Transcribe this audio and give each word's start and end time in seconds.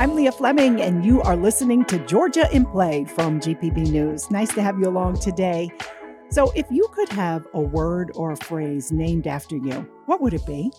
I'm 0.00 0.16
Leah 0.16 0.32
Fleming, 0.32 0.80
and 0.80 1.04
you 1.04 1.22
are 1.22 1.36
listening 1.36 1.84
to 1.84 2.04
Georgia 2.04 2.48
in 2.52 2.66
Play 2.66 3.04
from 3.04 3.38
GPB 3.38 3.92
News. 3.92 4.28
Nice 4.28 4.52
to 4.54 4.60
have 4.60 4.76
you 4.76 4.88
along 4.88 5.20
today. 5.20 5.70
So, 6.30 6.50
if 6.56 6.66
you 6.68 6.88
could 6.92 7.08
have 7.10 7.46
a 7.54 7.60
word 7.60 8.10
or 8.16 8.32
a 8.32 8.36
phrase 8.36 8.90
named 8.90 9.28
after 9.28 9.56
you, 9.56 9.88
what 10.06 10.20
would 10.20 10.34
it 10.34 10.44
be? 10.46 10.72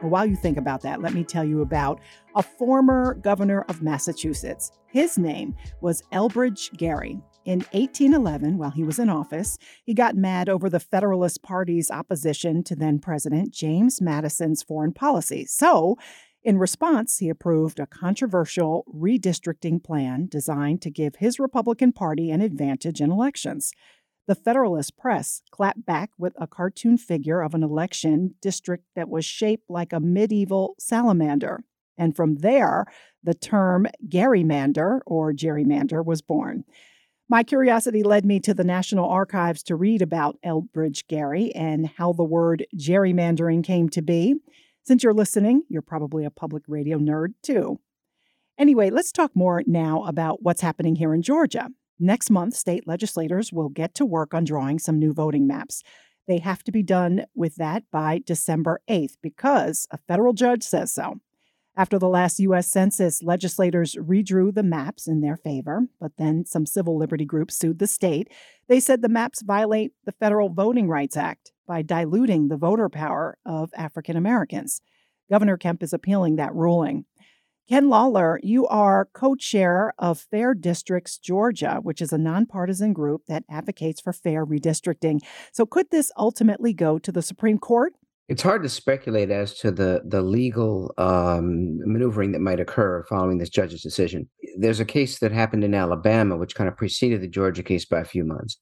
Well, 0.00 0.10
while 0.10 0.24
you 0.24 0.36
think 0.36 0.56
about 0.56 0.82
that, 0.82 1.02
let 1.02 1.14
me 1.14 1.24
tell 1.24 1.42
you 1.42 1.62
about 1.62 2.00
a 2.36 2.44
former 2.44 3.14
governor 3.14 3.62
of 3.62 3.82
Massachusetts. 3.82 4.70
His 4.86 5.18
name 5.18 5.56
was 5.80 6.02
Elbridge 6.12 6.72
Gerry. 6.76 7.18
In 7.46 7.60
1811, 7.72 8.56
while 8.56 8.70
he 8.70 8.84
was 8.84 9.00
in 9.00 9.08
office, 9.08 9.58
he 9.82 9.94
got 9.94 10.14
mad 10.14 10.48
over 10.48 10.70
the 10.70 10.78
Federalist 10.78 11.42
Party's 11.42 11.90
opposition 11.90 12.62
to 12.64 12.76
then 12.76 13.00
President 13.00 13.52
James 13.52 14.00
Madison's 14.00 14.62
foreign 14.62 14.92
policy. 14.92 15.44
So, 15.46 15.96
in 16.42 16.58
response, 16.58 17.18
he 17.18 17.28
approved 17.28 17.78
a 17.78 17.86
controversial 17.86 18.84
redistricting 18.94 19.82
plan 19.82 20.26
designed 20.26 20.80
to 20.82 20.90
give 20.90 21.16
his 21.16 21.38
Republican 21.38 21.92
Party 21.92 22.30
an 22.30 22.40
advantage 22.40 23.00
in 23.00 23.10
elections. 23.10 23.72
The 24.26 24.34
Federalist 24.34 24.96
Press 24.96 25.42
clapped 25.50 25.84
back 25.84 26.10
with 26.16 26.32
a 26.40 26.46
cartoon 26.46 26.96
figure 26.96 27.42
of 27.42 27.54
an 27.54 27.62
election 27.62 28.36
district 28.40 28.84
that 28.94 29.08
was 29.08 29.24
shaped 29.24 29.68
like 29.68 29.92
a 29.92 30.00
medieval 30.00 30.76
salamander. 30.78 31.64
And 31.98 32.16
from 32.16 32.36
there, 32.36 32.86
the 33.22 33.34
term 33.34 33.86
gerrymander 34.08 35.00
or 35.04 35.32
gerrymander 35.32 36.02
was 36.02 36.22
born. 36.22 36.64
My 37.28 37.42
curiosity 37.42 38.02
led 38.02 38.24
me 38.24 38.40
to 38.40 38.54
the 38.54 38.64
National 38.64 39.08
Archives 39.08 39.62
to 39.64 39.76
read 39.76 40.00
about 40.00 40.38
Elbridge 40.44 41.06
Gerry 41.08 41.54
and 41.54 41.86
how 41.86 42.12
the 42.12 42.24
word 42.24 42.66
gerrymandering 42.76 43.62
came 43.62 43.88
to 43.90 44.00
be. 44.00 44.36
Since 44.90 45.04
you're 45.04 45.14
listening, 45.14 45.62
you're 45.68 45.82
probably 45.82 46.24
a 46.24 46.32
public 46.32 46.64
radio 46.66 46.98
nerd 46.98 47.34
too. 47.44 47.78
Anyway, 48.58 48.90
let's 48.90 49.12
talk 49.12 49.30
more 49.36 49.62
now 49.64 50.02
about 50.02 50.42
what's 50.42 50.62
happening 50.62 50.96
here 50.96 51.14
in 51.14 51.22
Georgia. 51.22 51.68
Next 52.00 52.28
month, 52.28 52.56
state 52.56 52.88
legislators 52.88 53.52
will 53.52 53.68
get 53.68 53.94
to 53.94 54.04
work 54.04 54.34
on 54.34 54.42
drawing 54.42 54.80
some 54.80 54.98
new 54.98 55.12
voting 55.12 55.46
maps. 55.46 55.84
They 56.26 56.38
have 56.38 56.64
to 56.64 56.72
be 56.72 56.82
done 56.82 57.26
with 57.36 57.54
that 57.54 57.84
by 57.92 58.22
December 58.26 58.80
8th 58.90 59.14
because 59.22 59.86
a 59.92 59.98
federal 60.08 60.32
judge 60.32 60.64
says 60.64 60.92
so. 60.92 61.20
After 61.76 61.96
the 61.96 62.08
last 62.08 62.40
U.S. 62.40 62.66
Census, 62.66 63.22
legislators 63.22 63.94
redrew 63.94 64.52
the 64.52 64.64
maps 64.64 65.06
in 65.06 65.20
their 65.20 65.36
favor, 65.36 65.82
but 66.00 66.16
then 66.18 66.44
some 66.44 66.66
civil 66.66 66.98
liberty 66.98 67.24
groups 67.24 67.56
sued 67.56 67.78
the 67.78 67.86
state. 67.86 68.26
They 68.66 68.80
said 68.80 69.02
the 69.02 69.08
maps 69.08 69.40
violate 69.40 69.92
the 70.04 70.10
Federal 70.10 70.48
Voting 70.48 70.88
Rights 70.88 71.16
Act 71.16 71.52
by 71.70 71.82
diluting 71.82 72.48
the 72.48 72.56
voter 72.56 72.88
power 72.88 73.38
of 73.46 73.70
African 73.76 74.16
Americans. 74.16 74.82
Governor 75.30 75.56
Kemp 75.56 75.84
is 75.84 75.92
appealing 75.92 76.34
that 76.34 76.52
ruling. 76.52 77.04
Ken 77.68 77.88
Lawler, 77.88 78.40
you 78.42 78.66
are 78.66 79.08
co 79.12 79.36
chair 79.36 79.94
of 79.96 80.18
Fair 80.18 80.52
Districts 80.52 81.16
Georgia, 81.16 81.78
which 81.80 82.02
is 82.02 82.12
a 82.12 82.18
nonpartisan 82.18 82.92
group 82.92 83.22
that 83.28 83.44
advocates 83.48 84.00
for 84.00 84.12
fair 84.12 84.44
redistricting. 84.44 85.20
So, 85.52 85.64
could 85.64 85.88
this 85.92 86.10
ultimately 86.16 86.72
go 86.72 86.98
to 86.98 87.12
the 87.12 87.22
Supreme 87.22 87.58
Court? 87.58 87.92
It's 88.28 88.42
hard 88.42 88.64
to 88.64 88.68
speculate 88.68 89.30
as 89.30 89.54
to 89.60 89.70
the 89.70 90.02
the 90.04 90.22
legal 90.22 90.92
um, 90.98 91.78
maneuvering 91.86 92.32
that 92.32 92.40
might 92.40 92.58
occur 92.58 93.04
following 93.08 93.38
this 93.38 93.48
judge's 93.48 93.82
decision. 93.82 94.28
There's 94.58 94.80
a 94.80 94.84
case 94.84 95.20
that 95.20 95.30
happened 95.30 95.62
in 95.62 95.74
Alabama, 95.74 96.36
which 96.36 96.56
kind 96.56 96.66
of 96.66 96.76
preceded 96.76 97.20
the 97.20 97.28
Georgia 97.28 97.62
case 97.62 97.84
by 97.84 98.00
a 98.00 98.04
few 98.04 98.24
months. 98.24 98.58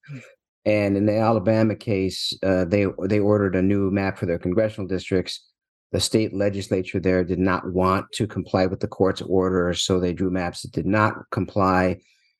And 0.68 0.96
in 0.96 1.06
the 1.06 1.16
Alabama 1.16 1.74
case, 1.74 2.32
uh, 2.42 2.64
they 2.66 2.86
they 3.04 3.20
ordered 3.20 3.56
a 3.56 3.62
new 3.62 3.90
map 3.90 4.18
for 4.18 4.26
their 4.26 4.38
congressional 4.38 4.86
districts 4.86 5.48
the 5.90 6.00
state 6.00 6.34
legislature 6.34 7.00
there 7.00 7.24
did 7.24 7.38
not 7.38 7.72
want 7.72 8.06
to 8.12 8.26
comply 8.26 8.66
with 8.66 8.80
the 8.80 8.88
court's 8.88 9.22
order, 9.22 9.72
so 9.72 9.98
they 9.98 10.12
drew 10.12 10.30
maps 10.30 10.62
that 10.62 10.72
did 10.72 10.86
not 10.86 11.14
comply. 11.30 11.98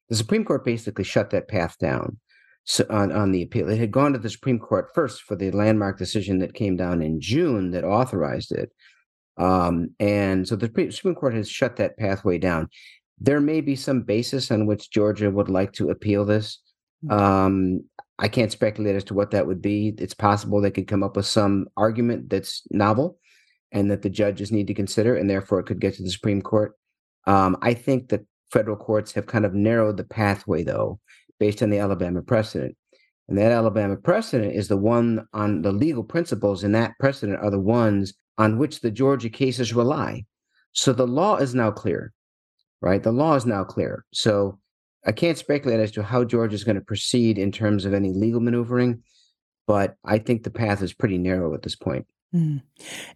The 0.09 0.17
Supreme 0.17 0.45
Court 0.45 0.65
basically 0.65 1.05
shut 1.05 1.31
that 1.31 1.49
path 1.49 1.77
down 1.79 2.19
so 2.65 2.85
on, 2.91 3.11
on 3.11 3.33
the 3.33 3.43
appeal. 3.43 3.71
It 3.71 3.79
had 3.79 3.91
gone 3.91 4.13
to 4.13 4.19
the 4.19 4.29
Supreme 4.29 4.59
Court 4.59 4.91
first 4.95 5.23
for 5.23 5.35
the 5.35 5.51
landmark 5.51 5.97
decision 5.99 6.39
that 6.41 6.55
came 6.55 6.77
down 6.77 7.01
in 7.01 7.21
June 7.21 7.71
that 7.71 7.85
authorized 7.85 8.53
it. 8.53 8.71
Um, 9.39 9.95
and 9.99 10.47
so 10.47 10.57
the 10.57 10.91
Supreme 10.91 11.15
Court 11.15 11.35
has 11.35 11.49
shut 11.49 11.77
that 11.77 11.97
pathway 11.97 12.39
down. 12.39 12.69
There 13.19 13.41
may 13.41 13.63
be 13.63 13.77
some 13.77 14.03
basis 14.03 14.51
on 14.51 14.67
which 14.67 14.91
Georgia 14.91 15.31
would 15.31 15.49
like 15.49 15.73
to 15.75 15.91
appeal 15.91 16.25
this. 16.27 16.61
Hmm. 17.07 17.11
Um, 17.13 17.85
I 18.19 18.29
can't 18.29 18.53
speculate 18.53 18.97
as 18.97 19.05
to 19.05 19.15
what 19.15 19.31
that 19.31 19.47
would 19.47 19.63
be. 19.63 19.95
It's 19.99 20.15
possible 20.15 20.61
they 20.61 20.71
could 20.71 20.89
come 20.89 21.03
up 21.03 21.17
with 21.17 21.27
some 21.27 21.69
argument 21.77 22.29
that's 22.31 22.63
novel 22.71 23.19
and 23.71 23.91
that 23.91 24.03
the 24.03 24.11
judges 24.11 24.51
need 24.51 24.67
to 24.67 24.75
consider, 24.75 25.15
and 25.15 25.29
therefore 25.29 25.61
it 25.61 25.67
could 25.67 25.81
get 25.81 25.95
to 25.95 26.03
the 26.03 26.11
Supreme 26.11 26.43
Court. 26.43 26.73
Um, 27.27 27.57
I 27.63 27.75
think 27.75 28.09
that 28.09 28.25
federal 28.51 28.77
courts 28.77 29.13
have 29.13 29.27
kind 29.27 29.45
of 29.45 29.55
narrowed 29.55 29.99
the 29.99 30.05
pathway, 30.05 30.65
though, 30.65 30.99
based 31.39 31.63
on 31.63 31.71
the 31.71 31.79
Alabama 31.79 32.23
precedent. 32.23 32.77
And 33.29 33.37
that 33.37 33.53
Alabama 33.53 33.97
precedent 33.97 34.55
is 34.55 34.69
the 34.69 34.77
one 34.79 35.27
on 35.35 35.63
the 35.63 35.73
legal 35.73 36.03
principles, 36.03 36.65
and 36.65 36.75
that 36.75 36.95
precedent 36.99 37.39
are 37.43 37.51
the 37.51 37.61
ones 37.61 38.15
on 38.39 38.59
which 38.59 38.81
the 38.81 38.91
Georgia 38.91 39.29
cases 39.29 39.75
rely. 39.75 40.25
So 40.73 40.93
the 40.93 41.07
law 41.07 41.37
is 41.37 41.55
now 41.55 41.71
clear, 41.71 42.13
right? 42.81 43.03
The 43.03 43.13
law 43.13 43.35
is 43.35 43.45
now 43.45 43.65
clear. 43.65 44.07
So 44.13 44.59
I 45.09 45.13
can't 45.13 45.39
speculate 45.39 45.81
as 45.81 45.91
to 45.93 46.03
how 46.03 46.23
Georgia 46.23 46.55
is 46.55 46.65
going 46.65 46.77
to 46.77 46.83
proceed 46.83 47.39
in 47.39 47.51
terms 47.51 47.87
of 47.87 47.95
any 47.95 48.13
legal 48.13 48.41
maneuvering, 48.41 49.03
but 49.67 49.97
I 50.05 50.19
think 50.19 50.43
the 50.43 50.51
path 50.51 50.83
is 50.83 50.93
pretty 50.93 51.17
narrow 51.17 51.55
at 51.55 51.63
this 51.63 51.77
point. 51.77 52.07
Mm. 52.35 52.61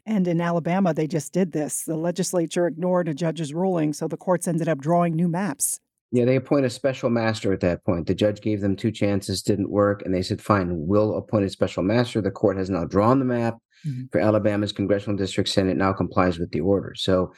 And 0.06 0.26
in 0.26 0.40
Alabama, 0.40 0.94
they 0.94 1.06
just 1.06 1.34
did 1.34 1.52
this. 1.52 1.82
The 1.82 1.96
legislature 1.96 2.66
ignored 2.66 3.08
a 3.08 3.14
judge's 3.14 3.52
ruling, 3.52 3.92
so 3.92 4.08
the 4.08 4.16
courts 4.16 4.48
ended 4.48 4.70
up 4.70 4.78
drawing 4.78 5.14
new 5.14 5.28
maps. 5.28 5.80
Yeah, 6.12 6.24
they 6.24 6.36
appoint 6.36 6.64
a 6.64 6.70
special 6.70 7.10
master 7.10 7.52
at 7.52 7.60
that 7.60 7.84
point. 7.84 8.06
The 8.06 8.14
judge 8.14 8.40
gave 8.40 8.62
them 8.62 8.74
two 8.74 8.90
chances, 8.90 9.42
didn't 9.42 9.68
work, 9.68 10.00
and 10.02 10.14
they 10.14 10.22
said, 10.22 10.40
fine, 10.40 10.86
we'll 10.86 11.18
appoint 11.18 11.44
a 11.44 11.50
special 11.50 11.82
master. 11.82 12.22
The 12.22 12.30
court 12.30 12.56
has 12.56 12.70
now 12.70 12.86
drawn 12.86 13.18
the 13.18 13.26
map 13.26 13.58
mm-hmm. 13.86 14.04
for 14.10 14.18
Alabama's 14.18 14.72
congressional 14.72 15.18
district, 15.18 15.50
Senate 15.50 15.76
now 15.76 15.92
complies 15.92 16.38
with 16.38 16.52
the 16.52 16.60
order. 16.60 16.94
So 16.96 17.34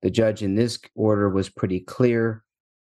the 0.00 0.10
judge 0.10 0.42
in 0.42 0.54
this 0.54 0.78
order 0.94 1.28
was 1.28 1.50
pretty 1.50 1.80
clear 1.80 2.42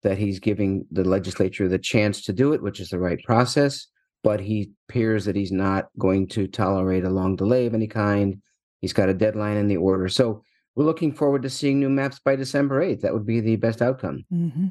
that 0.04 0.18
he's 0.18 0.40
giving 0.40 0.86
the 0.92 1.04
legislature 1.04 1.68
the 1.68 1.78
chance 1.78 2.22
to 2.24 2.34
do 2.34 2.54
it, 2.54 2.62
which 2.62 2.80
is 2.80 2.90
the 2.90 3.00
right 3.00 3.20
process 3.24 3.88
but 4.24 4.40
he 4.40 4.72
appears 4.90 5.26
that 5.26 5.36
he's 5.36 5.52
not 5.52 5.90
going 5.98 6.28
to 6.28 6.48
tolerate 6.48 7.04
a 7.04 7.10
long 7.10 7.36
delay 7.36 7.66
of 7.66 7.74
any 7.74 7.88
kind. 7.88 8.42
He's 8.82 8.94
got 8.94 9.10
a 9.10 9.14
deadline 9.14 9.58
in 9.58 9.68
the 9.68 9.78
order. 9.78 10.10
So 10.10 10.44
we're 10.76 10.86
looking 10.86 11.14
forward 11.14 11.44
to 11.44 11.50
seeing 11.50 11.80
new 11.80 11.90
maps 11.90 12.20
by 12.20 12.36
December 12.36 12.84
8th. 12.84 13.02
That 13.02 13.14
would 13.14 13.26
be 13.26 13.40
the 13.40 13.56
best 13.58 13.82
outcome. 13.82 14.26
Mm-hmm. 14.32 14.68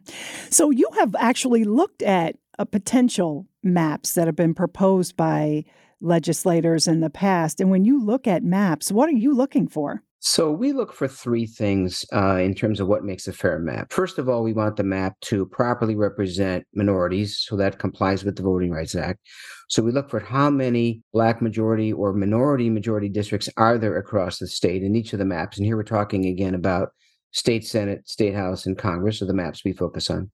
So 0.50 0.71
you 0.71 0.89
have 0.99 1.15
actually 1.19 1.65
looked 1.65 2.03
at 2.03 2.37
a 2.59 2.66
potential 2.66 3.47
maps 3.62 4.12
that 4.15 4.27
have 4.27 4.37
been 4.37 4.55
proposed 4.55 5.16
by 5.16 5.65
legislators 6.00 6.87
in 6.87 7.00
the 7.00 7.10
past. 7.10 7.60
And 7.60 7.71
when 7.71 7.84
you 7.84 8.03
look 8.03 8.27
at 8.27 8.43
maps, 8.43 8.93
what 8.93 9.09
are 9.09 9.12
you 9.12 9.34
looking 9.34 9.69
for? 9.69 10.03
So 10.20 10.50
we 10.50 10.72
look 10.72 10.92
for 10.92 11.06
three 11.06 11.46
things 11.46 12.04
uh, 12.12 12.38
in 12.38 12.52
terms 12.52 12.80
of 12.80 12.88
what 12.88 13.04
makes 13.04 13.28
a 13.28 13.32
fair 13.32 13.60
map. 13.60 13.92
First 13.92 14.18
of 14.18 14.28
all, 14.28 14.42
we 14.42 14.52
want 14.52 14.76
the 14.76 14.82
map 14.82 15.14
to 15.22 15.46
properly 15.46 15.94
represent 15.94 16.66
minorities, 16.74 17.38
so 17.38 17.56
that 17.56 17.78
complies 17.78 18.24
with 18.24 18.34
the 18.34 18.42
Voting 18.42 18.72
Rights 18.72 18.96
Act. 18.96 19.20
So 19.68 19.80
we 19.80 19.92
look 19.92 20.10
for 20.10 20.18
how 20.18 20.50
many 20.50 21.02
Black 21.12 21.40
majority 21.40 21.92
or 21.92 22.12
minority 22.12 22.68
majority 22.68 23.08
districts 23.08 23.48
are 23.56 23.78
there 23.78 23.96
across 23.96 24.38
the 24.38 24.48
state 24.48 24.82
in 24.82 24.96
each 24.96 25.12
of 25.12 25.20
the 25.20 25.24
maps. 25.24 25.56
And 25.56 25.64
here 25.64 25.76
we're 25.76 25.84
talking 25.84 26.26
again 26.26 26.54
about 26.54 26.88
state 27.30 27.64
Senate, 27.64 28.08
state 28.08 28.34
House, 28.34 28.66
and 28.66 28.76
Congress 28.76 29.22
are 29.22 29.26
the 29.26 29.34
maps 29.34 29.64
we 29.64 29.72
focus 29.72 30.10
on. 30.10 30.32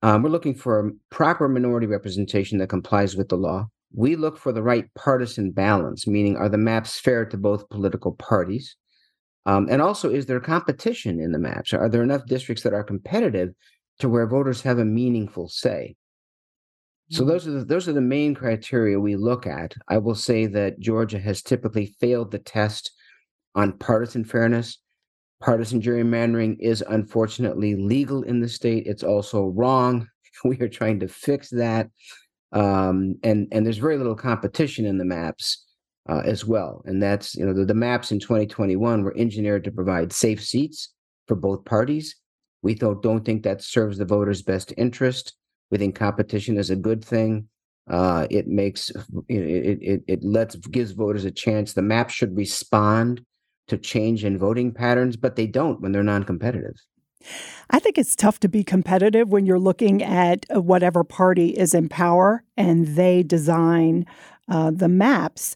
Um, 0.00 0.22
we're 0.22 0.30
looking 0.30 0.54
for 0.54 0.92
proper 1.10 1.48
minority 1.48 1.86
representation 1.86 2.56
that 2.58 2.68
complies 2.68 3.14
with 3.14 3.28
the 3.28 3.36
law. 3.36 3.66
We 3.92 4.16
look 4.16 4.38
for 4.38 4.52
the 4.52 4.62
right 4.62 4.86
partisan 4.94 5.50
balance, 5.50 6.06
meaning 6.06 6.36
are 6.36 6.48
the 6.48 6.56
maps 6.56 6.98
fair 6.98 7.26
to 7.26 7.36
both 7.36 7.68
political 7.68 8.12
parties? 8.12 8.74
Um, 9.48 9.66
and 9.70 9.80
also, 9.80 10.10
is 10.10 10.26
there 10.26 10.40
competition 10.40 11.20
in 11.20 11.32
the 11.32 11.38
maps? 11.38 11.72
Are 11.72 11.88
there 11.88 12.02
enough 12.02 12.26
districts 12.26 12.62
that 12.64 12.74
are 12.74 12.84
competitive 12.84 13.54
to 13.98 14.06
where 14.06 14.26
voters 14.26 14.60
have 14.60 14.78
a 14.78 14.84
meaningful 14.84 15.48
say? 15.48 15.96
So 17.08 17.22
mm-hmm. 17.22 17.30
those 17.30 17.48
are 17.48 17.50
the, 17.52 17.64
those 17.64 17.88
are 17.88 17.94
the 17.94 18.02
main 18.02 18.34
criteria 18.34 19.00
we 19.00 19.16
look 19.16 19.46
at. 19.46 19.72
I 19.88 19.96
will 19.96 20.14
say 20.14 20.44
that 20.48 20.80
Georgia 20.80 21.18
has 21.18 21.40
typically 21.40 21.94
failed 21.98 22.30
the 22.30 22.40
test 22.40 22.92
on 23.54 23.78
partisan 23.78 24.22
fairness. 24.22 24.80
Partisan 25.40 25.80
gerrymandering 25.80 26.56
is 26.60 26.84
unfortunately 26.86 27.74
legal 27.74 28.24
in 28.24 28.40
the 28.40 28.50
state. 28.50 28.86
It's 28.86 29.02
also 29.02 29.46
wrong. 29.46 30.06
We 30.44 30.60
are 30.60 30.68
trying 30.68 31.00
to 31.00 31.08
fix 31.08 31.48
that, 31.50 31.90
um, 32.52 33.16
and 33.24 33.48
and 33.50 33.66
there's 33.66 33.78
very 33.78 33.96
little 33.98 34.14
competition 34.14 34.86
in 34.86 34.96
the 34.96 35.04
maps 35.04 35.64
uh, 36.08 36.22
as 36.24 36.44
well. 36.44 36.82
And 36.86 37.02
that's, 37.02 37.34
you 37.34 37.44
know, 37.44 37.52
the, 37.52 37.64
the 37.64 37.74
maps 37.74 38.10
in 38.10 38.18
2021 38.18 39.02
were 39.02 39.16
engineered 39.16 39.64
to 39.64 39.70
provide 39.70 40.12
safe 40.12 40.42
seats 40.42 40.92
for 41.26 41.34
both 41.34 41.64
parties. 41.64 42.16
We 42.62 42.74
don't, 42.74 43.02
don't 43.02 43.24
think 43.24 43.42
that 43.42 43.62
serves 43.62 43.98
the 43.98 44.04
voters' 44.04 44.42
best 44.42 44.72
interest. 44.76 45.34
We 45.70 45.78
think 45.78 45.94
competition 45.94 46.56
is 46.56 46.70
a 46.70 46.76
good 46.76 47.04
thing. 47.04 47.48
Uh, 47.90 48.26
it 48.30 48.46
makes 48.46 48.90
it, 49.28 49.78
it 49.80 50.02
it 50.06 50.22
lets 50.22 50.56
gives 50.56 50.90
voters 50.90 51.24
a 51.24 51.30
chance. 51.30 51.72
The 51.72 51.80
map 51.80 52.10
should 52.10 52.36
respond 52.36 53.24
to 53.68 53.78
change 53.78 54.24
in 54.26 54.36
voting 54.36 54.72
patterns, 54.72 55.16
but 55.16 55.36
they 55.36 55.46
don't 55.46 55.80
when 55.80 55.92
they're 55.92 56.02
non-competitive. 56.02 56.74
I 57.70 57.78
think 57.78 57.96
it's 57.96 58.14
tough 58.14 58.40
to 58.40 58.48
be 58.48 58.62
competitive 58.62 59.28
when 59.28 59.46
you're 59.46 59.58
looking 59.58 60.02
at 60.02 60.46
uh, 60.54 60.60
whatever 60.60 61.02
party 61.02 61.48
is 61.50 61.74
in 61.74 61.88
power 61.88 62.44
and 62.56 62.88
they 62.88 63.22
design 63.22 64.06
uh, 64.48 64.70
the 64.70 64.88
maps. 64.88 65.54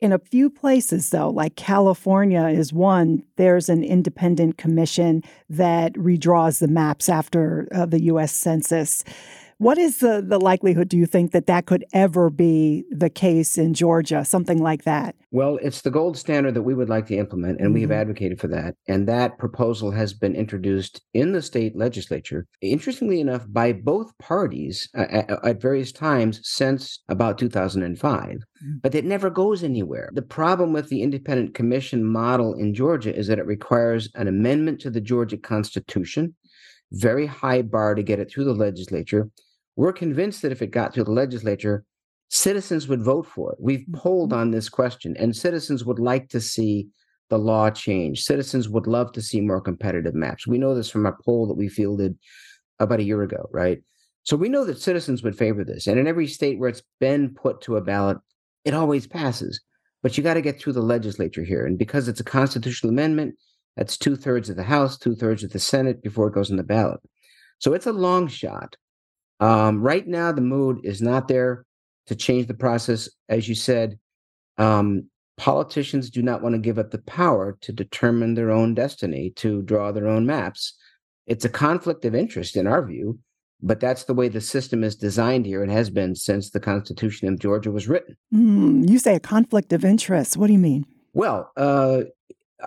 In 0.00 0.12
a 0.12 0.18
few 0.18 0.48
places, 0.48 1.10
though, 1.10 1.28
like 1.28 1.56
California 1.56 2.46
is 2.46 2.72
one, 2.72 3.22
there's 3.36 3.68
an 3.68 3.84
independent 3.84 4.56
commission 4.56 5.22
that 5.50 5.92
redraws 5.92 6.58
the 6.58 6.68
maps 6.68 7.10
after 7.10 7.68
uh, 7.70 7.84
the 7.84 8.04
U.S. 8.04 8.32
Census. 8.32 9.04
What 9.60 9.76
is 9.76 9.98
the, 9.98 10.24
the 10.26 10.40
likelihood, 10.40 10.88
do 10.88 10.96
you 10.96 11.04
think, 11.04 11.32
that 11.32 11.44
that 11.44 11.66
could 11.66 11.84
ever 11.92 12.30
be 12.30 12.86
the 12.90 13.10
case 13.10 13.58
in 13.58 13.74
Georgia, 13.74 14.24
something 14.24 14.62
like 14.62 14.84
that? 14.84 15.16
Well, 15.32 15.58
it's 15.60 15.82
the 15.82 15.90
gold 15.90 16.16
standard 16.16 16.54
that 16.54 16.62
we 16.62 16.72
would 16.72 16.88
like 16.88 17.06
to 17.08 17.16
implement, 17.18 17.58
and 17.58 17.66
mm-hmm. 17.66 17.74
we 17.74 17.80
have 17.82 17.90
mm-hmm. 17.90 18.00
advocated 18.00 18.40
for 18.40 18.48
that. 18.48 18.74
And 18.88 19.06
that 19.06 19.36
proposal 19.36 19.90
has 19.90 20.14
been 20.14 20.34
introduced 20.34 21.02
in 21.12 21.32
the 21.32 21.42
state 21.42 21.76
legislature, 21.76 22.46
interestingly 22.62 23.20
enough, 23.20 23.44
by 23.50 23.74
both 23.74 24.16
parties 24.16 24.88
uh, 24.96 25.04
at, 25.10 25.30
at, 25.44 25.60
various 25.60 25.92
times 25.92 26.40
since 26.42 27.02
about 27.10 27.36
2005. 27.36 28.28
Mm-hmm. 28.28 28.72
But 28.82 28.94
it 28.94 29.04
never 29.04 29.28
goes 29.28 29.62
anywhere. 29.62 30.08
The 30.14 30.22
problem 30.22 30.72
with 30.72 30.88
the 30.88 31.02
independent 31.02 31.52
commission 31.52 32.02
model 32.02 32.54
in 32.54 32.72
Georgia 32.72 33.14
is 33.14 33.26
that 33.26 33.38
it 33.38 33.44
requires 33.44 34.08
an 34.14 34.26
amendment 34.26 34.80
to 34.80 34.90
the 34.90 35.02
Georgia 35.02 35.36
Constitution, 35.36 36.34
very 36.92 37.26
high 37.26 37.60
bar 37.60 37.94
to 37.94 38.02
get 38.02 38.20
it 38.20 38.30
through 38.30 38.44
the 38.44 38.54
legislature 38.54 39.28
we're 39.76 39.92
convinced 39.92 40.42
that 40.42 40.52
if 40.52 40.62
it 40.62 40.68
got 40.68 40.94
to 40.94 41.04
the 41.04 41.10
legislature, 41.10 41.84
citizens 42.28 42.88
would 42.88 43.02
vote 43.02 43.26
for 43.26 43.52
it. 43.52 43.58
We've 43.60 43.86
polled 43.92 44.30
mm-hmm. 44.30 44.40
on 44.40 44.50
this 44.50 44.68
question, 44.68 45.16
and 45.18 45.34
citizens 45.34 45.84
would 45.84 45.98
like 45.98 46.28
to 46.30 46.40
see 46.40 46.88
the 47.28 47.38
law 47.38 47.70
change. 47.70 48.22
Citizens 48.22 48.68
would 48.68 48.86
love 48.86 49.12
to 49.12 49.22
see 49.22 49.40
more 49.40 49.60
competitive 49.60 50.14
maps. 50.14 50.46
We 50.46 50.58
know 50.58 50.74
this 50.74 50.90
from 50.90 51.06
a 51.06 51.12
poll 51.24 51.46
that 51.46 51.54
we 51.54 51.68
fielded 51.68 52.18
about 52.80 53.00
a 53.00 53.04
year 53.04 53.22
ago, 53.22 53.48
right? 53.52 53.82
So 54.24 54.36
we 54.36 54.48
know 54.48 54.64
that 54.64 54.80
citizens 54.80 55.22
would 55.22 55.38
favor 55.38 55.64
this. 55.64 55.86
And 55.86 55.98
in 55.98 56.06
every 56.06 56.26
state 56.26 56.58
where 56.58 56.68
it's 56.68 56.82
been 56.98 57.34
put 57.34 57.60
to 57.62 57.76
a 57.76 57.80
ballot, 57.80 58.18
it 58.64 58.74
always 58.74 59.06
passes. 59.06 59.60
But 60.02 60.16
you 60.16 60.24
got 60.24 60.34
to 60.34 60.42
get 60.42 60.60
through 60.60 60.74
the 60.74 60.82
legislature 60.82 61.44
here. 61.44 61.66
And 61.66 61.78
because 61.78 62.08
it's 62.08 62.20
a 62.20 62.24
constitutional 62.24 62.90
amendment, 62.90 63.34
that's 63.76 63.96
two 63.96 64.16
thirds 64.16 64.50
of 64.50 64.56
the 64.56 64.62
House, 64.62 64.98
two 64.98 65.14
thirds 65.14 65.44
of 65.44 65.50
the 65.50 65.58
Senate 65.58 66.02
before 66.02 66.28
it 66.28 66.34
goes 66.34 66.50
on 66.50 66.56
the 66.56 66.62
ballot. 66.62 67.00
So 67.58 67.72
it's 67.74 67.86
a 67.86 67.92
long 67.92 68.26
shot. 68.26 68.76
Um, 69.40 69.80
right 69.80 70.06
now, 70.06 70.32
the 70.32 70.40
mood 70.40 70.80
is 70.84 71.00
not 71.00 71.28
there 71.28 71.64
to 72.06 72.14
change 72.14 72.46
the 72.46 72.54
process. 72.54 73.08
As 73.28 73.48
you 73.48 73.54
said, 73.54 73.98
um, 74.58 75.08
politicians 75.36 76.10
do 76.10 76.22
not 76.22 76.42
want 76.42 76.54
to 76.54 76.60
give 76.60 76.78
up 76.78 76.90
the 76.90 76.98
power 76.98 77.56
to 77.62 77.72
determine 77.72 78.34
their 78.34 78.50
own 78.50 78.74
destiny, 78.74 79.32
to 79.36 79.62
draw 79.62 79.90
their 79.90 80.06
own 80.06 80.26
maps. 80.26 80.74
It's 81.26 81.44
a 81.44 81.48
conflict 81.48 82.04
of 82.04 82.14
interest 82.14 82.56
in 82.56 82.66
our 82.66 82.84
view, 82.84 83.18
but 83.62 83.80
that's 83.80 84.04
the 84.04 84.14
way 84.14 84.28
the 84.28 84.40
system 84.40 84.84
is 84.84 84.96
designed 84.96 85.46
here 85.46 85.62
and 85.62 85.72
has 85.72 85.88
been 85.88 86.14
since 86.14 86.50
the 86.50 86.60
Constitution 86.60 87.28
of 87.28 87.38
Georgia 87.38 87.70
was 87.70 87.88
written. 87.88 88.16
Mm, 88.34 88.88
you 88.88 88.98
say 88.98 89.14
a 89.14 89.20
conflict 89.20 89.72
of 89.72 89.84
interest. 89.84 90.36
What 90.36 90.48
do 90.48 90.52
you 90.52 90.58
mean? 90.58 90.84
Well, 91.12 91.50
uh, 91.56 92.02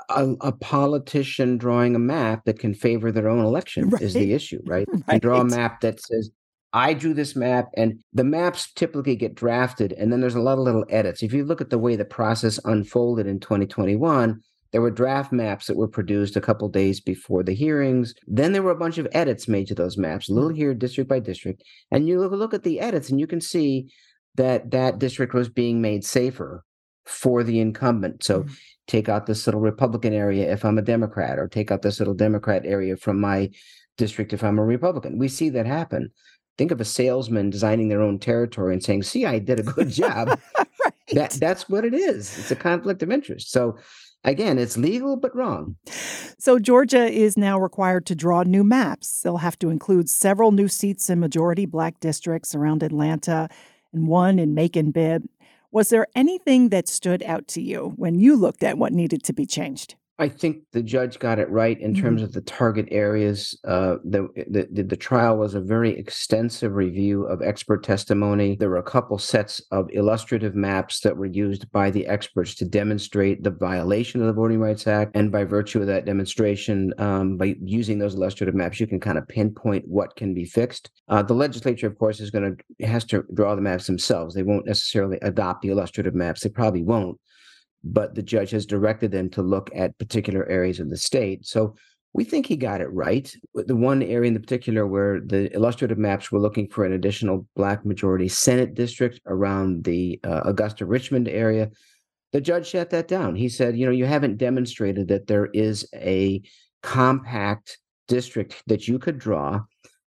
a, 0.10 0.30
a, 0.42 0.52
politician 0.52 1.58
drawing 1.58 1.96
a 1.96 2.00
map 2.00 2.46
that 2.46 2.60
can 2.60 2.74
favor 2.74 3.12
their 3.12 3.30
own 3.30 3.46
election 3.46 3.90
right. 3.90 4.02
is 4.02 4.14
the 4.14 4.34
issue, 4.34 4.62
right? 4.66 4.88
right? 5.08 5.22
draw 5.22 5.42
a 5.42 5.46
map 5.46 5.82
that 5.82 6.02
says 6.02 6.32
I 6.74 6.96
drew 6.96 7.14
this 7.14 7.36
map, 7.36 7.70
and 7.78 8.04
the 8.14 8.24
maps 8.24 8.72
typically 8.74 9.16
get 9.16 9.36
drafted, 9.36 9.94
and 9.94 10.12
then 10.12 10.22
there's 10.22 10.36
a 10.36 10.42
lot 10.42 10.58
of 10.58 10.64
little 10.64 10.86
edits. 10.90 11.22
If 11.22 11.32
you 11.32 11.46
look 11.46 11.62
at 11.62 11.70
the 11.70 11.78
way 11.78 11.96
the 11.96 12.04
process 12.04 12.60
unfolded 12.66 13.28
in 13.28 13.40
2021, 13.40 14.42
there 14.72 14.82
were 14.82 14.90
draft 14.90 15.32
maps 15.32 15.68
that 15.68 15.78
were 15.78 15.88
produced 15.88 16.36
a 16.36 16.42
couple 16.42 16.68
days 16.68 17.00
before 17.00 17.44
the 17.44 17.54
hearings. 17.54 18.16
Then 18.26 18.54
there 18.54 18.64
were 18.64 18.72
a 18.72 18.76
bunch 18.76 18.98
of 18.98 19.08
edits 19.12 19.48
made 19.48 19.68
to 19.68 19.76
those 19.76 20.00
maps, 20.00 20.30
a 20.30 20.34
little 20.34 20.50
mm. 20.50 20.58
here, 20.58 20.74
district 20.74 21.08
by 21.08 21.20
district. 21.20 21.64
And 21.92 22.08
you 22.08 22.20
look, 22.20 22.32
look 22.32 22.56
at 22.56 22.64
the 22.64 22.80
edits, 22.80 23.12
and 23.12 23.20
you 23.20 23.28
can 23.28 23.40
see 23.40 23.92
that 24.36 24.72
that 24.72 24.98
district 24.98 25.36
was 25.36 25.48
being 25.48 25.80
made 25.80 26.04
safer 26.04 26.66
for 27.06 27.44
the 27.44 27.60
incumbent. 27.60 28.24
So 28.24 28.42
mm-hmm. 28.42 28.54
take 28.88 29.10
out 29.10 29.28
this 29.28 29.46
little 29.46 29.62
Republican 29.62 30.14
area 30.14 30.52
if 30.52 30.66
I'm 30.66 30.80
a 30.80 30.82
Democrat, 30.82 31.38
or 31.38 31.48
take 31.48 31.70
out 31.70 31.84
this 31.84 32.00
little 32.00 32.16
Democrat 32.16 32.64
area 32.66 32.98
from 32.98 33.22
my 33.22 33.52
district 33.98 34.34
if 34.34 34.44
I'm 34.44 34.58
a 34.58 34.66
Republican. 34.66 35.20
We 35.20 35.28
see 35.28 35.50
that 35.50 35.68
happen 35.68 36.10
think 36.58 36.72
of 36.72 36.82
a 36.82 36.86
salesman 36.86 37.50
designing 37.50 37.90
their 37.90 38.02
own 38.02 38.20
territory 38.20 38.74
and 38.74 38.84
saying, 38.84 39.04
"See, 39.04 39.26
I 39.26 39.40
did 39.40 39.60
a 39.60 39.64
good 39.64 39.90
job." 40.04 40.40
right. 40.58 40.94
That 41.14 41.32
that's 41.32 41.70
what 41.70 41.86
it 41.86 41.94
is. 41.94 42.38
It's 42.38 42.52
a 42.52 42.56
conflict 42.56 43.04
of 43.04 43.12
interest. 43.12 43.52
So 43.52 43.78
again, 44.24 44.58
it's 44.58 44.78
legal 44.78 45.16
but 45.18 45.36
wrong. 45.36 45.76
So 46.40 46.60
Georgia 46.60 47.06
is 47.06 47.38
now 47.38 47.60
required 47.60 48.06
to 48.08 48.16
draw 48.16 48.44
new 48.44 48.64
maps. 48.64 49.22
They'll 49.22 49.38
have 49.38 49.60
to 49.60 49.70
include 49.70 50.10
several 50.10 50.52
new 50.52 50.68
seats 50.68 51.10
in 51.10 51.20
majority 51.20 51.66
black 51.66 52.00
districts 52.00 52.56
around 52.56 52.84
Atlanta 52.84 53.50
and 53.92 54.08
one 54.08 54.40
in 54.40 54.54
Macon 54.54 54.92
Bibb. 54.92 55.26
Was 55.72 55.90
there 55.90 56.08
anything 56.16 56.70
that 56.70 56.88
stood 56.88 57.24
out 57.24 57.48
to 57.50 57.62
you 57.62 57.94
when 57.96 58.20
you 58.20 58.36
looked 58.36 58.64
at 58.64 58.78
what 58.78 58.94
needed 58.94 59.24
to 59.24 59.34
be 59.34 59.46
changed? 59.46 59.96
I 60.20 60.30
think 60.30 60.60
the 60.74 60.84
judge 60.84 61.18
got 61.18 61.40
it 61.40 61.50
right 61.50 61.80
in 61.82 61.96
terms 61.96 62.18
mm-hmm. 62.18 62.26
of 62.26 62.34
the 62.34 62.42
target 62.42 62.88
areas. 62.92 63.58
Uh, 63.64 63.96
the, 64.04 64.28
the, 64.48 64.84
the 64.84 64.96
trial 64.96 65.38
was 65.38 65.56
a 65.56 65.60
very 65.60 65.98
extensive 65.98 66.76
review 66.76 67.24
of 67.26 67.42
expert 67.42 67.84
testimony. 67.84 68.56
There 68.56 68.70
were 68.70 68.78
a 68.78 68.84
couple 68.84 69.18
sets 69.18 69.60
of 69.72 69.90
illustrative 69.92 70.54
maps 70.54 71.00
that 71.00 71.18
were 71.18 71.26
used 71.26 71.72
by 71.72 71.90
the 71.90 72.06
experts 72.06 72.54
to 72.56 72.66
demonstrate 72.66 73.44
the 73.44 73.50
violation 73.50 74.22
of 74.22 74.28
the 74.28 74.34
Voting 74.34 74.60
Rights 74.60 74.86
Act. 74.86 75.16
And 75.16 75.32
by 75.32 75.46
virtue 75.46 75.82
of 75.82 75.88
that 75.88 76.06
demonstration, 76.06 76.94
um, 77.00 77.36
by 77.38 77.56
using 77.64 77.98
those 77.98 78.14
illustrative 78.14 78.54
maps, 78.54 78.80
you 78.80 78.86
can 78.86 79.00
kind 79.00 79.18
of 79.18 79.28
pinpoint 79.28 79.88
what 79.88 80.16
can 80.16 80.36
be 80.36 80.46
fixed. 80.46 80.92
Uh, 81.10 81.24
the 81.24 81.34
legislature, 81.34 81.88
of 81.88 81.98
course, 81.98 82.20
is 82.20 82.30
going 82.30 82.56
to 82.56 82.86
has 82.86 83.04
to 83.06 83.24
draw 83.34 83.56
the 83.56 83.62
maps 83.62 83.88
themselves. 83.88 84.36
They 84.36 84.44
won't 84.44 84.68
necessarily 84.68 85.18
adopt 85.24 85.64
the 85.64 85.70
illustrative 85.70 86.14
maps. 86.14 86.42
They 86.42 86.50
probably 86.50 86.84
won't 86.84 87.18
but 87.84 88.16
the 88.16 88.24
judge 88.24 88.52
has 88.52 88.66
directed 88.66 89.12
them 89.12 89.30
to 89.32 89.42
look 89.42 89.70
at 89.76 89.98
particular 89.98 90.48
areas 90.48 90.80
of 90.80 90.90
the 90.90 90.98
state. 90.98 91.46
So 91.46 91.76
we 92.14 92.24
think 92.24 92.46
he 92.46 92.56
got 92.56 92.82
it 92.82 92.92
right. 92.94 93.36
The 93.54 93.76
one 93.76 94.04
area 94.04 94.28
in 94.28 94.36
the 94.36 94.40
particular 94.40 94.86
where 94.86 95.20
the 95.20 95.54
illustrative 95.54 95.98
maps 95.98 96.32
were 96.32 96.40
looking 96.40 96.68
for 96.68 96.86
an 96.86 96.94
additional 96.94 97.48
Black 97.56 97.86
majority 97.86 98.28
Senate 98.28 98.76
district 98.76 99.20
around 99.26 99.84
the 99.84 100.20
uh, 100.24 100.42
Augusta 100.46 100.86
Richmond 100.86 101.28
area, 101.28 101.72
the 102.32 102.42
judge 102.42 102.68
shut 102.68 102.92
that 102.92 103.08
down. 103.08 103.36
He 103.36 103.50
said, 103.50 103.78
you 103.78 103.86
know, 103.86 103.92
you 103.92 104.06
haven't 104.06 104.38
demonstrated 104.38 105.08
that 105.08 105.28
there 105.28 105.48
is 105.48 105.88
a 105.96 106.42
compact 106.84 107.80
district 108.08 108.62
that 108.68 108.88
you 108.88 109.00
could 109.00 109.18
draw 109.18 109.62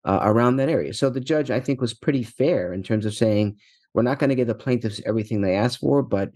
uh, 0.06 0.20
around 0.22 0.56
that 0.58 0.70
area. 0.70 0.94
So 0.94 1.10
the 1.10 1.20
judge, 1.20 1.52
I 1.52 1.60
think, 1.60 1.82
was 1.82 1.94
pretty 1.94 2.24
fair 2.24 2.74
in 2.74 2.82
terms 2.82 3.06
of 3.06 3.14
saying, 3.14 3.58
we're 3.94 4.04
not 4.04 4.20
going 4.20 4.30
to 4.30 4.36
give 4.36 4.48
the 4.48 4.56
plaintiffs 4.56 5.02
everything 5.06 5.42
they 5.42 5.56
asked 5.56 5.80
for, 5.80 6.02
but 6.02 6.32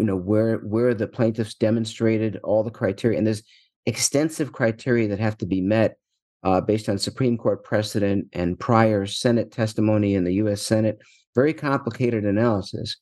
you 0.00 0.06
know 0.06 0.16
where 0.16 0.56
where 0.58 0.94
the 0.94 1.06
plaintiffs 1.06 1.54
demonstrated 1.54 2.38
all 2.42 2.64
the 2.64 2.70
criteria 2.70 3.18
and 3.18 3.26
there's 3.26 3.42
extensive 3.86 4.52
criteria 4.52 5.06
that 5.08 5.20
have 5.20 5.36
to 5.38 5.46
be 5.46 5.60
met 5.60 5.96
uh, 6.42 6.60
based 6.60 6.88
on 6.88 6.98
supreme 6.98 7.36
court 7.36 7.62
precedent 7.62 8.26
and 8.32 8.58
prior 8.58 9.06
senate 9.06 9.52
testimony 9.52 10.14
in 10.14 10.24
the 10.24 10.34
u.s 10.34 10.62
senate 10.62 10.98
very 11.34 11.52
complicated 11.52 12.24
analysis 12.24 12.96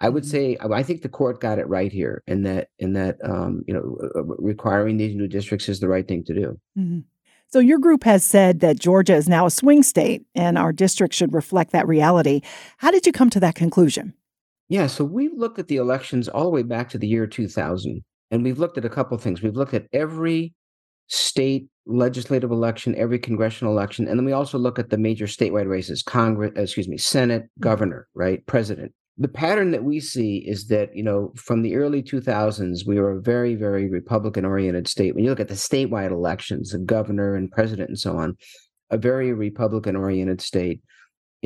i 0.00 0.08
would 0.08 0.24
mm-hmm. 0.24 0.30
say 0.30 0.56
i 0.72 0.82
think 0.82 1.02
the 1.02 1.08
court 1.08 1.40
got 1.40 1.58
it 1.58 1.68
right 1.68 1.90
here 1.90 2.22
in 2.26 2.42
that 2.42 2.68
in 2.78 2.92
that 2.92 3.16
um, 3.24 3.62
you 3.66 3.72
know 3.72 3.96
uh, 4.02 4.20
uh, 4.20 4.22
requiring 4.38 4.98
these 4.98 5.16
new 5.16 5.26
districts 5.26 5.68
is 5.68 5.80
the 5.80 5.88
right 5.88 6.06
thing 6.06 6.22
to 6.22 6.34
do 6.34 6.60
mm-hmm. 6.78 7.00
So, 7.48 7.60
your 7.60 7.78
group 7.78 8.02
has 8.02 8.24
said 8.24 8.58
that 8.58 8.80
Georgia 8.80 9.14
is 9.14 9.28
now 9.28 9.46
a 9.46 9.52
swing 9.52 9.84
state 9.84 10.26
and 10.34 10.58
our 10.58 10.72
district 10.72 11.14
should 11.14 11.32
reflect 11.32 11.70
that 11.70 11.86
reality. 11.86 12.40
How 12.78 12.90
did 12.90 13.06
you 13.06 13.12
come 13.12 13.30
to 13.30 13.38
that 13.38 13.54
conclusion? 13.54 14.14
Yeah, 14.68 14.88
so 14.88 15.04
we've 15.04 15.36
looked 15.36 15.58
at 15.58 15.68
the 15.68 15.76
elections 15.76 16.28
all 16.28 16.44
the 16.44 16.50
way 16.50 16.62
back 16.62 16.88
to 16.90 16.98
the 16.98 17.06
year 17.06 17.26
2000, 17.26 18.02
and 18.30 18.42
we've 18.42 18.58
looked 18.58 18.78
at 18.78 18.84
a 18.84 18.90
couple 18.90 19.16
of 19.16 19.22
things. 19.22 19.42
We've 19.42 19.56
looked 19.56 19.74
at 19.74 19.86
every 19.92 20.54
state 21.06 21.68
legislative 21.86 22.50
election, 22.50 22.96
every 22.96 23.20
congressional 23.20 23.72
election, 23.72 24.08
and 24.08 24.18
then 24.18 24.26
we 24.26 24.32
also 24.32 24.58
look 24.58 24.78
at 24.78 24.90
the 24.90 24.98
major 24.98 25.26
statewide 25.26 25.68
races: 25.68 26.02
Congress, 26.02 26.52
excuse 26.56 26.88
me, 26.88 26.98
Senate, 26.98 27.42
mm-hmm. 27.42 27.62
governor, 27.62 28.08
right, 28.14 28.44
president. 28.46 28.92
The 29.18 29.28
pattern 29.28 29.70
that 29.70 29.84
we 29.84 30.00
see 30.00 30.38
is 30.38 30.66
that 30.66 30.94
you 30.96 31.04
know 31.04 31.32
from 31.36 31.62
the 31.62 31.76
early 31.76 32.02
2000s 32.02 32.86
we 32.86 32.98
were 32.98 33.12
a 33.12 33.20
very 33.22 33.54
very 33.54 33.88
Republican 33.88 34.44
oriented 34.44 34.88
state. 34.88 35.14
When 35.14 35.22
you 35.22 35.30
look 35.30 35.40
at 35.40 35.48
the 35.48 35.54
statewide 35.54 36.10
elections, 36.10 36.70
the 36.70 36.78
governor 36.78 37.36
and 37.36 37.50
president 37.52 37.88
and 37.88 37.98
so 37.98 38.18
on, 38.18 38.36
a 38.90 38.98
very 38.98 39.32
Republican 39.32 39.94
oriented 39.94 40.40
state 40.40 40.82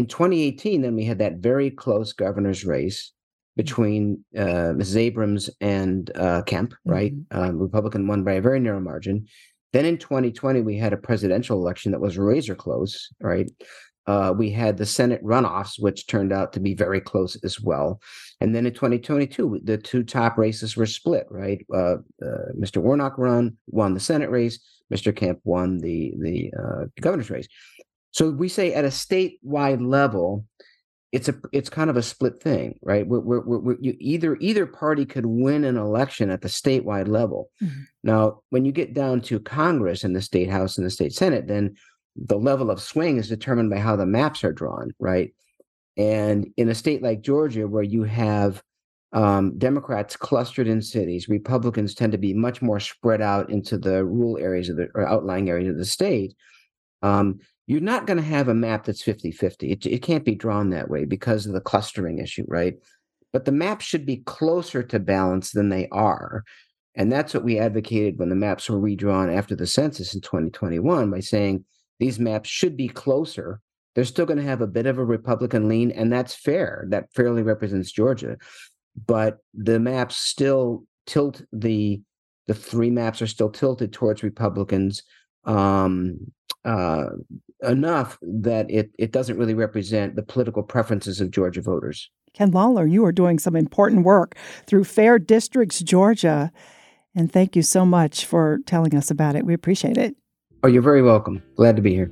in 0.00 0.06
2018, 0.06 0.80
then 0.80 0.96
we 0.96 1.04
had 1.04 1.18
that 1.18 1.36
very 1.36 1.70
close 1.70 2.14
governor's 2.14 2.64
race 2.64 3.12
mm-hmm. 3.12 3.62
between 3.62 4.24
uh, 4.34 4.72
Mrs. 4.72 4.96
Abrams 4.96 5.50
and 5.60 6.10
uh, 6.16 6.40
Kemp, 6.42 6.72
right? 6.86 7.14
Mm-hmm. 7.14 7.38
Um, 7.38 7.58
Republican 7.58 8.06
won 8.06 8.24
by 8.24 8.32
a 8.32 8.40
very 8.40 8.60
narrow 8.60 8.80
margin. 8.80 9.26
Then 9.74 9.84
in 9.84 9.98
2020, 9.98 10.62
we 10.62 10.78
had 10.78 10.94
a 10.94 10.96
presidential 10.96 11.58
election 11.58 11.92
that 11.92 12.00
was 12.00 12.16
razor 12.16 12.54
close, 12.54 13.10
right? 13.20 13.48
Uh, 14.06 14.32
we 14.34 14.50
had 14.50 14.78
the 14.78 14.86
Senate 14.86 15.22
runoffs, 15.22 15.78
which 15.78 16.06
turned 16.06 16.32
out 16.32 16.54
to 16.54 16.60
be 16.60 16.74
very 16.74 17.00
close 17.00 17.36
as 17.44 17.60
well. 17.60 18.00
And 18.40 18.54
then 18.54 18.66
in 18.66 18.72
2022, 18.72 19.60
the 19.62 19.76
two 19.76 20.02
top 20.02 20.38
races 20.38 20.78
were 20.78 20.86
split, 20.86 21.26
right? 21.30 21.64
Uh, 21.72 21.96
uh, 22.24 22.50
Mr. 22.58 22.78
Warnock 22.78 23.18
run, 23.18 23.58
won 23.66 23.92
the 23.92 24.00
Senate 24.00 24.30
race. 24.30 24.58
Mr. 24.90 25.14
Kemp 25.14 25.40
won 25.44 25.78
the 25.78 26.14
the 26.18 26.52
uh, 26.58 26.86
governor's 27.00 27.30
race. 27.30 27.46
So 28.12 28.30
we 28.30 28.48
say 28.48 28.74
at 28.74 28.84
a 28.84 28.88
statewide 28.88 29.86
level, 29.86 30.44
it's 31.12 31.28
a 31.28 31.34
it's 31.52 31.68
kind 31.68 31.90
of 31.90 31.96
a 31.96 32.02
split 32.02 32.40
thing, 32.40 32.78
right? 32.82 33.06
We're, 33.06 33.20
we're, 33.20 33.58
we're, 33.58 33.76
you, 33.80 33.96
either 33.98 34.36
either 34.40 34.66
party 34.66 35.04
could 35.04 35.26
win 35.26 35.64
an 35.64 35.76
election 35.76 36.30
at 36.30 36.42
the 36.42 36.48
statewide 36.48 37.08
level. 37.08 37.50
Mm-hmm. 37.62 37.80
Now, 38.04 38.40
when 38.50 38.64
you 38.64 38.72
get 38.72 38.94
down 38.94 39.20
to 39.22 39.40
Congress 39.40 40.04
and 40.04 40.14
the 40.14 40.22
state 40.22 40.48
house 40.48 40.78
and 40.78 40.86
the 40.86 40.90
state 40.90 41.12
senate, 41.12 41.48
then 41.48 41.74
the 42.16 42.38
level 42.38 42.70
of 42.70 42.80
swing 42.80 43.16
is 43.16 43.28
determined 43.28 43.70
by 43.70 43.78
how 43.78 43.96
the 43.96 44.06
maps 44.06 44.44
are 44.44 44.52
drawn, 44.52 44.92
right? 44.98 45.32
And 45.96 46.52
in 46.56 46.68
a 46.68 46.74
state 46.74 47.02
like 47.02 47.22
Georgia, 47.22 47.66
where 47.66 47.82
you 47.82 48.04
have 48.04 48.62
um, 49.12 49.58
Democrats 49.58 50.16
clustered 50.16 50.68
in 50.68 50.80
cities, 50.80 51.28
Republicans 51.28 51.94
tend 51.94 52.12
to 52.12 52.18
be 52.18 52.34
much 52.34 52.62
more 52.62 52.78
spread 52.78 53.20
out 53.20 53.50
into 53.50 53.78
the 53.78 54.04
rural 54.04 54.38
areas 54.38 54.68
of 54.68 54.76
the 54.76 54.88
or 54.94 55.06
outlying 55.06 55.48
areas 55.48 55.70
of 55.70 55.76
the 55.76 55.84
state. 55.84 56.34
Um, 57.02 57.40
you're 57.70 57.80
not 57.80 58.04
going 58.04 58.16
to 58.16 58.22
have 58.24 58.48
a 58.48 58.54
map 58.54 58.84
that's 58.84 59.00
50 59.00 59.30
50. 59.30 59.70
It, 59.70 59.86
it 59.86 60.02
can't 60.02 60.24
be 60.24 60.34
drawn 60.34 60.70
that 60.70 60.90
way 60.90 61.04
because 61.04 61.46
of 61.46 61.52
the 61.52 61.60
clustering 61.60 62.18
issue, 62.18 62.44
right? 62.48 62.74
But 63.32 63.44
the 63.44 63.52
maps 63.52 63.84
should 63.84 64.04
be 64.04 64.24
closer 64.26 64.82
to 64.82 64.98
balance 64.98 65.52
than 65.52 65.68
they 65.68 65.86
are. 65.92 66.42
And 66.96 67.12
that's 67.12 67.32
what 67.32 67.44
we 67.44 67.60
advocated 67.60 68.18
when 68.18 68.28
the 68.28 68.34
maps 68.34 68.68
were 68.68 68.80
redrawn 68.80 69.30
after 69.30 69.54
the 69.54 69.68
census 69.68 70.16
in 70.16 70.20
2021 70.20 71.12
by 71.12 71.20
saying 71.20 71.64
these 72.00 72.18
maps 72.18 72.48
should 72.48 72.76
be 72.76 72.88
closer. 72.88 73.60
They're 73.94 74.04
still 74.04 74.26
going 74.26 74.40
to 74.40 74.44
have 74.44 74.62
a 74.62 74.66
bit 74.66 74.86
of 74.86 74.98
a 74.98 75.04
Republican 75.04 75.68
lean, 75.68 75.92
and 75.92 76.12
that's 76.12 76.34
fair. 76.34 76.86
That 76.88 77.12
fairly 77.14 77.44
represents 77.44 77.92
Georgia. 77.92 78.36
But 79.06 79.38
the 79.54 79.78
maps 79.78 80.16
still 80.16 80.86
tilt 81.06 81.42
the 81.52 82.02
the 82.48 82.54
three 82.54 82.90
maps 82.90 83.22
are 83.22 83.28
still 83.28 83.50
tilted 83.50 83.92
towards 83.92 84.24
Republicans 84.24 85.04
um, 85.44 86.32
uh, 86.64 87.06
enough 87.62 88.18
that 88.22 88.70
it 88.70 88.90
it 88.98 89.12
doesn't 89.12 89.36
really 89.36 89.54
represent 89.54 90.16
the 90.16 90.22
political 90.22 90.62
preferences 90.62 91.20
of 91.20 91.30
Georgia 91.30 91.62
voters. 91.62 92.10
Ken 92.32 92.50
Lawler, 92.50 92.86
you 92.86 93.04
are 93.04 93.12
doing 93.12 93.38
some 93.38 93.56
important 93.56 94.04
work 94.04 94.36
through 94.66 94.84
Fair 94.84 95.18
Districts, 95.18 95.80
Georgia. 95.80 96.52
And 97.14 97.32
thank 97.32 97.56
you 97.56 97.62
so 97.62 97.84
much 97.84 98.24
for 98.24 98.60
telling 98.66 98.94
us 98.94 99.10
about 99.10 99.34
it. 99.34 99.44
We 99.44 99.52
appreciate 99.52 99.98
it. 99.98 100.14
Oh, 100.62 100.68
you're 100.68 100.82
very 100.82 101.02
welcome. 101.02 101.42
Glad 101.56 101.74
to 101.76 101.82
be 101.82 101.94
here. 101.94 102.10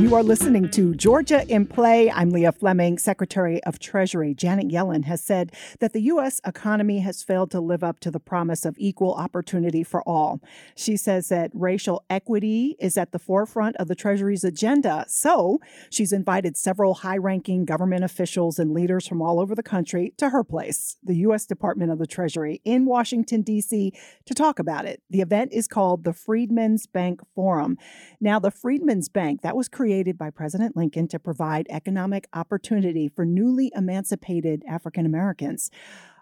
You 0.00 0.14
are 0.14 0.22
listening 0.22 0.70
to 0.70 0.94
Georgia 0.94 1.46
in 1.46 1.66
Play. 1.66 2.10
I'm 2.10 2.30
Leah 2.30 2.52
Fleming. 2.52 2.96
Secretary 2.96 3.62
of 3.64 3.78
Treasury 3.78 4.32
Janet 4.32 4.68
Yellen 4.68 5.04
has 5.04 5.22
said 5.22 5.52
that 5.78 5.92
the 5.92 6.00
U.S. 6.04 6.40
economy 6.46 7.00
has 7.00 7.22
failed 7.22 7.50
to 7.50 7.60
live 7.60 7.84
up 7.84 8.00
to 8.00 8.10
the 8.10 8.18
promise 8.18 8.64
of 8.64 8.76
equal 8.78 9.12
opportunity 9.12 9.84
for 9.84 10.02
all. 10.08 10.40
She 10.74 10.96
says 10.96 11.28
that 11.28 11.50
racial 11.52 12.02
equity 12.08 12.76
is 12.78 12.96
at 12.96 13.12
the 13.12 13.18
forefront 13.18 13.76
of 13.76 13.88
the 13.88 13.94
Treasury's 13.94 14.42
agenda. 14.42 15.04
So 15.06 15.60
she's 15.90 16.14
invited 16.14 16.56
several 16.56 16.94
high 16.94 17.18
ranking 17.18 17.66
government 17.66 18.02
officials 18.02 18.58
and 18.58 18.72
leaders 18.72 19.06
from 19.06 19.20
all 19.20 19.38
over 19.38 19.54
the 19.54 19.62
country 19.62 20.14
to 20.16 20.30
her 20.30 20.42
place, 20.42 20.96
the 21.04 21.16
U.S. 21.16 21.44
Department 21.44 21.92
of 21.92 21.98
the 21.98 22.06
Treasury 22.06 22.62
in 22.64 22.86
Washington, 22.86 23.42
D.C., 23.42 23.92
to 24.24 24.34
talk 24.34 24.58
about 24.58 24.86
it. 24.86 25.02
The 25.10 25.20
event 25.20 25.52
is 25.52 25.68
called 25.68 26.04
the 26.04 26.14
Freedmen's 26.14 26.86
Bank 26.86 27.20
Forum. 27.34 27.76
Now, 28.18 28.38
the 28.38 28.50
Freedmen's 28.50 29.10
Bank, 29.10 29.42
that 29.42 29.54
was 29.54 29.68
created 29.68 29.89
created 29.90 30.16
by 30.16 30.30
President 30.30 30.76
Lincoln 30.76 31.08
to 31.08 31.18
provide 31.18 31.66
economic 31.68 32.28
opportunity 32.32 33.08
for 33.08 33.24
newly 33.24 33.72
emancipated 33.74 34.62
African 34.68 35.04
Americans. 35.04 35.68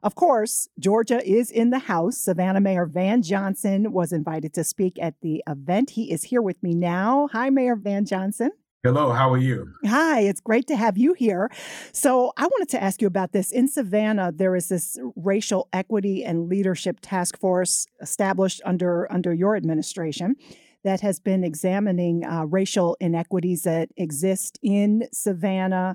Of 0.03 0.15
course, 0.15 0.71
Georgia 0.79 1.23
is 1.23 1.51
in 1.51 1.69
the 1.69 1.81
House. 1.81 2.17
Savannah 2.17 2.63
Mayor 2.63 2.87
Van 2.87 3.21
Johnson 3.21 3.93
was 3.93 4.11
invited 4.11 4.55
to 4.55 4.65
speak 4.65 4.99
at 4.99 5.21
the 5.21 5.43
event. 5.47 5.91
He 5.91 6.11
is 6.11 6.23
here 6.23 6.41
with 6.41 6.63
me 6.63 6.73
now. 6.73 7.29
Hi, 7.33 7.51
Mayor 7.51 7.77
Van 7.77 8.07
Johnson. 8.07 8.53
Hello, 8.85 9.13
how 9.13 9.31
are 9.31 9.37
you? 9.37 9.75
Hi, 9.85 10.21
it's 10.21 10.41
great 10.41 10.67
to 10.69 10.77
have 10.77 10.97
you 10.97 11.13
here. 11.13 11.51
So, 11.93 12.33
I 12.39 12.45
wanted 12.45 12.71
to 12.71 12.83
ask 12.83 13.03
you 13.03 13.07
about 13.07 13.33
this. 13.33 13.51
In 13.51 13.69
Savannah, 13.69 14.33
there 14.35 14.57
is 14.57 14.71
this 14.71 14.97
racial 15.15 15.69
equity 15.75 16.25
and 16.25 16.49
leadership 16.49 17.01
task 17.03 17.39
force 17.39 17.87
established 18.01 18.63
under 18.65 19.13
under 19.13 19.35
your 19.35 19.57
administration 19.57 20.37
that 20.88 21.02
has 21.02 21.21
been 21.21 21.45
examining 21.45 22.25
uh, 22.25 22.47
racial 22.47 22.97
inequities 22.99 23.64
that 23.64 23.90
exist 23.99 24.59
in 24.62 25.07
Savannah. 25.12 25.95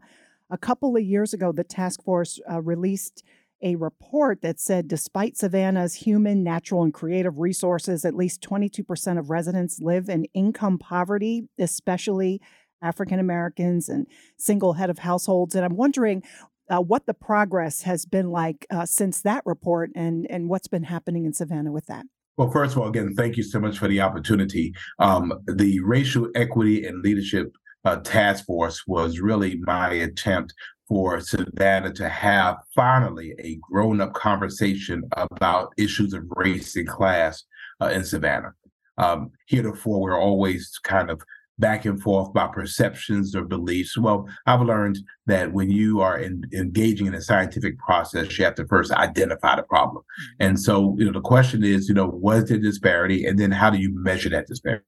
A 0.52 0.58
couple 0.58 0.96
of 0.96 1.02
years 1.02 1.34
ago, 1.34 1.52
the 1.52 1.64
task 1.64 2.04
force 2.04 2.40
uh, 2.48 2.62
released 2.62 3.24
a 3.64 3.76
report 3.76 4.44
that 4.44 4.60
said 4.60 4.88
despite 4.88 5.36
Savannah's 5.36 5.96
human, 5.96 6.44
natural, 6.44 6.84
and 6.84 6.94
creative 6.94 7.40
resources, 7.40 8.06
at 8.06 8.14
least 8.14 8.42
22% 8.42 9.18
of 9.18 9.32
residents 9.32 9.80
live 9.82 10.10
in 10.10 10.26
income 10.36 10.78
poverty, 10.78 11.48
especially 11.58 12.40
African 12.84 13.18
Americans 13.18 13.90
and 13.90 14.06
single 14.38 14.74
head 14.74 14.92
of 14.92 15.00
households. 15.00 15.56
And 15.56 15.66
I'm 15.66 15.76
wondering 15.76 16.22
uh, 16.70 16.82
what 16.82 17.08
the 17.08 17.16
progress 17.16 17.82
has 17.82 18.06
been 18.06 18.30
like 18.30 18.68
uh, 18.70 18.86
since 18.86 19.22
that 19.24 19.42
report 19.44 19.90
and, 19.96 20.30
and 20.30 20.50
what's 20.50 20.68
been 20.68 20.84
happening 20.84 21.26
in 21.26 21.34
Savannah 21.34 21.72
with 21.72 21.88
that. 21.88 22.06
Well, 22.38 22.50
first 22.50 22.76
of 22.76 22.82
all, 22.82 22.88
again, 22.88 23.14
thank 23.16 23.38
you 23.38 23.44
so 23.44 23.60
much 23.60 23.78
for 23.78 23.88
the 23.88 24.02
opportunity. 24.02 24.74
Um, 25.00 25.34
the 25.46 25.80
Racial 25.82 26.30
Equity 26.34 26.86
and 26.86 27.04
Leadership 27.04 27.56
uh, 27.86 27.98
Task 27.98 28.46
Force 28.46 28.82
was 28.88 29.20
really 29.20 29.58
my 29.62 29.92
attempt 29.92 30.54
for 30.88 31.20
Savannah 31.20 31.94
to 31.94 32.10
have 32.10 32.58
finally 32.76 33.36
a 33.40 33.60
grown 33.62 34.02
up 34.02 34.14
conversation 34.14 35.04
about 35.16 35.74
issues 35.78 36.14
of 36.14 36.24
race 36.36 36.76
and 36.76 36.88
class 36.88 37.44
uh, 37.82 37.88
in 37.88 38.04
Savannah. 38.04 38.54
Um, 38.98 39.32
heretofore, 39.48 40.02
we're 40.02 40.20
always 40.20 40.80
kind 40.84 41.10
of 41.10 41.22
back 41.60 41.86
and 41.86 42.02
forth 42.02 42.34
by 42.34 42.48
perceptions 42.48 43.36
or 43.36 43.44
beliefs. 43.44 43.98
Well, 43.98 44.28
I've 44.46 44.62
learned 44.62 45.00
that 45.28 45.54
when 45.54 45.70
you 45.70 46.02
are 46.02 46.18
in, 46.18 46.44
engaging 46.54 47.08
in 47.08 47.14
a 47.14 47.22
scientific 47.22 47.78
process, 47.78 48.38
you 48.38 48.46
have 48.46 48.56
to 48.56 48.68
first 48.68 48.92
identify 48.92 49.56
the 49.56 49.64
problem. 49.64 50.04
Mm-hmm. 50.04 50.46
And 50.48 50.60
so, 50.60 50.96
you 50.98 51.06
know, 51.06 51.12
the 51.12 51.22
question 51.22 51.64
is, 51.64 51.88
you 51.88 51.94
know, 51.94 52.08
what 52.08 52.38
is 52.38 52.46
the 52.46 52.58
disparity? 52.58 53.26
And 53.26 53.38
then 53.38 53.52
how 53.52 53.70
do 53.70 53.78
you 53.78 53.92
measure 53.94 54.30
that 54.30 54.48
disparity? 54.48 54.84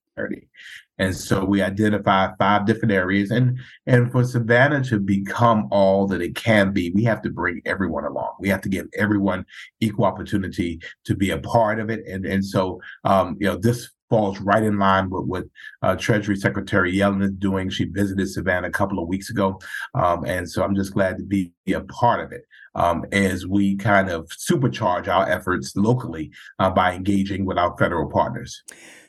And 0.98 1.16
so 1.16 1.44
we 1.44 1.62
identify 1.62 2.30
five 2.40 2.66
different 2.66 2.94
areas. 2.94 3.30
And 3.30 3.60
and 3.86 4.10
for 4.12 4.24
Savannah 4.24 4.82
to 4.86 5.00
become 5.00 5.68
all 5.70 6.08
that 6.08 6.22
it 6.22 6.36
can 6.36 6.72
be, 6.72 6.92
we 6.92 7.04
have 7.04 7.22
to 7.24 7.30
bring 7.30 7.62
everyone 7.66 8.06
along. 8.06 8.36
We 8.40 8.48
have 8.48 8.62
to 8.62 8.70
give 8.70 8.88
everyone 8.98 9.46
equal 9.82 10.06
opportunity 10.06 10.80
to 11.06 11.16
be 11.16 11.32
a 11.32 11.38
part 11.38 11.80
of 11.80 11.90
it. 11.90 12.06
And 12.08 12.26
and 12.26 12.46
so 12.46 12.80
um, 13.04 13.36
you 13.40 13.48
know, 13.48 13.58
this 13.58 13.90
falls 14.10 14.40
right 14.40 14.64
in 14.64 14.78
line 14.78 15.10
with 15.10 15.26
what 15.26 15.44
uh, 15.82 15.96
Treasury 15.96 16.36
Secretary 16.36 16.94
Yellen 16.94 17.24
is 17.24 17.32
doing. 17.32 17.70
She 17.70 17.86
visited 17.86 18.30
Savannah 18.30 18.68
a 18.68 18.72
couple 18.72 19.00
of 19.00 19.08
weeks 19.08 19.30
ago. 19.30 19.60
Um, 19.94 20.26
and 20.26 20.50
so 20.50 20.64
I'm 20.64 20.76
just 20.76 20.94
glad 20.94 21.18
to 21.18 21.24
be 21.24 21.52
a 21.68 21.82
part 21.82 22.24
of 22.24 22.32
it 22.32 22.44
um, 22.76 23.06
as 23.12 23.48
we 23.48 23.76
kind 23.78 24.10
of 24.10 24.28
supercharge 24.28 25.08
our 25.08 25.28
efforts 25.30 25.76
locally 25.76 26.32
uh, 26.60 26.70
by 26.70 26.94
engaging 26.94 27.46
with 27.46 27.58
our 27.58 27.76
federal 27.78 28.10
partners. 28.10 28.64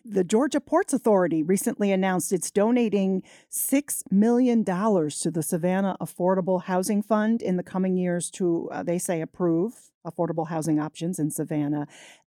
The 0.04 0.24
Georgia 0.24 0.60
Ports 0.60 0.92
Authority 0.92 1.42
recently 1.42 1.90
announced 1.90 2.32
it's 2.32 2.52
donating 2.52 3.24
$6 3.50 4.02
million 4.10 4.64
to 4.64 5.30
the 5.32 5.42
Savannah 5.42 5.96
Affordable 6.00 6.62
Housing 6.62 7.02
Fund 7.02 7.42
in 7.42 7.56
the 7.56 7.64
coming 7.64 7.96
years 7.96 8.30
to, 8.30 8.68
uh, 8.70 8.82
they 8.84 8.98
say, 8.98 9.20
approve 9.20 9.90
affordable 10.06 10.48
housing 10.48 10.78
options 10.78 11.18
in 11.18 11.30
Savannah. 11.30 11.88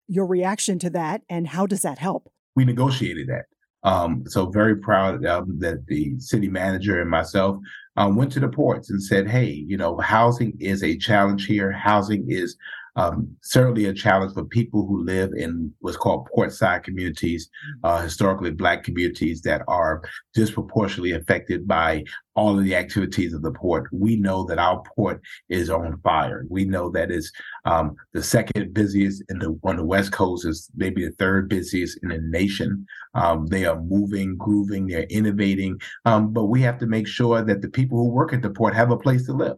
Your 0.08 0.24
reaction 0.24 0.78
to 0.78 0.90
that, 0.90 1.22
and 1.28 1.48
how 1.48 1.66
does 1.66 1.82
that 1.82 1.98
help? 1.98 2.30
We 2.56 2.64
negotiated 2.64 3.28
that. 3.28 3.44
Um, 3.88 4.24
so 4.26 4.46
very 4.46 4.76
proud 4.76 5.24
um, 5.26 5.58
that 5.60 5.86
the 5.86 6.18
city 6.18 6.48
manager 6.48 7.00
and 7.00 7.08
myself 7.08 7.58
um, 7.96 8.16
went 8.16 8.32
to 8.32 8.40
the 8.40 8.48
ports 8.48 8.90
and 8.90 9.00
said, 9.00 9.28
"Hey, 9.28 9.50
you 9.50 9.76
know, 9.76 9.96
housing 9.98 10.56
is 10.58 10.82
a 10.82 10.96
challenge 10.96 11.46
here. 11.46 11.70
Housing 11.70 12.28
is 12.28 12.56
um, 12.96 13.36
certainly 13.42 13.84
a 13.84 13.92
challenge 13.92 14.34
for 14.34 14.44
people 14.44 14.86
who 14.86 15.04
live 15.04 15.32
in 15.36 15.72
what's 15.80 15.96
called 15.96 16.28
portside 16.34 16.82
communities, 16.82 17.48
uh, 17.84 18.00
historically 18.00 18.50
black 18.50 18.82
communities 18.84 19.42
that 19.42 19.62
are 19.68 20.02
disproportionately 20.34 21.12
affected 21.12 21.68
by 21.68 22.04
all 22.34 22.58
of 22.58 22.64
the 22.64 22.74
activities 22.74 23.32
of 23.32 23.42
the 23.42 23.52
port. 23.52 23.88
We 23.92 24.16
know 24.16 24.44
that 24.44 24.58
our 24.58 24.82
port 24.94 25.22
is 25.48 25.70
on 25.70 25.98
fire. 26.02 26.44
We 26.48 26.64
know 26.64 26.90
that 26.90 27.10
it's 27.10 27.30
um, 27.64 27.96
the 28.12 28.22
second 28.22 28.74
busiest 28.74 29.22
in 29.28 29.38
the 29.38 29.58
on 29.64 29.76
the 29.76 29.84
west 29.84 30.12
coast 30.12 30.46
is 30.46 30.68
maybe 30.76 31.04
the 31.04 31.12
third 31.12 31.48
busiest 31.48 31.98
in 32.02 32.10
the 32.10 32.18
nation. 32.18 32.86
Um, 33.14 33.46
they 33.46 33.64
are 33.64 33.80
moving, 33.80 34.36
grooving, 34.36 34.86
they're 34.86 35.06
innovating, 35.08 35.80
um, 36.04 36.32
but 36.32 36.46
we 36.46 36.60
have 36.62 36.78
to 36.78 36.86
make 36.86 37.08
sure 37.08 37.42
that 37.42 37.62
the 37.62 37.68
people 37.68 37.98
who 37.98 38.08
work 38.08 38.32
at 38.32 38.42
the 38.42 38.50
port 38.50 38.74
have 38.74 38.90
a 38.90 38.98
place 38.98 39.24
to 39.26 39.32
live 39.32 39.56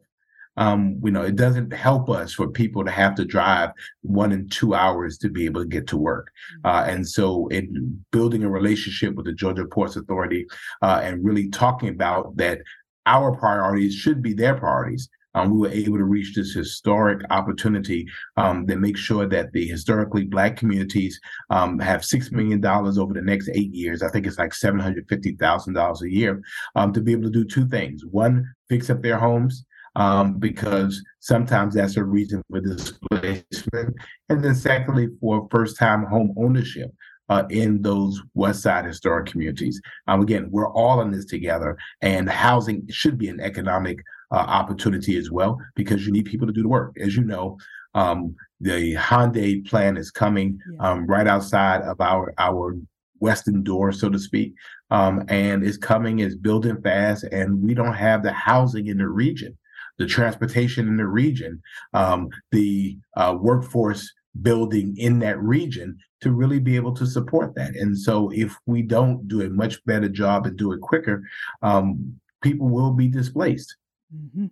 um, 0.59 1.01
you 1.05 1.13
know, 1.13 1.23
it 1.23 1.37
doesn't 1.37 1.73
help 1.73 2.11
us 2.11 2.35
for 2.35 2.49
people 2.49 2.85
to 2.85 2.91
have 2.91 3.15
to 3.15 3.25
drive 3.25 3.71
one 4.03 4.33
and 4.33 4.51
two 4.51 4.75
hours 4.75 5.17
to 5.19 5.31
be 5.31 5.45
able 5.45 5.63
to 5.63 5.69
get 5.69 5.87
to 5.87 5.97
work. 5.97 6.33
Mm-hmm. 6.65 6.67
Uh, 6.67 6.93
and 6.93 7.09
so, 7.09 7.47
in 7.49 8.05
building 8.11 8.43
a 8.43 8.51
relationship 8.51 9.15
with 9.15 9.27
the 9.27 9.33
Georgia 9.33 9.67
Ports 9.67 9.97
Authority 9.97 10.47
uh, 10.83 11.01
and 11.03 11.25
really 11.25 11.49
talking 11.49 11.89
about 11.89 12.37
that 12.37 12.59
our 13.07 13.35
priorities 13.37 13.95
should 13.95 14.21
be 14.21 14.35
their 14.35 14.55
priorities. 14.55 15.09
um, 15.35 15.51
we 15.51 15.59
were 15.61 15.73
able 15.73 15.99
to 15.99 16.05
reach 16.05 16.35
this 16.35 16.53
historic 16.53 17.21
opportunity 17.31 18.07
um, 18.37 18.67
that 18.67 18.81
makes 18.81 18.99
sure 18.99 19.27
that 19.29 19.53
the 19.53 19.67
historically 19.67 20.25
black 20.25 20.57
communities 20.57 21.21
um, 21.51 21.79
have 21.79 22.01
$6 22.01 22.33
million 22.33 22.65
over 22.67 23.15
the 23.15 23.23
next 23.23 23.49
eight 23.55 23.73
years. 23.73 24.03
I 24.03 24.11
think 24.11 24.27
it's 24.27 24.39
like 24.39 24.51
$750,000 24.51 26.03
a 26.03 26.11
year 26.11 26.43
um, 26.75 26.93
to 26.93 27.01
be 27.01 27.13
able 27.13 27.25
to 27.25 27.31
do 27.31 27.45
two 27.45 27.69
things. 27.69 28.05
One, 28.05 28.45
fix 28.69 28.91
up 28.91 29.03
their 29.03 29.19
homes. 29.19 29.65
Um, 29.99 30.39
because 30.39 31.05
sometimes 31.19 31.75
that's 31.75 31.97
a 31.97 32.05
reason 32.05 32.43
for 32.49 32.61
displacement. 32.61 33.97
And 34.29 34.45
then, 34.45 34.55
secondly, 34.55 35.09
for 35.21 35.49
first 35.51 35.77
time 35.77 36.05
home 36.07 36.33
ownership 36.39 36.93
uh, 37.29 37.45
in 37.51 37.83
those 37.83 38.23
West 38.35 38.63
Side 38.63 38.85
historic 38.85 39.27
communities. 39.27 39.81
Um, 40.07 40.21
again, 40.21 40.49
we're 40.51 40.71
all 40.71 41.01
in 41.01 41.11
this 41.11 41.27
together, 41.27 41.77
and 42.01 42.29
housing 42.29 42.87
should 42.89 43.19
be 43.19 43.29
an 43.29 43.41
economic 43.41 43.99
uh, 44.31 44.37
opportunity 44.37 45.17
as 45.17 45.31
well 45.31 45.59
because 45.75 46.07
you 46.07 46.13
need 46.13 46.27
people 46.27 46.47
to 46.47 46.53
do 46.53 46.63
the 46.63 46.69
work. 46.69 46.97
As 47.01 47.17
you 47.17 47.25
know, 47.25 47.59
um, 47.95 48.35
the 48.61 48.95
Hyundai 48.95 49.67
plan 49.67 49.97
is 49.97 50.11
coming 50.11 50.59
um, 50.81 51.07
right 51.07 51.27
outside 51.27 51.83
of 51.83 52.01
our 52.01 52.33
our 52.39 52.77
western 53.21 53.65
door, 53.65 53.91
so 53.91 54.09
to 54.09 54.19
speak, 54.19 54.55
um, 54.91 55.25
and 55.29 55.65
it's 55.65 55.77
coming, 55.77 56.21
it's 56.21 56.37
building 56.37 56.81
fast, 56.83 57.25
and 57.25 57.61
we 57.61 57.75
don't 57.75 57.95
have 57.95 58.23
the 58.23 58.33
housing 58.33 58.87
in 58.87 58.99
the 58.99 59.09
region, 59.09 59.59
the 59.99 60.07
transportation 60.07 60.89
in 60.89 60.97
the 60.97 61.07
region, 61.07 61.61
um, 61.93 62.29
the 62.53 62.99
uh, 63.17 63.37
workforce 63.39 64.13
building 64.43 64.97
in 64.97 65.19
that 65.19 65.39
region 65.41 65.99
to 66.21 66.33
really 66.33 66.59
be 66.59 66.77
able 66.77 66.95
to 66.95 67.07
support 67.07 67.55
that. 67.55 67.75
And 67.77 67.97
so, 67.97 68.31
if 68.33 68.57
we 68.67 68.83
don't 68.83 69.27
do 69.29 69.43
a 69.43 69.51
much 69.51 69.85
better 69.85 70.09
job 70.09 70.47
and 70.47 70.57
do 70.57 70.73
it 70.73 70.81
quicker, 70.81 71.23
um, 71.63 72.19
people 72.43 72.69
will 72.69 72.93
be 72.93 73.09
displaced. 73.09 73.77
Mm-hmm. 74.15 74.47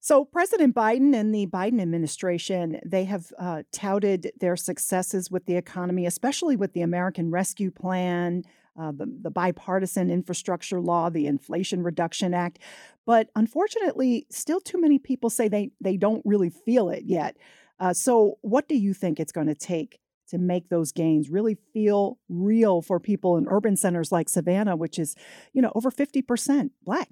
So, 0.00 0.24
President 0.24 0.74
Biden 0.74 1.14
and 1.14 1.34
the 1.34 1.46
Biden 1.46 1.80
administration, 1.80 2.80
they 2.84 3.04
have 3.04 3.32
uh, 3.38 3.64
touted 3.72 4.32
their 4.40 4.56
successes 4.56 5.30
with 5.30 5.46
the 5.46 5.56
economy, 5.56 6.06
especially 6.06 6.56
with 6.56 6.72
the 6.72 6.82
American 6.82 7.30
Rescue 7.30 7.70
Plan, 7.70 8.44
uh, 8.78 8.92
the, 8.92 9.06
the 9.22 9.30
bipartisan 9.30 10.10
infrastructure 10.10 10.80
law, 10.80 11.10
the 11.10 11.26
Inflation 11.26 11.82
Reduction 11.82 12.32
Act. 12.32 12.58
But 13.06 13.28
unfortunately, 13.34 14.26
still 14.30 14.60
too 14.60 14.80
many 14.80 14.98
people 14.98 15.30
say 15.30 15.48
they, 15.48 15.70
they 15.80 15.96
don't 15.96 16.22
really 16.24 16.50
feel 16.50 16.88
it 16.88 17.04
yet. 17.04 17.36
Uh, 17.80 17.92
so, 17.92 18.38
what 18.42 18.68
do 18.68 18.76
you 18.76 18.92
think 18.94 19.18
it's 19.20 19.32
going 19.32 19.46
to 19.46 19.54
take 19.54 20.00
to 20.28 20.38
make 20.38 20.68
those 20.68 20.92
gains 20.92 21.30
really 21.30 21.56
feel 21.72 22.18
real 22.28 22.82
for 22.82 23.00
people 23.00 23.36
in 23.36 23.46
urban 23.48 23.76
centers 23.76 24.12
like 24.12 24.28
Savannah, 24.28 24.76
which 24.76 24.98
is, 24.98 25.14
you 25.52 25.62
know, 25.62 25.72
over 25.74 25.90
50% 25.90 26.70
Black? 26.84 27.08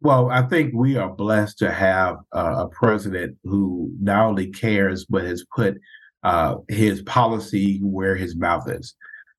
Well, 0.00 0.30
I 0.30 0.42
think 0.42 0.72
we 0.74 0.96
are 0.96 1.08
blessed 1.08 1.58
to 1.58 1.72
have 1.72 2.16
uh, 2.32 2.66
a 2.66 2.68
president 2.68 3.36
who 3.44 3.90
not 4.00 4.26
only 4.26 4.48
cares, 4.48 5.06
but 5.06 5.24
has 5.24 5.44
put 5.54 5.76
uh, 6.24 6.56
his 6.68 7.02
policy 7.02 7.78
where 7.82 8.16
his 8.16 8.36
mouth 8.36 8.68
is. 8.68 8.94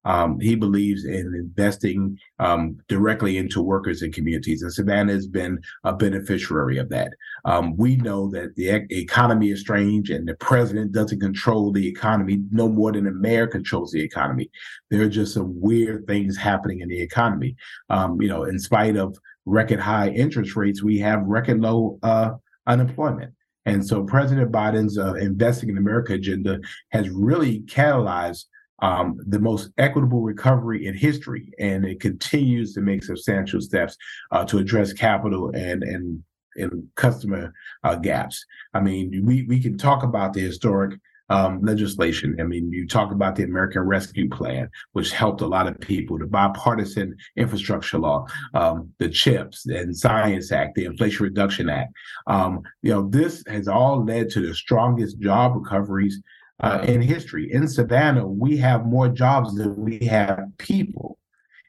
Um, 0.06 0.40
he 0.40 0.56
believes 0.56 1.06
in 1.06 1.34
investing 1.34 2.18
um, 2.40 2.78
directly 2.88 3.38
into 3.38 3.62
workers 3.62 4.02
and 4.02 4.14
communities, 4.14 4.62
and 4.62 4.74
Savannah 4.74 5.14
has 5.14 5.28
been 5.28 5.60
a 5.84 5.94
beneficiary 5.94 6.78
of 6.78 6.90
that. 6.90 7.14
Um, 7.46 7.76
we 7.78 7.96
know 7.98 8.30
that 8.32 8.56
the 8.56 8.70
economy 8.90 9.52
is 9.52 9.62
strange, 9.62 10.10
and 10.10 10.28
the 10.28 10.36
president 10.36 10.92
doesn't 10.92 11.20
control 11.20 11.72
the 11.72 11.88
economy 11.88 12.42
no 12.52 12.68
more 12.68 12.92
than 12.92 13.06
the 13.06 13.12
mayor 13.12 13.48
controls 13.48 13.92
the 13.92 14.02
economy. 14.02 14.50
There 14.90 15.04
are 15.04 15.10
just 15.10 15.34
some 15.34 15.60
weird 15.60 16.06
things 16.08 16.38
happening 16.38 16.82
in 16.82 16.90
the 16.90 17.02
economy. 17.02 17.56
Um, 17.90 18.22
you 18.22 18.28
know, 18.28 18.44
in 18.44 18.60
spite 18.60 18.98
of 18.98 19.18
record 19.46 19.80
high 19.80 20.10
interest 20.10 20.56
rates, 20.56 20.84
we 20.84 21.00
have 21.00 21.22
record 21.24 21.60
low 21.62 22.00
uh, 22.04 22.32
unemployment. 22.68 23.34
And 23.66 23.86
so 23.86 24.04
President 24.04 24.52
Biden's 24.52 24.98
uh, 24.98 25.14
Investing 25.14 25.70
in 25.70 25.78
America 25.78 26.14
agenda 26.14 26.60
has 26.92 27.10
really 27.10 27.62
catalyzed 27.62 28.46
um, 28.84 29.18
the 29.28 29.40
most 29.40 29.72
equitable 29.78 30.22
recovery 30.22 30.88
in 30.88 30.93
history, 30.93 31.50
and 31.58 31.86
it 31.86 32.02
continues 32.02 32.74
to 32.74 32.82
make 32.82 33.02
substantial 33.02 33.62
steps 33.62 33.96
uh, 34.32 34.43
to 34.43 34.58
address 34.58 34.91
capital 34.91 35.52
and 35.56 35.84
and 35.84 36.22
and 36.58 36.88
customer 36.96 37.54
uh, 37.84 37.96
gaps. 37.96 38.46
I 38.74 38.82
mean, 38.82 39.26
we 39.26 39.43
we 39.43 39.62
can 39.62 39.78
talk 39.78 40.04
about 40.04 40.34
the 40.34 40.41
historic 40.41 41.00
um, 41.30 41.62
legislation. 41.63 42.36
I 42.41 42.43
mean, 42.43 42.74
you 42.74 42.86
talk 42.86 43.13
about 43.13 43.36
the 43.36 43.43
American 43.43 43.84
Rescue 43.84 44.30
Plan, 44.30 44.69
which 44.91 45.12
helped 45.12 45.39
a 45.39 45.48
lot 45.48 45.67
of 45.67 45.80
people, 45.80 46.19
the 46.19 46.28
bipartisan 46.28 47.15
infrastructure 47.38 47.98
law, 47.98 48.28
um, 48.54 48.91
the 49.00 49.10
CHIPS 49.10 49.65
and 49.67 49.96
Science 49.96 50.52
Act, 50.52 50.76
the 50.76 50.86
Inflation 50.86 51.24
Reduction 51.24 51.69
Act. 51.69 51.93
Um, 52.28 52.62
you 52.82 52.91
know, 52.91 53.08
this 53.10 53.43
has 53.48 53.69
all 53.69 54.04
led 54.04 54.30
to 54.32 54.46
the 54.46 54.54
strongest 54.54 55.19
job 55.19 55.56
recoveries 55.56 56.22
uh, 56.60 56.84
in 56.88 57.02
history. 57.02 57.52
In 57.52 57.68
Savannah, 57.68 58.28
we 58.28 58.58
have 58.58 58.86
more 58.86 59.10
jobs 59.10 59.56
than 59.56 59.76
we 59.76 60.00
have 60.06 60.39
people, 60.58 61.18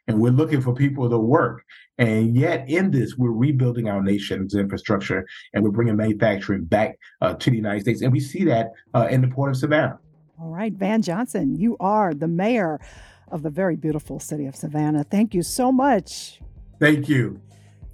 and 0.06 0.20
we're 0.20 0.30
looking 0.30 0.60
for 0.60 0.74
people 0.74 1.08
to 1.08 1.18
work. 1.18 1.64
And 1.98 2.36
yet, 2.36 2.68
in 2.68 2.90
this, 2.90 3.16
we're 3.16 3.30
rebuilding 3.30 3.88
our 3.88 4.02
nation's 4.02 4.54
infrastructure 4.54 5.24
and 5.52 5.62
we're 5.62 5.70
bringing 5.70 5.96
manufacturing 5.96 6.64
back 6.64 6.98
uh, 7.20 7.34
to 7.34 7.50
the 7.50 7.56
United 7.56 7.82
States. 7.82 8.02
And 8.02 8.12
we 8.12 8.18
see 8.18 8.44
that 8.44 8.72
uh, 8.94 9.06
in 9.10 9.20
the 9.20 9.28
port 9.28 9.50
of 9.50 9.56
Savannah. 9.56 9.98
All 10.40 10.48
right, 10.48 10.72
Van 10.72 11.02
Johnson, 11.02 11.54
you 11.54 11.76
are 11.78 12.12
the 12.12 12.26
mayor 12.26 12.80
of 13.28 13.42
the 13.42 13.50
very 13.50 13.76
beautiful 13.76 14.18
city 14.18 14.46
of 14.46 14.56
Savannah. 14.56 15.04
Thank 15.04 15.34
you 15.34 15.42
so 15.42 15.70
much. 15.70 16.40
Thank 16.80 17.08
you. 17.08 17.40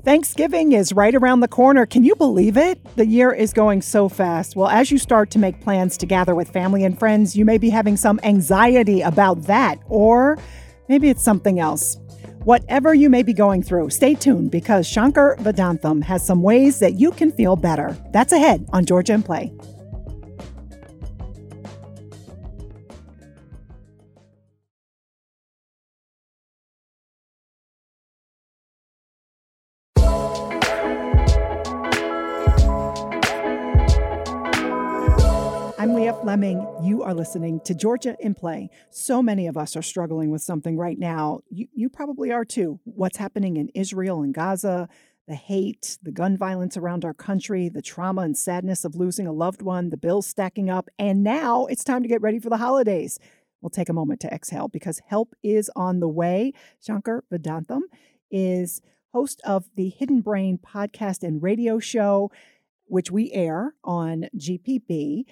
Thanksgiving 0.03 0.73
is 0.73 0.95
right 0.95 1.15
around 1.15 1.41
the 1.41 1.49
corner. 1.49 1.85
Can 1.85 2.05
you 2.05 2.17
believe 2.17 2.57
it? 2.57 2.83
The 2.97 3.05
year 3.05 3.33
is 3.33 3.53
going 3.53 3.83
so 3.83 4.09
fast. 4.09 4.57
Well, 4.57 4.69
as 4.69 4.91
you 4.91 4.97
start 4.97 5.31
to 5.33 5.39
make 5.39 5.61
plans 5.61 5.99
to 5.99 6.07
gather 6.07 6.35
with 6.35 6.49
family 6.49 6.85
and 6.85 6.99
friends, 6.99 7.37
you 7.37 7.45
may 7.45 7.59
be 7.59 7.69
having 7.69 7.99
some 7.99 8.19
anxiety 8.23 9.03
about 9.03 9.43
that, 9.43 9.79
or 9.89 10.39
maybe 10.89 11.11
it's 11.11 11.23
something 11.23 11.61
else. 11.61 11.99
Whatever 12.45 12.95
you 12.95 13.11
may 13.11 13.23
be 13.23 13.35
going 13.35 13.63
through, 13.63 13.91
stay 13.91 14.15
tuned 14.15 14.51
because 14.51 14.87
Shankar 14.87 15.37
Vedantam 15.37 16.03
has 16.03 16.27
some 16.27 16.43
ways 16.43 16.79
that 16.79 16.95
you 16.95 17.11
can 17.11 17.31
feel 17.31 17.55
better. 17.55 17.95
That's 18.11 18.33
ahead 18.33 18.67
on 18.73 18.87
Georgia 18.87 19.13
in 19.13 19.23
Play. 19.23 19.53
You 36.41 37.03
are 37.03 37.13
listening 37.13 37.61
to 37.67 37.75
Georgia 37.75 38.17
in 38.19 38.35
Play. 38.35 38.71
So 38.89 39.23
many 39.23 39.47
of 39.47 39.59
us 39.59 39.77
are 39.77 39.83
struggling 39.83 40.31
with 40.31 40.41
something 40.41 40.79
right 40.79 40.99
now. 40.99 41.41
You, 41.51 41.67
you 41.75 41.91
probably 41.91 42.33
are 42.33 42.47
too. 42.47 42.81
What's 42.85 43.19
happening 43.19 43.59
in 43.59 43.69
Israel 43.75 44.23
and 44.23 44.33
Gaza, 44.33 44.89
the 45.29 45.35
hate, 45.35 45.99
the 46.03 46.11
gun 46.11 46.39
violence 46.39 46.79
around 46.79 47.05
our 47.05 47.13
country, 47.13 47.69
the 47.69 47.83
trauma 47.83 48.23
and 48.23 48.39
sadness 48.39 48.87
of 48.87 48.95
losing 48.95 49.27
a 49.27 49.35
loved 49.35 49.61
one, 49.61 49.91
the 49.91 49.99
bills 49.99 50.27
stacking 50.27 50.71
up, 50.71 50.89
and 50.99 51.23
now 51.23 51.67
it's 51.67 51.85
time 51.85 52.03
to 52.03 52.09
get 52.09 52.23
ready 52.23 52.39
for 52.39 52.49
the 52.49 52.57
holidays. 52.57 53.19
We'll 53.61 53.69
take 53.69 53.91
a 53.91 53.93
moment 53.93 54.21
to 54.21 54.33
exhale 54.33 54.69
because 54.69 55.03
help 55.09 55.35
is 55.43 55.71
on 55.77 56.01
the 56.01 56.09
way. 56.09 56.55
Shankar 56.83 57.23
Vedantam 57.31 57.83
is 58.31 58.81
host 59.13 59.43
of 59.45 59.67
the 59.77 59.91
Hidden 59.91 60.23
Brain 60.23 60.59
podcast 60.59 61.23
and 61.23 61.43
radio 61.43 61.79
show, 61.79 62.31
which 62.87 63.11
we 63.11 63.31
air 63.33 63.75
on 63.85 64.25
GPB. 64.35 65.27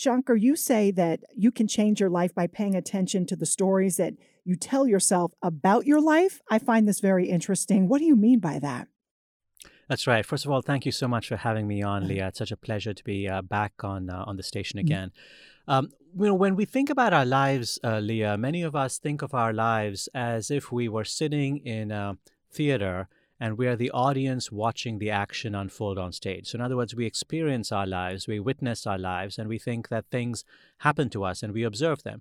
Shankar, 0.00 0.34
you 0.34 0.56
say 0.56 0.90
that 0.92 1.20
you 1.36 1.52
can 1.52 1.68
change 1.68 2.00
your 2.00 2.08
life 2.08 2.34
by 2.34 2.46
paying 2.46 2.74
attention 2.74 3.26
to 3.26 3.36
the 3.36 3.44
stories 3.44 3.98
that 3.98 4.14
you 4.44 4.56
tell 4.56 4.86
yourself 4.86 5.32
about 5.42 5.84
your 5.84 6.00
life. 6.00 6.40
I 6.50 6.58
find 6.58 6.88
this 6.88 7.00
very 7.00 7.28
interesting. 7.28 7.86
What 7.86 7.98
do 7.98 8.06
you 8.06 8.16
mean 8.16 8.38
by 8.38 8.58
that? 8.60 8.88
That's 9.90 10.06
right. 10.06 10.24
First 10.24 10.46
of 10.46 10.52
all, 10.52 10.62
thank 10.62 10.86
you 10.86 10.92
so 10.92 11.06
much 11.06 11.28
for 11.28 11.36
having 11.36 11.68
me 11.68 11.82
on, 11.82 12.08
Leah. 12.08 12.28
It's 12.28 12.38
such 12.38 12.50
a 12.50 12.56
pleasure 12.56 12.94
to 12.94 13.04
be 13.04 13.28
uh, 13.28 13.42
back 13.42 13.84
on 13.84 14.08
uh, 14.08 14.24
on 14.26 14.38
the 14.38 14.42
station 14.42 14.78
mm-hmm. 14.78 14.86
again. 14.86 15.12
Um, 15.68 15.90
you 16.18 16.28
know, 16.28 16.34
when 16.34 16.56
we 16.56 16.64
think 16.64 16.88
about 16.88 17.12
our 17.12 17.26
lives, 17.26 17.78
uh, 17.84 17.98
Leah, 17.98 18.38
many 18.38 18.62
of 18.62 18.74
us 18.74 18.96
think 18.96 19.20
of 19.20 19.34
our 19.34 19.52
lives 19.52 20.08
as 20.14 20.50
if 20.50 20.72
we 20.72 20.88
were 20.88 21.04
sitting 21.04 21.58
in 21.58 21.90
a 21.90 22.16
theater 22.50 23.08
and 23.40 23.56
we 23.56 23.66
are 23.66 23.76
the 23.76 23.90
audience 23.90 24.52
watching 24.52 24.98
the 24.98 25.10
action 25.10 25.54
unfold 25.54 25.98
on 25.98 26.12
stage. 26.12 26.48
So, 26.48 26.56
in 26.56 26.60
other 26.60 26.76
words, 26.76 26.94
we 26.94 27.06
experience 27.06 27.72
our 27.72 27.86
lives, 27.86 28.28
we 28.28 28.38
witness 28.38 28.86
our 28.86 28.98
lives, 28.98 29.38
and 29.38 29.48
we 29.48 29.58
think 29.58 29.88
that 29.88 30.04
things 30.10 30.44
happen 30.78 31.08
to 31.10 31.24
us 31.24 31.42
and 31.42 31.54
we 31.54 31.62
observe 31.62 32.02
them. 32.02 32.20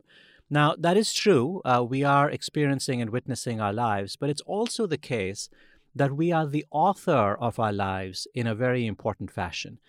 Now, 0.50 0.76
that 0.80 0.98
is 0.98 1.14
true. 1.14 1.62
Uh, 1.66 1.86
we 1.88 2.04
are 2.04 2.30
experiencing 2.30 3.02
and 3.02 3.12
witnessing 3.12 3.60
our 3.60 3.74
lives, 3.74 4.16
but 4.16 4.30
it's 4.30 4.42
also 4.42 4.88
the 4.88 4.98
case 4.98 5.50
that 5.94 6.16
we 6.16 6.32
are 6.32 6.48
the 6.48 6.66
author 6.72 7.36
of 7.36 7.60
our 7.60 7.74
lives 7.74 8.28
in 8.34 8.48
a 8.48 8.56
very 8.56 8.88
important 8.88 9.30
fashion. 9.30 9.80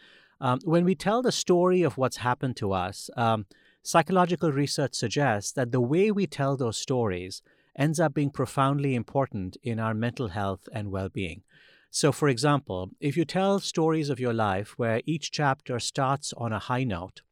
Um, 0.41 0.59
when 0.65 0.85
we 0.85 0.95
tell 0.95 1.23
the 1.23 1.33
story 1.33 1.83
of 1.83 1.97
what's 1.97 2.19
happened 2.19 2.57
to 2.57 2.73
us, 2.73 3.09
um, 3.17 3.47
psychological 3.83 4.51
research 4.53 4.95
suggests 4.95 5.53
that 5.53 5.73
the 5.73 5.81
way 5.81 6.11
we 6.11 6.27
tell 6.27 6.57
those 6.57 6.77
stories 6.77 7.43
ends 7.81 7.99
up 7.99 8.15
being 8.15 8.31
profoundly 8.31 8.95
important 8.95 9.57
in 9.63 9.81
our 9.81 9.95
mental 9.95 10.29
health 10.29 10.69
and 10.73 10.93
well 10.93 11.09
being. 11.09 11.43
So, 11.91 12.13
for 12.13 12.29
example, 12.29 12.91
if 13.01 13.17
you 13.17 13.25
tell 13.25 13.59
stories 13.59 14.11
of 14.11 14.21
your 14.21 14.35
life 14.35 14.75
where 14.77 15.03
each 15.07 15.33
chapter 15.33 15.81
starts 15.81 16.33
on 16.37 16.53
a 16.53 16.61
high 16.61 16.85
note, 16.85 17.23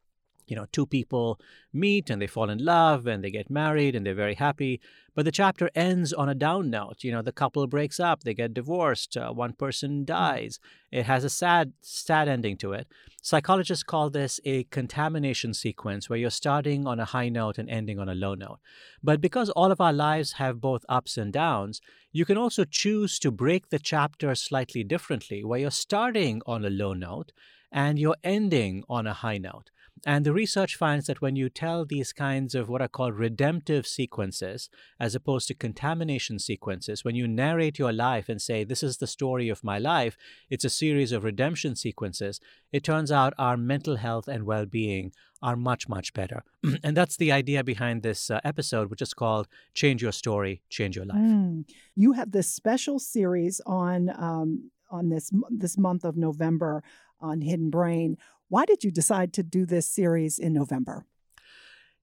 you 0.48 0.56
know, 0.56 0.66
two 0.72 0.87
people 0.87 1.38
meet 1.72 2.11
and 2.11 2.20
they 2.20 2.26
fall 2.26 2.50
in 2.50 2.64
love 2.64 3.06
and 3.06 3.22
they 3.22 3.30
get 3.30 3.50
married 3.50 3.94
and 3.94 4.04
they're 4.04 4.14
very 4.14 4.34
happy. 4.34 4.80
But 5.14 5.24
the 5.24 5.32
chapter 5.32 5.70
ends 5.74 6.12
on 6.12 6.28
a 6.28 6.34
down 6.34 6.70
note. 6.70 7.02
You 7.02 7.12
know, 7.12 7.22
the 7.22 7.32
couple 7.32 7.66
breaks 7.66 7.98
up, 7.98 8.22
they 8.22 8.34
get 8.34 8.54
divorced, 8.54 9.16
uh, 9.16 9.32
one 9.32 9.52
person 9.52 10.04
dies. 10.04 10.61
It 10.92 11.04
has 11.06 11.24
a 11.24 11.30
sad, 11.30 11.72
sad 11.80 12.28
ending 12.28 12.56
to 12.58 12.72
it. 12.72 12.87
Psychologists 13.20 13.82
call 13.82 14.11
this 14.11 14.40
a 14.44 14.64
contamination 14.64 15.52
sequence 15.52 16.08
where 16.08 16.18
you're 16.18 16.30
starting 16.30 16.87
on 16.87 17.00
a 17.00 17.04
high 17.04 17.28
note 17.28 17.58
and 17.58 17.68
ending 17.68 17.98
on 17.98 18.08
a 18.08 18.14
low 18.14 18.34
note. 18.34 18.61
But 19.02 19.20
because 19.20 19.50
all 19.50 19.72
of 19.72 19.80
our 19.80 19.92
lives 19.92 20.34
have 20.34 20.61
both 20.61 20.84
ups 20.88 21.18
and 21.18 21.32
downs, 21.32 21.80
you 22.12 22.24
can 22.24 22.38
also 22.38 22.64
choose 22.64 23.18
to 23.18 23.30
break 23.30 23.68
the 23.68 23.78
chapter 23.78 24.34
slightly 24.34 24.84
differently, 24.84 25.44
where 25.44 25.61
you're 25.61 25.70
starting 25.70 26.40
on 26.46 26.64
a 26.64 26.70
low 26.70 26.94
note 26.94 27.32
and 27.70 27.98
you're 27.98 28.16
ending 28.24 28.84
on 28.88 29.06
a 29.06 29.12
high 29.12 29.38
note. 29.38 29.70
And 30.06 30.24
the 30.24 30.32
research 30.32 30.76
finds 30.76 31.06
that 31.06 31.20
when 31.20 31.37
you 31.37 31.48
tell 31.48 31.84
these 31.84 32.12
kinds 32.12 32.54
of 32.54 32.68
what 32.68 32.82
are 32.82 32.88
called 32.88 33.14
redemptive 33.14 33.87
sequences, 33.87 34.70
as 34.98 35.14
opposed 35.14 35.48
to 35.48 35.54
contamination 35.54 36.38
sequences, 36.38 37.04
when 37.04 37.14
you 37.14 37.26
narrate 37.26 37.78
your 37.78 37.92
life 37.92 38.28
and 38.28 38.40
say, 38.40 38.64
This 38.64 38.82
is 38.82 38.98
the 38.98 39.06
story 39.06 39.48
of 39.48 39.64
my 39.64 39.78
life, 39.78 40.16
it's 40.50 40.64
a 40.64 40.70
series 40.70 41.12
of 41.12 41.24
redemption 41.24 41.76
sequences, 41.76 42.40
it 42.72 42.84
turns 42.84 43.11
out 43.11 43.34
our 43.38 43.56
mental 43.56 43.96
health 43.96 44.28
and 44.28 44.44
well 44.44 44.66
being 44.66 45.12
are 45.42 45.56
much, 45.56 45.88
much 45.88 46.12
better. 46.14 46.42
and 46.82 46.96
that's 46.96 47.16
the 47.16 47.32
idea 47.32 47.62
behind 47.62 48.02
this 48.02 48.30
uh, 48.30 48.40
episode, 48.44 48.90
which 48.90 49.02
is 49.02 49.14
called 49.14 49.46
Change 49.74 50.02
Your 50.02 50.12
Story, 50.12 50.62
Change 50.68 50.96
Your 50.96 51.06
Life. 51.06 51.18
Mm. 51.18 51.64
You 51.94 52.12
have 52.12 52.32
this 52.32 52.50
special 52.50 52.98
series 52.98 53.61
on. 53.66 54.11
Um, 54.11 54.70
on 54.90 55.11
this 55.11 55.30
this 55.50 55.76
month 55.76 56.02
of 56.02 56.16
November 56.16 56.82
on 57.20 57.40
Hidden 57.40 57.70
Brain 57.70 58.16
why 58.48 58.64
did 58.64 58.84
you 58.84 58.90
decide 58.90 59.32
to 59.34 59.42
do 59.42 59.66
this 59.66 59.88
series 59.88 60.38
in 60.38 60.52
November? 60.52 61.06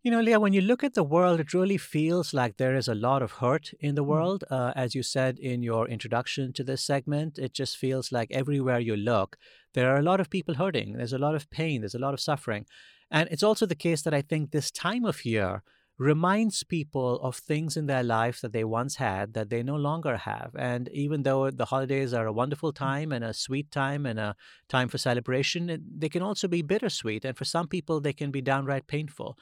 You 0.04 0.12
know, 0.12 0.22
Leah, 0.22 0.40
when 0.40 0.54
you 0.54 0.62
look 0.62 0.84
at 0.84 0.94
the 0.94 1.04
world, 1.04 1.40
it 1.40 1.52
really 1.56 1.78
feels 1.78 2.32
like 2.32 2.58
there 2.58 2.76
is 2.76 2.88
a 2.88 2.94
lot 2.94 3.24
of 3.24 3.32
hurt 3.32 3.72
in 3.80 3.96
the 3.96 4.04
mm. 4.04 4.08
world. 4.08 4.44
Uh, 4.52 4.72
as 4.76 4.94
you 4.94 5.02
said 5.02 5.40
in 5.40 5.64
your 5.64 5.88
introduction 5.88 6.54
to 6.54 6.64
this 6.64 6.84
segment, 6.84 7.40
it 7.40 7.54
just 7.54 7.76
feels 7.76 8.12
like 8.12 8.32
everywhere 8.32 8.80
you 8.80 8.96
look, 8.96 9.38
there 9.74 9.90
are 9.90 9.98
a 9.98 10.04
lot 10.04 10.20
of 10.20 10.30
people 10.30 10.54
hurting. 10.54 10.94
There's 10.94 11.14
a 11.14 11.18
lot 11.18 11.34
of 11.34 11.50
pain, 11.50 11.82
there's 11.82 11.96
a 11.96 12.00
lot 12.00 12.14
of 12.14 12.20
suffering. 12.20 12.68
And 13.10 13.28
it's 13.32 13.42
also 13.42 13.66
the 13.66 13.74
case 13.74 14.04
that 14.04 14.14
I 14.14 14.22
think 14.22 14.52
this 14.52 14.70
time 14.70 15.06
of 15.06 15.26
year, 15.26 15.64
reminds 15.98 16.64
people 16.64 17.20
of 17.22 17.38
things 17.38 17.78
in 17.78 17.86
their 17.86 18.04
life 18.04 18.42
that 18.42 18.52
they 18.52 18.64
once 18.64 18.98
had 18.98 19.34
that 19.34 19.50
they 19.50 19.64
no 19.64 19.76
longer 19.76 20.18
have. 20.18 20.52
And 20.58 20.90
even 20.90 21.24
though 21.24 21.50
the 21.50 21.66
holidays 21.66 22.14
are 22.14 22.28
a 22.28 22.34
wonderful 22.34 22.74
mm. 22.74 22.76
time 22.76 23.12
and 23.12 23.24
a 23.24 23.34
sweet 23.34 23.72
time 23.72 24.06
and 24.06 24.20
a 24.20 24.36
time 24.68 24.90
for 24.90 24.98
celebration, 24.98 25.82
they 25.98 26.10
can 26.10 26.22
also 26.22 26.48
be 26.48 26.62
bittersweet. 26.62 27.24
And 27.24 27.38
for 27.38 27.46
some 27.46 27.68
people, 27.68 28.02
they 28.02 28.14
can 28.14 28.32
be 28.32 28.42
downright 28.42 28.88
painful. 28.88 29.38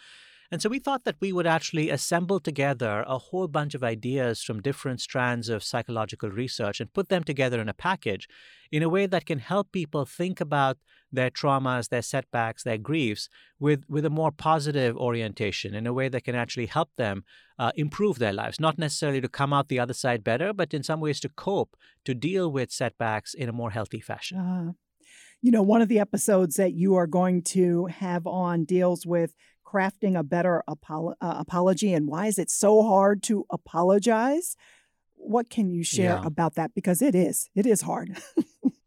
And 0.53 0.61
so 0.61 0.69
we 0.69 0.77
thought 0.77 1.03
that 1.05 1.15
we 1.19 1.33
would 1.33 1.47
actually 1.47 1.89
assemble 1.89 2.39
together 2.39 3.03
a 3.07 3.17
whole 3.17 3.47
bunch 3.47 3.73
of 3.73 3.83
ideas 3.83 4.43
from 4.43 4.61
different 4.61 5.01
strands 5.01 5.49
of 5.49 5.63
psychological 5.63 6.29
research 6.29 6.79
and 6.79 6.93
put 6.93 7.09
them 7.09 7.23
together 7.23 7.59
in 7.59 7.67
a 7.67 7.73
package 7.73 8.27
in 8.71 8.83
a 8.83 8.87
way 8.87 9.07
that 9.07 9.25
can 9.25 9.39
help 9.39 9.71
people 9.71 10.05
think 10.05 10.39
about 10.39 10.77
their 11.11 11.31
traumas, 11.31 11.89
their 11.89 12.03
setbacks, 12.03 12.61
their 12.61 12.77
griefs 12.77 13.29
with, 13.59 13.83
with 13.89 14.05
a 14.05 14.11
more 14.11 14.31
positive 14.31 14.95
orientation, 14.95 15.73
in 15.73 15.87
a 15.87 15.93
way 15.93 16.07
that 16.07 16.23
can 16.23 16.35
actually 16.35 16.67
help 16.67 16.91
them 16.97 17.23
uh, 17.57 17.71
improve 17.75 18.19
their 18.19 18.33
lives. 18.33 18.59
Not 18.59 18.77
necessarily 18.77 19.21
to 19.21 19.29
come 19.29 19.53
out 19.53 19.69
the 19.69 19.79
other 19.79 19.95
side 19.95 20.23
better, 20.23 20.53
but 20.53 20.71
in 20.71 20.83
some 20.83 20.99
ways 20.99 21.19
to 21.21 21.29
cope, 21.29 21.75
to 22.05 22.13
deal 22.13 22.51
with 22.51 22.71
setbacks 22.71 23.33
in 23.33 23.49
a 23.49 23.53
more 23.53 23.71
healthy 23.71 24.01
fashion. 24.01 24.37
Uh, 24.37 24.73
you 25.41 25.51
know, 25.51 25.63
one 25.63 25.81
of 25.81 25.89
the 25.89 25.99
episodes 25.99 26.57
that 26.57 26.73
you 26.73 26.95
are 26.95 27.07
going 27.07 27.41
to 27.41 27.87
have 27.87 28.27
on 28.27 28.65
deals 28.65 29.05
with 29.05 29.33
crafting 29.73 30.17
a 30.17 30.23
better 30.23 30.63
uh, 30.67 31.13
apology 31.21 31.93
and 31.93 32.07
why 32.07 32.27
is 32.27 32.37
it 32.37 32.51
so 32.51 32.83
hard 32.83 33.23
to 33.23 33.45
apologize? 33.49 34.55
What 35.15 35.49
can 35.49 35.69
you 35.69 35.83
share 35.83 36.19
yeah. 36.21 36.25
about 36.25 36.55
that? 36.55 36.73
Because 36.75 37.01
it 37.01 37.15
is, 37.15 37.49
it 37.55 37.65
is 37.65 37.81
hard. 37.81 38.17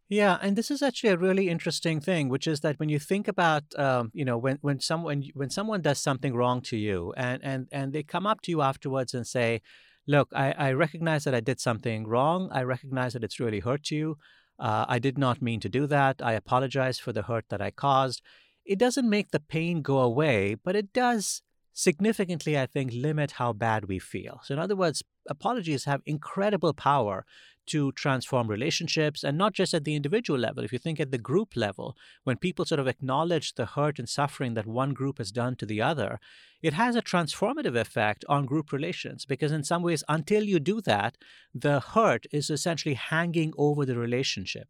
Yeah, 0.09 0.39
and 0.41 0.55
this 0.55 0.71
is 0.71 0.83
actually 0.83 1.11
a 1.11 1.17
really 1.17 1.49
interesting 1.49 2.01
thing, 2.01 2.29
which 2.29 2.47
is 2.47 2.61
that 2.61 2.79
when 2.79 2.89
you 2.89 3.01
think 3.01 3.27
about, 3.27 3.65
um, 3.77 4.13
you 4.15 4.25
know, 4.25 4.39
when 4.39 4.59
when 4.61 4.79
someone 4.79 5.25
when 5.35 5.51
someone 5.51 5.83
does 5.83 5.99
something 5.99 6.33
wrong 6.33 6.61
to 6.63 6.77
you, 6.77 7.13
and 7.17 7.43
and 7.43 7.67
and 7.73 7.93
they 7.93 8.05
come 8.05 8.25
up 8.25 8.41
to 8.43 8.53
you 8.53 8.63
afterwards 8.63 9.15
and 9.15 9.27
say, 9.27 9.63
"Look, 10.07 10.29
I, 10.33 10.53
I 10.53 10.73
recognize 10.73 11.25
that 11.25 11.35
I 11.35 11.41
did 11.41 11.59
something 11.61 12.07
wrong. 12.07 12.49
I 12.53 12.63
recognize 12.63 13.15
that 13.15 13.25
it's 13.25 13.41
really 13.41 13.59
hurt 13.59 13.91
you. 13.91 14.17
Uh, 14.61 14.85
I 14.89 15.01
did 15.01 15.19
not 15.19 15.43
mean 15.43 15.59
to 15.61 15.69
do 15.69 15.89
that. 15.89 16.23
I 16.23 16.35
apologize 16.35 17.01
for 17.01 17.13
the 17.13 17.23
hurt 17.23 17.47
that 17.49 17.61
I 17.61 17.73
caused." 17.73 18.23
It 18.67 18.79
doesn't 18.79 19.09
make 19.09 19.31
the 19.31 19.41
pain 19.41 19.83
go 19.83 19.99
away, 19.99 20.55
but 20.55 20.77
it 20.77 20.93
does 20.93 21.43
significantly, 21.73 22.59
I 22.59 22.67
think, 22.67 22.93
limit 22.93 23.33
how 23.33 23.53
bad 23.53 23.87
we 23.87 23.99
feel. 23.99 24.41
So, 24.45 24.55
in 24.55 24.61
other 24.61 24.77
words, 24.77 25.03
apologies 25.29 25.85
have 25.85 26.03
incredible 26.07 26.73
power 26.73 27.25
to 27.67 27.93
transform 27.93 28.49
relationships 28.49 29.25
and 29.25 29.37
not 29.37 29.53
just 29.53 29.75
at 29.75 29.85
the 29.85 29.97
individual 29.97 30.39
level. 30.39 30.63
If 30.65 30.73
you 30.73 30.79
think 30.79 31.01
at 31.01 31.11
the 31.11 31.19
group 31.19 31.57
level, 31.57 31.97
when 32.25 32.37
people 32.37 32.65
sort 32.65 32.79
of 32.79 32.87
acknowledge 32.87 33.55
the 33.55 33.67
hurt 33.67 33.99
and 33.99 34.09
suffering 34.09 34.55
that 34.55 34.67
one 34.67 34.95
group 34.95 35.19
has 35.19 35.33
done 35.33 35.57
to 35.57 35.67
the 35.67 35.83
other, 35.83 36.21
it 36.63 36.73
has 36.73 36.97
a 36.97 37.03
transformative 37.03 37.77
effect 37.79 38.25
on 38.29 38.47
group 38.47 38.73
relations 38.73 39.27
because, 39.27 39.53
in 39.53 39.63
some 39.63 39.83
ways, 39.83 40.03
until 40.09 40.43
you 40.43 40.59
do 40.59 40.81
that, 40.81 41.17
the 41.55 41.81
hurt 41.81 42.27
is 42.33 42.51
essentially 42.51 42.95
hanging 42.95 43.53
over 43.59 43.85
the 43.85 43.97
relationship. 43.97 44.69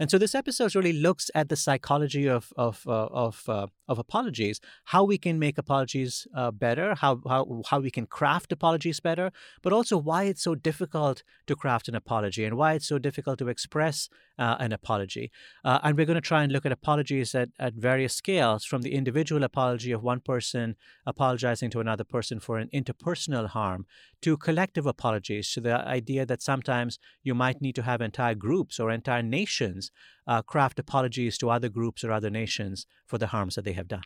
And 0.00 0.10
so, 0.10 0.18
this 0.18 0.34
episode 0.34 0.74
really 0.74 0.92
looks 0.92 1.30
at 1.34 1.48
the 1.48 1.56
psychology 1.56 2.28
of 2.28 2.52
of 2.56 2.86
uh, 2.86 3.06
of, 3.06 3.48
uh, 3.48 3.68
of 3.88 3.98
apologies, 3.98 4.60
how 4.84 5.04
we 5.04 5.16
can 5.16 5.38
make 5.38 5.58
apologies 5.58 6.26
uh, 6.34 6.50
better, 6.50 6.94
how, 6.94 7.20
how 7.28 7.62
how 7.70 7.80
we 7.80 7.90
can 7.90 8.06
craft 8.06 8.52
apologies 8.52 9.00
better, 9.00 9.30
but 9.62 9.72
also 9.72 9.96
why 9.98 10.24
it's 10.24 10.42
so 10.42 10.54
difficult 10.54 11.22
to 11.46 11.56
craft 11.56 11.88
an 11.88 11.94
apology 11.94 12.44
and 12.44 12.56
why 12.56 12.74
it's 12.74 12.86
so 12.86 12.98
difficult 12.98 13.38
to 13.38 13.48
express 13.48 14.08
uh, 14.38 14.56
an 14.58 14.72
apology. 14.72 15.30
Uh, 15.64 15.78
and 15.82 15.96
we're 15.96 16.06
going 16.06 16.14
to 16.14 16.20
try 16.20 16.42
and 16.42 16.52
look 16.52 16.64
at 16.64 16.72
apologies 16.72 17.34
at, 17.34 17.50
at 17.58 17.74
various 17.74 18.14
scales 18.14 18.64
from 18.64 18.82
the 18.82 18.94
individual 18.94 19.42
apology 19.42 19.92
of 19.92 20.02
one 20.02 20.20
person 20.20 20.76
apologizing 21.06 21.70
to 21.70 21.80
another 21.80 22.04
person 22.04 22.40
for 22.40 22.58
an 22.58 22.68
interpersonal 22.72 23.48
harm 23.48 23.86
to 24.22 24.36
collective 24.36 24.86
apologies, 24.86 25.52
to 25.52 25.60
the 25.60 25.74
idea 25.86 26.26
that 26.26 26.42
sometimes 26.42 26.98
you 27.22 27.34
might 27.34 27.60
need 27.60 27.74
to 27.74 27.82
have 27.82 28.00
entire 28.00 28.34
groups 28.34 28.80
or 28.80 28.90
entire 28.90 29.22
nations 29.22 29.90
uh, 30.26 30.42
craft 30.42 30.78
apologies 30.78 31.38
to 31.38 31.50
other 31.50 31.68
groups 31.68 32.04
or 32.04 32.12
other 32.12 32.30
nations 32.30 32.86
for 33.06 33.18
the 33.18 33.28
harms 33.28 33.54
that 33.54 33.64
they 33.64 33.72
have 33.72 33.88
done. 33.88 34.02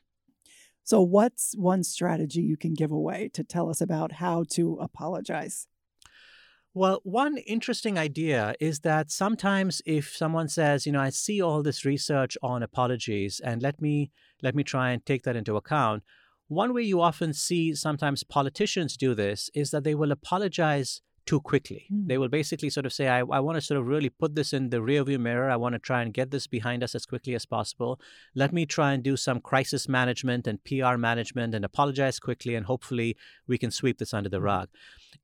So, 0.84 1.00
what's 1.00 1.54
one 1.56 1.84
strategy 1.84 2.42
you 2.42 2.56
can 2.56 2.74
give 2.74 2.90
away 2.90 3.30
to 3.34 3.44
tell 3.44 3.70
us 3.70 3.80
about 3.80 4.12
how 4.12 4.44
to 4.50 4.78
apologize? 4.80 5.68
Well, 6.74 7.00
one 7.04 7.36
interesting 7.36 7.98
idea 7.98 8.54
is 8.58 8.80
that 8.80 9.10
sometimes 9.10 9.82
if 9.84 10.16
someone 10.16 10.48
says, 10.48 10.86
you 10.86 10.92
know, 10.92 11.02
I 11.02 11.10
see 11.10 11.42
all 11.42 11.62
this 11.62 11.84
research 11.84 12.38
on 12.42 12.62
apologies 12.62 13.40
and 13.44 13.60
let 13.60 13.82
me 13.82 14.10
let 14.42 14.54
me 14.54 14.64
try 14.64 14.92
and 14.92 15.04
take 15.04 15.24
that 15.24 15.36
into 15.36 15.56
account, 15.56 16.02
one 16.48 16.72
way 16.72 16.82
you 16.82 17.02
often 17.02 17.34
see 17.34 17.74
sometimes 17.74 18.24
politicians 18.24 18.96
do 18.96 19.14
this 19.14 19.50
is 19.54 19.70
that 19.70 19.84
they 19.84 19.94
will 19.94 20.12
apologize 20.12 21.02
too 21.26 21.40
quickly. 21.40 21.86
Mm. 21.92 22.08
They 22.08 22.18
will 22.18 22.28
basically 22.28 22.70
sort 22.70 22.86
of 22.86 22.92
say, 22.92 23.08
I, 23.08 23.20
I 23.20 23.40
want 23.40 23.56
to 23.56 23.60
sort 23.60 23.80
of 23.80 23.86
really 23.86 24.08
put 24.08 24.34
this 24.34 24.52
in 24.52 24.70
the 24.70 24.78
rearview 24.78 25.18
mirror. 25.18 25.50
I 25.50 25.56
want 25.56 25.74
to 25.74 25.78
try 25.78 26.02
and 26.02 26.12
get 26.12 26.30
this 26.30 26.46
behind 26.46 26.82
us 26.82 26.94
as 26.94 27.06
quickly 27.06 27.34
as 27.34 27.46
possible. 27.46 28.00
Let 28.34 28.52
me 28.52 28.66
try 28.66 28.92
and 28.92 29.02
do 29.02 29.16
some 29.16 29.40
crisis 29.40 29.88
management 29.88 30.46
and 30.46 30.62
PR 30.64 30.96
management 30.96 31.54
and 31.54 31.64
apologize 31.64 32.18
quickly, 32.18 32.54
and 32.54 32.66
hopefully 32.66 33.16
we 33.46 33.58
can 33.58 33.70
sweep 33.70 33.98
this 33.98 34.14
under 34.14 34.28
the 34.28 34.38
hmm. 34.38 34.44
rug. 34.44 34.68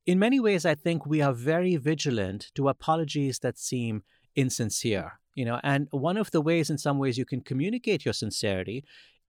In 0.05 0.19
many 0.19 0.39
ways, 0.39 0.65
I 0.65 0.75
think 0.75 1.05
we 1.05 1.21
are 1.21 1.33
very 1.33 1.75
vigilant 1.75 2.51
to 2.55 2.69
apologies 2.69 3.39
that 3.39 3.57
seem 3.57 4.03
insincere. 4.35 5.19
You 5.35 5.45
know, 5.45 5.59
and 5.63 5.87
one 5.91 6.17
of 6.17 6.31
the 6.31 6.41
ways, 6.41 6.69
in 6.69 6.77
some 6.77 6.97
ways, 6.97 7.17
you 7.17 7.25
can 7.25 7.41
communicate 7.41 8.03
your 8.03 8.13
sincerity 8.13 8.83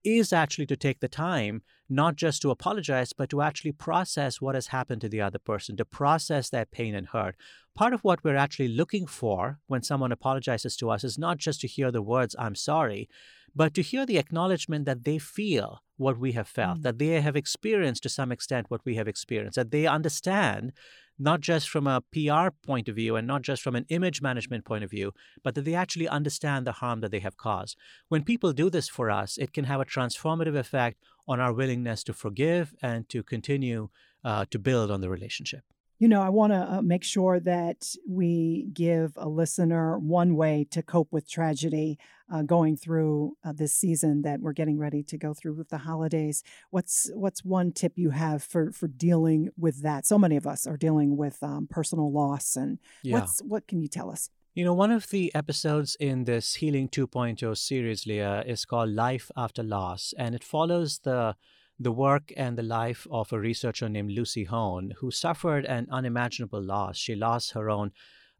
is 0.04 0.32
actually 0.32 0.66
to 0.66 0.76
take 0.76 1.00
the 1.00 1.08
time 1.08 1.62
not 1.88 2.14
just 2.14 2.40
to 2.40 2.50
apologize, 2.50 3.12
but 3.12 3.28
to 3.28 3.42
actually 3.42 3.72
process 3.72 4.40
what 4.40 4.54
has 4.54 4.68
happened 4.68 5.00
to 5.00 5.08
the 5.08 5.20
other 5.20 5.40
person, 5.40 5.76
to 5.76 5.84
process 5.84 6.48
that 6.50 6.70
pain 6.70 6.94
and 6.94 7.08
hurt. 7.08 7.34
Part 7.74 7.92
of 7.92 8.04
what 8.04 8.22
we're 8.22 8.36
actually 8.36 8.68
looking 8.68 9.06
for 9.06 9.58
when 9.66 9.82
someone 9.82 10.12
apologizes 10.12 10.76
to 10.76 10.90
us 10.90 11.02
is 11.02 11.18
not 11.18 11.38
just 11.38 11.60
to 11.62 11.66
hear 11.66 11.90
the 11.90 12.02
words, 12.02 12.36
I'm 12.38 12.54
sorry, 12.54 13.08
but 13.54 13.74
to 13.74 13.82
hear 13.82 14.06
the 14.06 14.18
acknowledgement 14.18 14.84
that 14.84 15.04
they 15.04 15.18
feel 15.18 15.82
what 15.96 16.18
we 16.18 16.32
have 16.32 16.48
felt, 16.48 16.78
mm. 16.78 16.82
that 16.82 16.98
they 16.98 17.20
have 17.20 17.36
experienced 17.36 18.02
to 18.04 18.08
some 18.08 18.30
extent 18.30 18.70
what 18.70 18.84
we 18.84 18.94
have 18.94 19.08
experienced, 19.08 19.56
that 19.56 19.70
they 19.72 19.86
understand 19.86 20.72
not 21.20 21.40
just 21.40 21.68
from 21.68 21.87
a 21.87 22.02
PR 22.12 22.48
point 22.66 22.88
of 22.88 22.96
view 22.96 23.14
and 23.14 23.26
not 23.26 23.42
just 23.42 23.62
from 23.62 23.76
an 23.76 23.85
image 23.90 24.22
management 24.22 24.64
point 24.64 24.83
of 24.83 24.90
view, 24.90 25.12
but 25.44 25.54
that 25.54 25.66
they 25.66 25.74
actually 25.74 26.09
understand 26.09 26.66
the 26.66 26.72
harm 26.72 27.00
that 27.00 27.11
they 27.11 27.20
have 27.20 27.37
caused. 27.37 27.76
When 28.09 28.24
people 28.24 28.52
do 28.54 28.70
this 28.70 28.88
for 28.88 29.11
us, 29.11 29.37
it 29.37 29.52
can 29.52 29.64
have 29.64 29.80
a 29.80 29.85
transformative 29.85 30.56
effect 30.56 30.98
on 31.28 31.38
our 31.38 31.52
willingness 31.52 32.02
to 32.04 32.14
forgive 32.14 32.74
and 32.83 33.06
to 33.11 33.22
continue 33.22 33.90
uh, 34.24 34.46
to 34.50 34.59
build 34.59 34.90
on 34.90 35.02
the 35.02 35.11
relationship. 35.11 35.62
You 36.00 36.08
know, 36.08 36.22
I 36.22 36.30
want 36.30 36.54
to 36.54 36.76
uh, 36.76 36.80
make 36.80 37.04
sure 37.04 37.38
that 37.40 37.94
we 38.08 38.68
give 38.72 39.12
a 39.16 39.28
listener 39.28 39.98
one 39.98 40.34
way 40.34 40.66
to 40.70 40.82
cope 40.82 41.12
with 41.12 41.30
tragedy 41.30 41.98
uh, 42.32 42.40
going 42.40 42.78
through 42.78 43.36
uh, 43.44 43.52
this 43.52 43.74
season 43.74 44.22
that 44.22 44.40
we're 44.40 44.54
getting 44.54 44.78
ready 44.78 45.02
to 45.02 45.18
go 45.18 45.34
through 45.34 45.56
with 45.56 45.68
the 45.68 45.76
holidays. 45.76 46.42
What's 46.70 47.10
what's 47.12 47.44
one 47.44 47.72
tip 47.72 47.92
you 47.96 48.10
have 48.10 48.42
for 48.42 48.72
for 48.72 48.88
dealing 48.88 49.50
with 49.58 49.82
that? 49.82 50.06
So 50.06 50.18
many 50.18 50.36
of 50.36 50.46
us 50.46 50.66
are 50.66 50.78
dealing 50.78 51.18
with 51.18 51.42
um, 51.42 51.68
personal 51.68 52.10
loss, 52.10 52.56
and 52.56 52.78
yeah. 53.02 53.20
what's 53.20 53.40
what 53.40 53.68
can 53.68 53.82
you 53.82 53.88
tell 53.88 54.10
us? 54.10 54.30
You 54.54 54.64
know, 54.64 54.72
one 54.72 54.90
of 54.90 55.10
the 55.10 55.30
episodes 55.34 55.96
in 56.00 56.24
this 56.24 56.54
Healing 56.54 56.88
2.0 56.88 57.56
series, 57.58 58.06
Leah, 58.06 58.42
is 58.46 58.64
called 58.64 58.88
Life 58.88 59.30
After 59.36 59.62
Loss, 59.62 60.14
and 60.16 60.34
it 60.34 60.44
follows 60.44 61.00
the 61.04 61.36
the 61.81 61.90
work 61.90 62.31
and 62.37 62.59
the 62.59 62.62
life 62.62 63.07
of 63.11 63.33
a 63.33 63.40
researcher 63.40 63.88
named 63.88 64.11
Lucy 64.11 64.45
Hone, 64.45 64.93
who 64.99 65.11
suffered 65.11 65.64
an 65.64 65.88
unimaginable 65.90 66.62
loss. 66.62 66.99
She 66.99 67.14
lost 67.14 67.53
her 67.53 67.71
own 67.71 67.93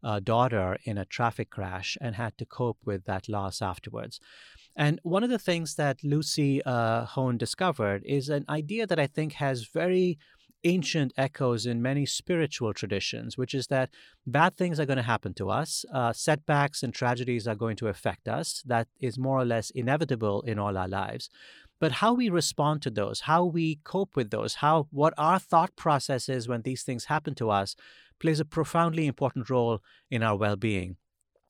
uh, 0.03 0.19
daughter 0.19 0.77
in 0.83 0.97
a 0.97 1.05
traffic 1.05 1.49
crash 1.49 1.97
and 1.99 2.15
had 2.15 2.37
to 2.37 2.45
cope 2.45 2.77
with 2.85 3.05
that 3.05 3.27
loss 3.27 3.61
afterwards. 3.61 4.19
And 4.75 4.99
one 5.01 5.23
of 5.23 5.31
the 5.31 5.39
things 5.39 5.75
that 5.75 6.03
Lucy 6.03 6.61
uh, 6.63 7.05
Hone 7.05 7.37
discovered 7.37 8.03
is 8.05 8.29
an 8.29 8.45
idea 8.47 8.85
that 8.85 8.99
I 8.99 9.07
think 9.07 9.33
has 9.33 9.65
very 9.65 10.19
ancient 10.63 11.11
echoes 11.17 11.65
in 11.65 11.81
many 11.81 12.05
spiritual 12.05 12.71
traditions, 12.75 13.35
which 13.35 13.55
is 13.55 13.67
that 13.67 13.89
bad 14.27 14.55
things 14.55 14.79
are 14.79 14.85
going 14.85 14.97
to 14.97 15.03
happen 15.03 15.33
to 15.33 15.49
us, 15.49 15.83
uh, 15.91 16.13
setbacks 16.13 16.83
and 16.83 16.93
tragedies 16.93 17.47
are 17.47 17.55
going 17.55 17.75
to 17.75 17.87
affect 17.87 18.27
us. 18.27 18.61
That 18.67 18.87
is 18.99 19.17
more 19.17 19.39
or 19.39 19.45
less 19.45 19.71
inevitable 19.71 20.43
in 20.43 20.59
all 20.59 20.77
our 20.77 20.87
lives 20.87 21.31
but 21.81 21.93
how 21.93 22.13
we 22.13 22.29
respond 22.29 22.83
to 22.83 22.91
those, 22.91 23.21
how 23.21 23.43
we 23.43 23.79
cope 23.83 24.15
with 24.15 24.29
those, 24.29 24.55
how 24.55 24.87
what 24.91 25.15
our 25.17 25.39
thought 25.39 25.75
process 25.75 26.29
is 26.29 26.47
when 26.47 26.61
these 26.61 26.83
things 26.83 27.05
happen 27.05 27.33
to 27.35 27.49
us 27.49 27.75
plays 28.19 28.39
a 28.39 28.45
profoundly 28.45 29.07
important 29.07 29.49
role 29.49 29.79
in 30.11 30.21
our 30.21 30.37
well-being. 30.37 30.95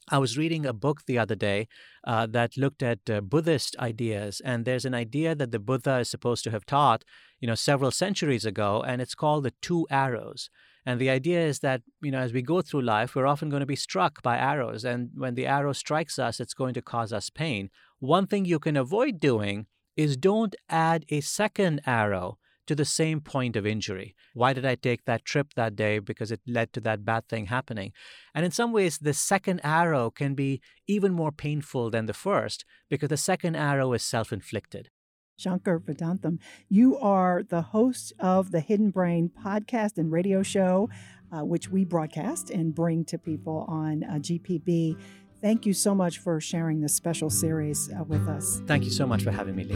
I 0.10 0.20
was 0.20 0.38
reading 0.38 0.66
a 0.66 0.74
book 0.74 1.02
the 1.06 1.20
other 1.20 1.36
day 1.36 1.68
uh, 2.08 2.28
that 2.28 2.56
looked 2.56 2.82
at 2.82 3.10
uh, 3.10 3.20
Buddhist 3.20 3.76
ideas, 3.78 4.42
and 4.44 4.64
there's 4.64 4.86
an 4.86 4.94
idea 4.94 5.36
that 5.36 5.52
the 5.52 5.60
Buddha 5.60 6.00
is 6.00 6.10
supposed 6.10 6.46
to 6.46 6.52
have 6.52 6.66
taught, 6.66 7.04
you 7.42 7.48
know, 7.48 7.56
several 7.56 7.92
centuries 7.92 8.46
ago, 8.46 8.82
and 8.82 9.02
it's 9.02 9.16
called 9.16 9.44
the 9.44 9.54
two 9.62 9.86
arrows. 9.92 10.50
And 10.86 11.00
the 11.00 11.10
idea 11.10 11.46
is 11.46 11.60
that, 11.60 11.82
you 12.02 12.10
know, 12.10 12.20
as 12.20 12.34
we 12.34 12.42
go 12.42 12.62
through 12.62 12.82
life, 12.84 13.16
we're 13.16 13.28
often 13.28 13.50
going 13.50 13.60
to 13.60 13.66
be 13.68 13.76
struck 13.76 14.24
by 14.24 14.38
arrows, 14.38 14.86
and 14.86 15.10
when 15.14 15.36
the 15.36 15.46
arrow 15.46 15.74
strikes 15.74 16.18
us, 16.18 16.40
it's 16.40 16.54
going 16.54 16.74
to 16.76 16.82
cause 16.82 17.12
us 17.12 17.30
pain. 17.30 17.70
One 18.00 18.28
thing 18.28 18.46
you 18.46 18.60
can 18.60 18.78
avoid 18.78 19.20
doing 19.20 19.68
is 20.02 20.18
don't 20.18 20.56
add 20.70 21.06
a 21.10 21.22
second 21.22 21.82
arrow 21.86 22.38
to 22.68 22.76
the 22.76 22.86
same 22.86 23.20
point 23.22 23.56
of 23.56 23.66
injury. 23.66 24.16
Why 24.34 24.54
did 24.54 24.66
I 24.66 24.76
take 24.76 25.06
that 25.06 25.26
trip 25.26 25.54
that 25.56 25.76
day? 25.76 26.00
Because 26.00 26.32
it 26.32 26.42
led 26.48 26.74
to 26.74 26.82
that 26.82 27.06
bad 27.06 27.28
thing 27.28 27.48
happening. 27.48 27.92
And 28.34 28.46
in 28.46 28.52
some 28.52 28.72
ways, 28.72 28.98
the 28.98 29.14
second 29.14 29.62
arrow 29.64 30.10
can 30.10 30.36
be 30.36 30.62
even 30.88 31.14
more 31.14 31.32
painful 31.32 31.90
than 31.90 32.06
the 32.06 32.14
first 32.14 32.66
because 32.90 33.10
the 33.10 33.18
second 33.18 33.56
arrow 33.56 33.94
is 33.94 34.04
self 34.04 34.32
inflicted. 34.32 34.90
Shankar 35.38 35.80
Vedantam, 35.80 36.38
you 36.70 36.98
are 37.00 37.42
the 37.42 37.64
host 37.64 38.14
of 38.20 38.52
the 38.52 38.60
Hidden 38.60 38.92
Brain 38.92 39.32
podcast 39.44 39.98
and 39.98 40.12
radio 40.12 40.44
show, 40.44 40.88
uh, 41.32 41.44
which 41.44 41.70
we 41.70 41.84
broadcast 41.84 42.52
and 42.52 42.76
bring 42.76 43.04
to 43.06 43.18
people 43.18 43.66
on 43.68 44.04
uh, 44.04 44.14
GPB. 44.16 44.98
Thank 45.42 45.66
you 45.66 45.74
so 45.74 45.96
much 45.96 46.20
for 46.20 46.40
sharing 46.40 46.82
this 46.82 46.94
special 46.94 47.32
series 47.32 47.90
uh, 47.92 48.04
with 48.04 48.28
us. 48.28 48.62
Thank 48.68 48.84
you 48.84 48.92
so 48.92 49.08
much 49.08 49.24
for 49.24 49.32
having 49.32 49.56
me, 49.56 49.64
Lee. 49.64 49.74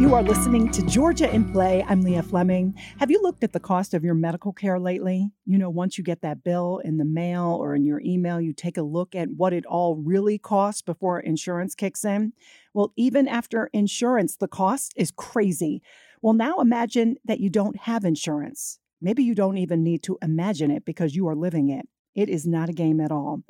You 0.00 0.14
are 0.14 0.22
listening 0.22 0.70
to 0.70 0.80
Georgia 0.86 1.30
in 1.30 1.52
Play. 1.52 1.84
I'm 1.86 2.00
Leah 2.00 2.22
Fleming. 2.22 2.74
Have 2.96 3.10
you 3.10 3.20
looked 3.20 3.44
at 3.44 3.52
the 3.52 3.60
cost 3.60 3.92
of 3.92 4.02
your 4.02 4.14
medical 4.14 4.54
care 4.54 4.80
lately? 4.80 5.30
You 5.44 5.58
know, 5.58 5.68
once 5.68 5.98
you 5.98 6.04
get 6.04 6.22
that 6.22 6.42
bill 6.42 6.80
in 6.82 6.96
the 6.96 7.04
mail 7.04 7.58
or 7.60 7.74
in 7.74 7.84
your 7.84 8.00
email, 8.00 8.40
you 8.40 8.54
take 8.54 8.78
a 8.78 8.82
look 8.82 9.14
at 9.14 9.28
what 9.28 9.52
it 9.52 9.66
all 9.66 9.96
really 9.96 10.38
costs 10.38 10.80
before 10.80 11.20
insurance 11.20 11.74
kicks 11.74 12.06
in. 12.06 12.32
Well, 12.72 12.94
even 12.96 13.28
after 13.28 13.68
insurance, 13.74 14.36
the 14.36 14.48
cost 14.48 14.94
is 14.96 15.10
crazy. 15.10 15.82
Well, 16.22 16.32
now 16.32 16.60
imagine 16.60 17.16
that 17.26 17.40
you 17.40 17.50
don't 17.50 17.76
have 17.80 18.06
insurance. 18.06 18.78
Maybe 19.00 19.22
you 19.22 19.34
don't 19.34 19.58
even 19.58 19.82
need 19.82 20.02
to 20.04 20.18
imagine 20.22 20.70
it 20.70 20.84
because 20.84 21.14
you 21.14 21.28
are 21.28 21.36
living 21.36 21.70
it. 21.70 21.86
It 22.14 22.28
is 22.28 22.46
not 22.46 22.68
a 22.68 22.72
game 22.72 23.00
at 23.00 23.12
all. 23.12 23.42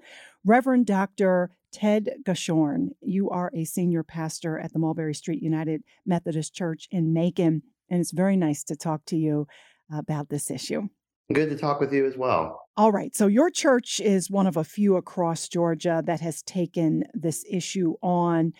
Reverend 0.44 0.86
Dr. 0.86 1.50
Ted 1.72 2.10
Gashorn, 2.24 2.90
you 3.00 3.30
are 3.30 3.50
a 3.54 3.64
senior 3.64 4.02
pastor 4.02 4.58
at 4.58 4.72
the 4.72 4.78
Mulberry 4.78 5.14
Street 5.14 5.42
United 5.42 5.82
Methodist 6.06 6.54
Church 6.54 6.88
in 6.90 7.12
Macon, 7.12 7.62
and 7.90 8.00
it's 8.00 8.12
very 8.12 8.36
nice 8.36 8.64
to 8.64 8.76
talk 8.76 9.04
to 9.06 9.16
you 9.16 9.46
about 9.92 10.28
this 10.28 10.50
issue. 10.50 10.88
Good 11.32 11.50
to 11.50 11.56
talk 11.56 11.78
with 11.78 11.92
you 11.92 12.06
as 12.06 12.16
well. 12.16 12.62
All 12.76 12.90
right. 12.90 13.14
So, 13.14 13.26
your 13.26 13.50
church 13.50 14.00
is 14.00 14.30
one 14.30 14.46
of 14.46 14.56
a 14.56 14.64
few 14.64 14.96
across 14.96 15.46
Georgia 15.46 16.02
that 16.06 16.20
has 16.20 16.42
taken 16.42 17.04
this 17.12 17.44
issue 17.50 17.94
on. 18.02 18.52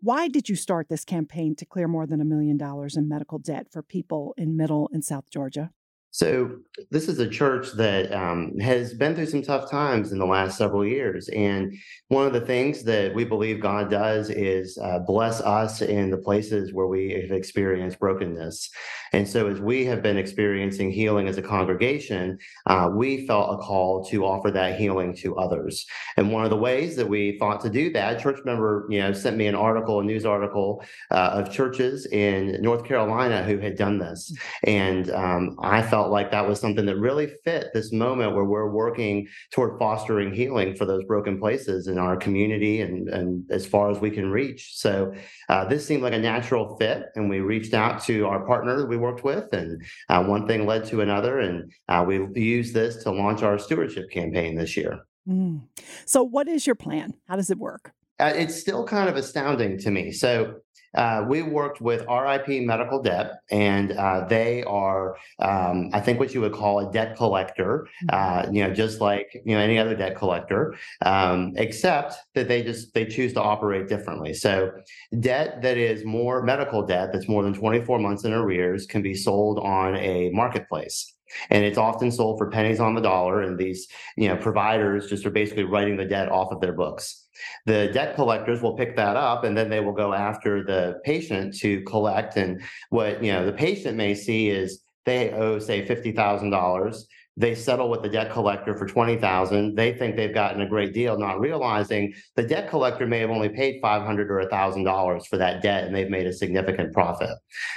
Why 0.00 0.28
did 0.28 0.48
you 0.48 0.56
start 0.56 0.88
this 0.88 1.04
campaign 1.04 1.54
to 1.56 1.66
clear 1.66 1.88
more 1.88 2.06
than 2.06 2.20
a 2.20 2.24
million 2.24 2.56
dollars 2.56 2.96
in 2.96 3.08
medical 3.08 3.38
debt 3.38 3.66
for 3.70 3.82
people 3.82 4.32
in 4.38 4.56
Middle 4.56 4.88
and 4.92 5.04
South 5.04 5.28
Georgia? 5.30 5.70
So 6.18 6.50
this 6.90 7.08
is 7.08 7.20
a 7.20 7.28
church 7.28 7.70
that 7.74 8.10
um, 8.12 8.58
has 8.58 8.92
been 8.92 9.14
through 9.14 9.26
some 9.26 9.42
tough 9.42 9.70
times 9.70 10.10
in 10.10 10.18
the 10.18 10.26
last 10.26 10.58
several 10.58 10.84
years, 10.84 11.28
and 11.28 11.72
one 12.08 12.26
of 12.26 12.32
the 12.32 12.40
things 12.40 12.82
that 12.84 13.14
we 13.14 13.24
believe 13.24 13.60
God 13.60 13.88
does 13.88 14.28
is 14.28 14.76
uh, 14.82 14.98
bless 14.98 15.40
us 15.40 15.80
in 15.80 16.10
the 16.10 16.16
places 16.16 16.72
where 16.72 16.88
we 16.88 17.10
have 17.12 17.30
experienced 17.30 18.00
brokenness. 18.00 18.68
And 19.12 19.28
so, 19.28 19.46
as 19.46 19.60
we 19.60 19.84
have 19.84 20.02
been 20.02 20.16
experiencing 20.16 20.90
healing 20.90 21.28
as 21.28 21.38
a 21.38 21.42
congregation, 21.42 22.38
uh, 22.66 22.90
we 22.92 23.26
felt 23.26 23.54
a 23.54 23.62
call 23.62 24.04
to 24.06 24.24
offer 24.24 24.50
that 24.50 24.78
healing 24.78 25.14
to 25.16 25.36
others. 25.36 25.86
And 26.16 26.32
one 26.32 26.44
of 26.44 26.50
the 26.50 26.56
ways 26.56 26.96
that 26.96 27.08
we 27.08 27.38
thought 27.38 27.60
to 27.60 27.70
do 27.70 27.92
that, 27.92 28.20
church 28.20 28.40
member, 28.44 28.86
you 28.90 28.98
know, 28.98 29.12
sent 29.12 29.36
me 29.36 29.46
an 29.46 29.54
article, 29.54 30.00
a 30.00 30.04
news 30.04 30.26
article 30.26 30.82
uh, 31.10 31.30
of 31.34 31.52
churches 31.52 32.06
in 32.06 32.60
North 32.60 32.84
Carolina 32.84 33.44
who 33.44 33.58
had 33.58 33.76
done 33.76 33.98
this, 33.98 34.34
and 34.64 35.10
um, 35.10 35.56
I 35.62 35.82
felt 35.82 36.07
felt 36.08 36.14
like 36.14 36.30
that 36.30 36.48
was 36.48 36.58
something 36.58 36.86
that 36.86 36.96
really 36.96 37.26
fit 37.44 37.66
this 37.74 37.92
moment 37.92 38.34
where 38.34 38.44
we're 38.44 38.70
working 38.70 39.28
toward 39.52 39.78
fostering 39.78 40.32
healing 40.32 40.74
for 40.74 40.86
those 40.86 41.04
broken 41.04 41.38
places 41.38 41.86
in 41.86 41.98
our 41.98 42.16
community 42.16 42.80
and, 42.80 43.08
and 43.10 43.44
as 43.50 43.66
far 43.66 43.90
as 43.90 43.98
we 43.98 44.10
can 44.10 44.30
reach. 44.30 44.72
So 44.76 45.12
uh, 45.50 45.66
this 45.66 45.86
seemed 45.86 46.02
like 46.02 46.14
a 46.14 46.18
natural 46.18 46.78
fit, 46.78 47.04
and 47.14 47.28
we 47.28 47.40
reached 47.40 47.74
out 47.74 48.02
to 48.04 48.26
our 48.26 48.46
partner 48.46 48.76
that 48.76 48.86
we 48.86 48.96
worked 48.96 49.22
with, 49.22 49.52
and 49.52 49.82
uh, 50.08 50.24
one 50.24 50.46
thing 50.46 50.64
led 50.64 50.86
to 50.86 51.02
another, 51.02 51.40
and 51.40 51.70
uh, 51.88 52.02
we 52.06 52.26
used 52.34 52.72
this 52.72 53.02
to 53.02 53.10
launch 53.10 53.42
our 53.42 53.58
stewardship 53.58 54.10
campaign 54.10 54.56
this 54.56 54.76
year. 54.78 55.00
Mm. 55.28 55.60
So, 56.06 56.22
what 56.22 56.48
is 56.48 56.66
your 56.66 56.74
plan? 56.74 57.14
How 57.28 57.36
does 57.36 57.50
it 57.50 57.58
work? 57.58 57.92
Uh, 58.18 58.32
it's 58.34 58.58
still 58.58 58.84
kind 58.84 59.08
of 59.10 59.16
astounding 59.16 59.78
to 59.78 59.90
me. 59.90 60.10
So, 60.10 60.60
uh, 60.94 61.24
we 61.28 61.42
worked 61.42 61.80
with 61.80 62.06
RIP 62.08 62.62
Medical 62.62 63.02
Debt, 63.02 63.40
and 63.50 63.92
uh, 63.92 64.26
they 64.28 64.62
are, 64.64 65.16
um, 65.38 65.90
I 65.92 66.00
think, 66.00 66.18
what 66.18 66.34
you 66.34 66.40
would 66.40 66.52
call 66.52 66.80
a 66.80 66.92
debt 66.92 67.16
collector. 67.16 67.88
Mm-hmm. 68.04 68.48
Uh, 68.48 68.52
you 68.52 68.64
know, 68.64 68.72
just 68.72 69.00
like 69.00 69.40
you 69.44 69.54
know 69.54 69.60
any 69.60 69.78
other 69.78 69.94
debt 69.94 70.16
collector, 70.16 70.74
um, 71.04 71.52
except 71.56 72.14
that 72.34 72.48
they 72.48 72.62
just 72.62 72.94
they 72.94 73.04
choose 73.04 73.32
to 73.34 73.42
operate 73.42 73.88
differently. 73.88 74.34
So, 74.34 74.72
debt 75.20 75.62
that 75.62 75.76
is 75.76 76.04
more 76.04 76.42
medical 76.42 76.84
debt 76.84 77.10
that's 77.12 77.28
more 77.28 77.42
than 77.42 77.54
24 77.54 77.98
months 77.98 78.24
in 78.24 78.32
arrears 78.32 78.86
can 78.86 79.02
be 79.02 79.14
sold 79.14 79.58
on 79.58 79.96
a 79.96 80.30
marketplace 80.30 81.14
and 81.50 81.64
it's 81.64 81.78
often 81.78 82.10
sold 82.10 82.38
for 82.38 82.50
pennies 82.50 82.80
on 82.80 82.94
the 82.94 83.00
dollar 83.00 83.42
and 83.42 83.58
these 83.58 83.88
you 84.16 84.28
know 84.28 84.36
providers 84.36 85.08
just 85.08 85.26
are 85.26 85.30
basically 85.30 85.64
writing 85.64 85.96
the 85.96 86.04
debt 86.04 86.30
off 86.30 86.52
of 86.52 86.60
their 86.60 86.72
books 86.72 87.27
the 87.66 87.90
debt 87.92 88.14
collectors 88.14 88.62
will 88.62 88.76
pick 88.76 88.96
that 88.96 89.16
up 89.16 89.44
and 89.44 89.56
then 89.56 89.68
they 89.68 89.80
will 89.80 89.92
go 89.92 90.12
after 90.12 90.64
the 90.64 91.00
patient 91.04 91.56
to 91.58 91.82
collect. 91.82 92.36
And 92.36 92.62
what 92.90 93.22
you 93.22 93.32
know 93.32 93.44
the 93.44 93.52
patient 93.52 93.96
may 93.96 94.14
see 94.14 94.50
is 94.50 94.82
they 95.04 95.30
owe 95.32 95.58
say 95.58 95.86
$50000 95.86 97.02
they 97.38 97.54
settle 97.54 97.88
with 97.88 98.02
the 98.02 98.08
debt 98.08 98.32
collector 98.32 98.76
for 98.76 98.84
20000 98.84 99.74
they 99.76 99.94
think 99.94 100.16
they've 100.16 100.34
gotten 100.34 100.60
a 100.60 100.68
great 100.68 100.92
deal 100.92 101.16
not 101.16 101.40
realizing 101.40 102.12
the 102.34 102.42
debt 102.42 102.68
collector 102.68 103.06
may 103.06 103.20
have 103.20 103.30
only 103.30 103.48
paid 103.48 103.80
500 103.80 104.30
or 104.30 104.46
$1000 104.46 105.26
for 105.26 105.36
that 105.38 105.62
debt 105.62 105.84
and 105.84 105.94
they've 105.94 106.10
made 106.10 106.26
a 106.26 106.32
significant 106.32 106.92
profit. 106.92 107.30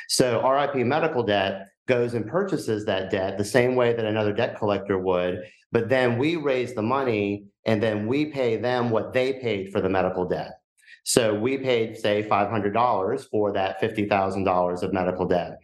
So 0.09 0.41
rip 0.49 0.75
medical 0.75 1.23
debt 1.23 1.67
goes 1.87 2.13
and 2.13 2.27
purchases 2.27 2.85
that 2.85 3.11
debt 3.11 3.37
the 3.37 3.45
same 3.45 3.75
way 3.75 3.93
that 3.93 4.05
another 4.05 4.33
debt 4.33 4.57
collector 4.57 4.97
would. 4.97 5.43
But 5.71 5.89
then 5.89 6.17
we 6.17 6.35
raise 6.35 6.73
the 6.73 6.81
money 6.81 7.45
and 7.65 7.81
then 7.81 8.07
we 8.07 8.25
pay 8.25 8.57
them 8.57 8.89
what 8.89 9.13
they 9.13 9.33
paid 9.33 9.71
for 9.71 9.81
the 9.81 9.89
medical 9.89 10.25
debt. 10.25 10.61
So 11.03 11.33
we 11.33 11.57
paid, 11.57 11.97
say, 11.97 12.23
$500 12.23 13.29
for 13.29 13.51
that 13.53 13.81
$50,000 13.81 14.83
of 14.83 14.93
medical 14.93 15.25
debt. 15.25 15.59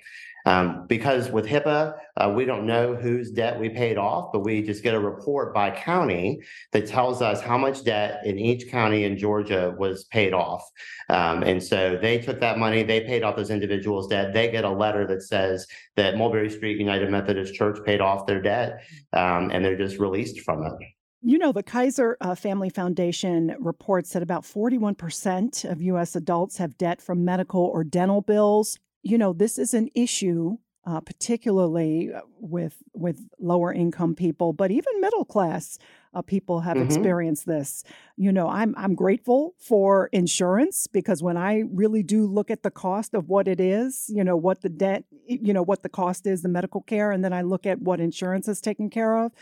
Um, 0.47 0.87
because 0.87 1.29
with 1.29 1.45
HIPAA, 1.45 1.97
uh, 2.15 2.33
we 2.33 2.45
don't 2.45 2.65
know 2.65 2.95
whose 2.95 3.31
debt 3.31 3.59
we 3.59 3.67
paid 3.67 3.97
off, 3.97 4.31
but 4.31 4.45
we 4.45 4.61
just 4.61 4.81
get 4.81 4.93
a 4.93 4.99
report 4.99 5.53
by 5.53 5.71
county 5.71 6.39
that 6.71 6.87
tells 6.87 7.21
us 7.21 7.41
how 7.41 7.57
much 7.57 7.83
debt 7.83 8.21
in 8.25 8.39
each 8.39 8.69
county 8.69 9.03
in 9.03 9.17
Georgia 9.17 9.75
was 9.77 10.05
paid 10.05 10.31
off. 10.31 10.63
Um, 11.09 11.43
and 11.43 11.61
so 11.61 11.99
they 12.01 12.19
took 12.19 12.39
that 12.39 12.57
money, 12.57 12.83
they 12.83 13.01
paid 13.01 13.23
off 13.23 13.35
those 13.35 13.49
individuals' 13.49 14.07
debt. 14.07 14.33
They 14.33 14.49
get 14.49 14.63
a 14.63 14.69
letter 14.69 15.05
that 15.07 15.21
says 15.23 15.67
that 15.97 16.15
Mulberry 16.15 16.49
Street 16.49 16.79
United 16.79 17.11
Methodist 17.11 17.53
Church 17.53 17.79
paid 17.85 17.99
off 17.99 18.25
their 18.25 18.41
debt, 18.41 18.85
um, 19.11 19.51
and 19.51 19.65
they're 19.65 19.77
just 19.77 19.99
released 19.99 20.39
from 20.45 20.63
it. 20.63 20.73
You 21.27 21.37
know, 21.37 21.51
the 21.51 21.61
Kaiser 21.61 22.15
uh, 22.21 22.35
Family 22.35 22.69
Foundation 22.69 23.53
reports 23.59 24.13
that 24.13 24.23
about 24.23 24.43
41% 24.43 25.69
of 25.69 25.81
U.S. 25.81 26.15
adults 26.15 26.55
have 26.55 26.77
debt 26.77 27.01
from 27.01 27.25
medical 27.25 27.65
or 27.65 27.83
dental 27.83 28.21
bills. 28.21 28.79
You 29.03 29.17
know, 29.17 29.33
this 29.33 29.57
is 29.57 29.73
an 29.73 29.89
issue, 29.93 30.55
uh, 30.85 31.01
particularly 31.01 32.13
uh, 32.13 32.21
with 32.39 32.81
with 32.93 33.19
lower 33.39 33.73
income 33.73 34.15
people, 34.15 34.53
but 34.53 34.71
even 34.71 35.01
middle 35.01 35.25
class 35.25 35.77
uh, 36.13 36.21
people 36.21 36.61
have 36.61 36.77
mm-hmm. 36.77 36.85
experienced 36.85 37.45
this. 37.45 37.83
You 38.15 38.31
know, 38.31 38.47
I'm 38.47 38.73
I'm 38.77 38.95
grateful 38.95 39.53
for 39.59 40.07
insurance 40.13 40.87
because 40.87 41.21
when 41.21 41.35
I 41.35 41.63
really 41.69 42.03
do 42.03 42.25
look 42.25 42.49
at 42.49 42.63
the 42.63 42.71
cost 42.71 43.13
of 43.13 43.27
what 43.27 43.49
it 43.49 43.59
is, 43.59 44.05
you 44.07 44.23
know, 44.23 44.37
what 44.37 44.61
the 44.61 44.69
debt, 44.69 45.03
you 45.25 45.51
know, 45.51 45.61
what 45.61 45.83
the 45.83 45.89
cost 45.89 46.25
is, 46.25 46.41
the 46.41 46.47
medical 46.47 46.83
care, 46.83 47.11
and 47.11 47.21
then 47.21 47.33
I 47.33 47.41
look 47.41 47.65
at 47.65 47.81
what 47.81 47.99
insurance 47.99 48.47
is 48.47 48.61
taken 48.61 48.89
care 48.89 49.17
of 49.17 49.33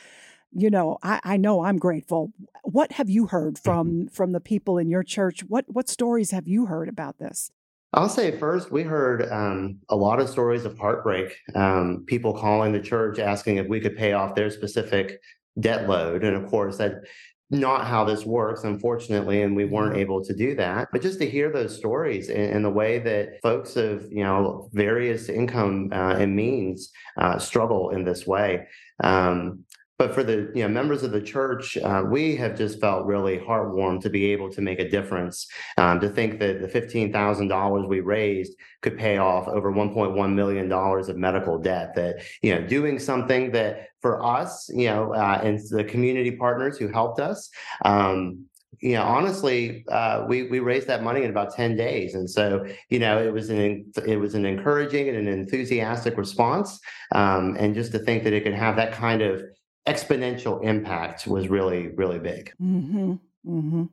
you 0.56 0.70
know 0.70 0.98
I, 1.04 1.20
I 1.24 1.38
know 1.38 1.63
i'm 1.63 1.78
grateful 1.78 2.32
what 2.63 2.94
have 2.94 3.10
you 3.10 3.28
heard 3.28 3.56
mm-hmm. 3.56 3.63
from 3.63 4.08
from 4.08 4.32
the 4.32 4.39
people 4.39 4.78
in 4.78 4.89
your 4.89 5.04
church 5.04 5.41
what 5.48 5.65
what 5.68 5.89
stories 5.89 6.32
have 6.32 6.48
you 6.48 6.65
heard 6.65 6.89
about 6.89 7.20
this 7.20 7.52
I'll 7.94 8.10
say 8.10 8.38
first, 8.38 8.74
we 8.74 8.84
heard 8.84 9.32
um, 9.32 9.80
a 9.88 9.96
lot 9.96 10.20
of 10.20 10.28
stories 10.28 10.65
of 10.65 10.78
heartbreak. 10.78 11.34
Um, 11.56 12.04
people 12.06 12.34
calling 12.34 12.74
the 12.74 12.82
church 12.82 13.20
asking 13.20 13.56
if 13.56 13.68
we 13.68 13.80
could 13.80 13.96
pay 13.96 14.12
off 14.12 14.36
their 14.36 14.50
specific 14.50 15.22
debt 15.62 15.88
load, 15.88 16.26
and 16.26 16.36
of 16.36 16.50
course, 16.50 16.76
that 16.78 16.96
not 17.52 17.86
how 17.86 18.04
this 18.04 18.26
works, 18.26 18.63
unfortunately, 18.63 19.44
and 19.44 19.56
we 19.56 19.65
weren't 19.65 19.91
mm-hmm. 19.91 20.02
able 20.02 20.24
to 20.26 20.34
do 20.34 20.56
that. 20.56 20.89
But 20.91 21.02
just 21.02 21.20
to 21.20 21.30
hear 21.30 21.52
those 21.52 21.76
stories 21.76 22.30
and, 22.30 22.65
the 22.65 22.70
way 22.70 23.00
that 23.00 23.41
folks 23.41 23.76
of 23.76 24.12
you 24.12 24.24
know 24.24 24.70
various 24.74 25.30
income 25.30 25.89
uh, 25.94 26.15
and 26.18 26.36
means 26.36 26.91
uh, 27.18 27.38
struggle 27.38 27.91
in 27.91 28.04
this 28.04 28.26
way. 28.26 28.68
Um, 29.04 29.64
but 29.98 30.14
for 30.14 30.24
the 30.24 30.52
you 30.54 30.64
know 30.64 30.68
members 30.68 31.04
of 31.04 31.12
the 31.12 31.22
church, 31.22 31.78
uh, 31.78 32.04
we 32.06 32.36
have 32.36 32.58
just 32.58 32.82
felt 32.82 33.06
really 33.06 33.38
heartwarmed 33.38 34.02
to 34.02 34.10
be 34.10 34.32
able 34.32 34.52
to 34.52 34.62
make 34.62 34.80
a 34.80 34.90
difference. 34.90 35.48
Um, 35.78 36.00
to 36.02 36.10
think 36.10 36.40
that 36.40 36.62
the 36.62 36.68
fifteen 36.68 37.14
thousand 37.14 37.48
dollars 37.48 37.88
we 37.88 38.02
raised 38.02 38.56
could 38.82 38.98
pay 38.98 39.18
off 39.18 39.48
over 39.48 39.72
one 39.72 39.94
point 39.94 40.14
one 40.14 40.36
million 40.36 40.68
dollars 40.68 41.08
of 41.08 41.18
medical 41.18 41.58
debt. 41.58 41.96
That 41.96 42.24
you 42.42 42.54
know, 42.54 42.68
doing 42.68 43.00
something 43.00 43.52
that 43.52 43.90
for 44.02 44.24
us, 44.24 44.70
you 44.70 44.88
know, 44.88 45.14
uh, 45.14 45.40
and 45.44 45.60
the 45.70 45.84
community 45.84 46.32
partners 46.32 46.78
who 46.78 46.88
helped 46.90 47.20
us. 47.20 47.50
Um, 47.84 48.46
you 48.82 48.94
know, 48.94 49.04
honestly, 49.04 49.86
uh, 49.88 50.26
we 50.28 50.44
we 50.44 50.60
raised 50.60 50.88
that 50.88 51.02
money 51.02 51.24
in 51.24 51.30
about 51.30 51.56
ten 51.56 51.78
days, 51.78 52.16
and 52.16 52.30
so 52.30 52.66
you 52.90 53.00
know, 53.00 53.22
it 53.22 53.32
was 53.32 53.50
an 53.50 53.92
it 54.06 54.18
was 54.18 54.36
an 54.36 54.46
encouraging 54.46 55.08
and 55.08 55.18
an 55.18 55.28
enthusiastic 55.30 56.18
response, 56.18 56.82
um, 57.14 57.56
and 57.58 57.74
just 57.74 57.94
to 57.94 58.00
think 58.00 58.26
that 58.26 58.34
it 58.34 58.44
could 58.44 58.54
have 58.54 58.76
that 58.76 58.92
kind 58.92 59.22
of 59.22 59.42
exponential 59.88 60.63
impact 60.63 61.28
was 61.28 61.48
really, 61.48 61.89
really 61.89 62.19
big. 62.19 62.54
Mm-hmm. 62.62 63.13
Mm-hmm. 63.48 63.84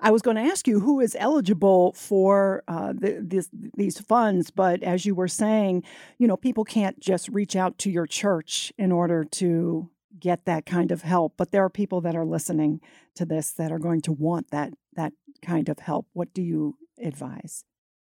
I 0.00 0.10
was 0.10 0.22
going 0.22 0.36
to 0.36 0.42
ask 0.42 0.68
you 0.68 0.80
who 0.80 1.00
is 1.00 1.16
eligible 1.18 1.92
for 1.94 2.62
uh, 2.68 2.92
the, 2.92 3.18
this, 3.20 3.48
these 3.76 3.98
funds, 4.00 4.50
but 4.50 4.82
as 4.82 5.06
you 5.06 5.14
were 5.14 5.28
saying, 5.28 5.84
you 6.18 6.26
know, 6.26 6.36
people 6.36 6.64
can't 6.64 7.00
just 7.00 7.28
reach 7.28 7.56
out 7.56 7.78
to 7.78 7.90
your 7.90 8.06
church 8.06 8.72
in 8.76 8.92
order 8.92 9.24
to 9.24 9.90
get 10.18 10.44
that 10.44 10.66
kind 10.66 10.90
of 10.90 11.02
help. 11.02 11.34
But 11.36 11.50
there 11.50 11.64
are 11.64 11.70
people 11.70 12.00
that 12.02 12.16
are 12.16 12.26
listening 12.26 12.80
to 13.14 13.24
this 13.24 13.52
that 13.52 13.72
are 13.72 13.78
going 13.78 14.00
to 14.02 14.12
want 14.12 14.50
that 14.50 14.74
that 14.94 15.12
kind 15.42 15.68
of 15.68 15.80
help. 15.80 16.06
What 16.12 16.32
do 16.34 16.42
you 16.42 16.76
advise? 17.02 17.64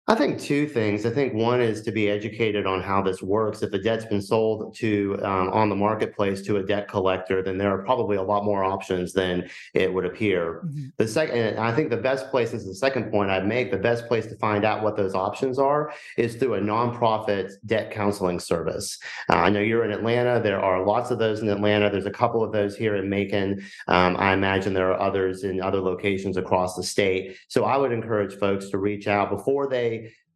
I 0.08 0.13
think 0.13 0.39
two 0.39 0.68
things. 0.68 1.04
I 1.04 1.10
think 1.10 1.34
one 1.34 1.60
is 1.60 1.82
to 1.82 1.91
be 1.91 2.12
educated 2.12 2.68
on 2.68 2.80
how 2.80 3.02
this 3.02 3.24
works. 3.24 3.63
If 3.63 3.74
a 3.74 3.80
debt's 3.80 4.06
been 4.06 4.22
sold 4.22 4.76
to 4.76 5.18
um, 5.24 5.50
on 5.50 5.68
the 5.68 5.76
marketplace 5.76 6.44
to 6.44 6.58
a 6.58 6.63
debt 6.63 6.88
collector, 6.88 7.41
then 7.41 7.58
there 7.58 7.74
are 7.74 7.84
probably 7.84 8.18
a 8.18 8.22
lot 8.22 8.46
more 8.46 8.63
options 8.63 9.13
than 9.13 9.50
it 9.74 9.91
would 9.91 10.06
appear. 10.06 10.62
Mm-hmm. 10.63 10.86
The 10.98 11.08
second, 11.08 11.58
I 11.58 11.74
think 11.74 11.89
the 11.89 11.98
best 11.98 12.30
place 12.30 12.52
this 12.52 12.62
is 12.62 12.68
the 12.68 12.76
second 12.76 13.10
point 13.10 13.32
I'd 13.32 13.48
make. 13.48 13.72
The 13.72 13.78
best 13.78 14.08
place 14.08 14.28
to 14.28 14.36
find 14.36 14.63
out 14.63 14.84
what 14.84 14.96
those 14.96 15.15
options 15.15 15.58
are 15.58 15.91
is 16.18 16.36
through 16.36 16.54
a 16.54 16.62
nonprofit 16.62 17.54
debt 17.65 17.89
counseling 17.89 18.39
service. 18.39 19.00
Uh, 19.28 19.38
I 19.38 19.50
know 19.50 19.60
you're 19.60 19.86
in 19.86 19.91
Atlanta. 19.91 20.39
There 20.39 20.62
are 20.62 20.86
lots 20.86 21.10
of 21.10 21.18
those 21.18 21.39
in 21.39 21.50
Atlanta. 21.50 21.89
There's 21.89 22.06
a 22.06 22.12
couple 22.12 22.44
of 22.44 22.52
those 22.52 22.78
here 22.78 22.96
in 22.96 23.10
Macon. 23.10 23.65
Um, 23.88 24.18
I 24.20 24.34
imagine 24.34 24.76
there 24.76 24.91
are 24.91 25.02
others 25.02 25.44
in 25.44 25.63
other 25.63 25.82
locations 25.82 26.38
across 26.38 26.76
the 26.76 26.84
state. 26.84 27.38
So 27.48 27.65
I 27.65 27.76
would 27.76 27.91
encourage 27.91 28.36
folks 28.36 28.70
to 28.70 28.78
reach 28.78 29.08
out 29.08 29.32
before 29.32 29.68
they 29.68 29.94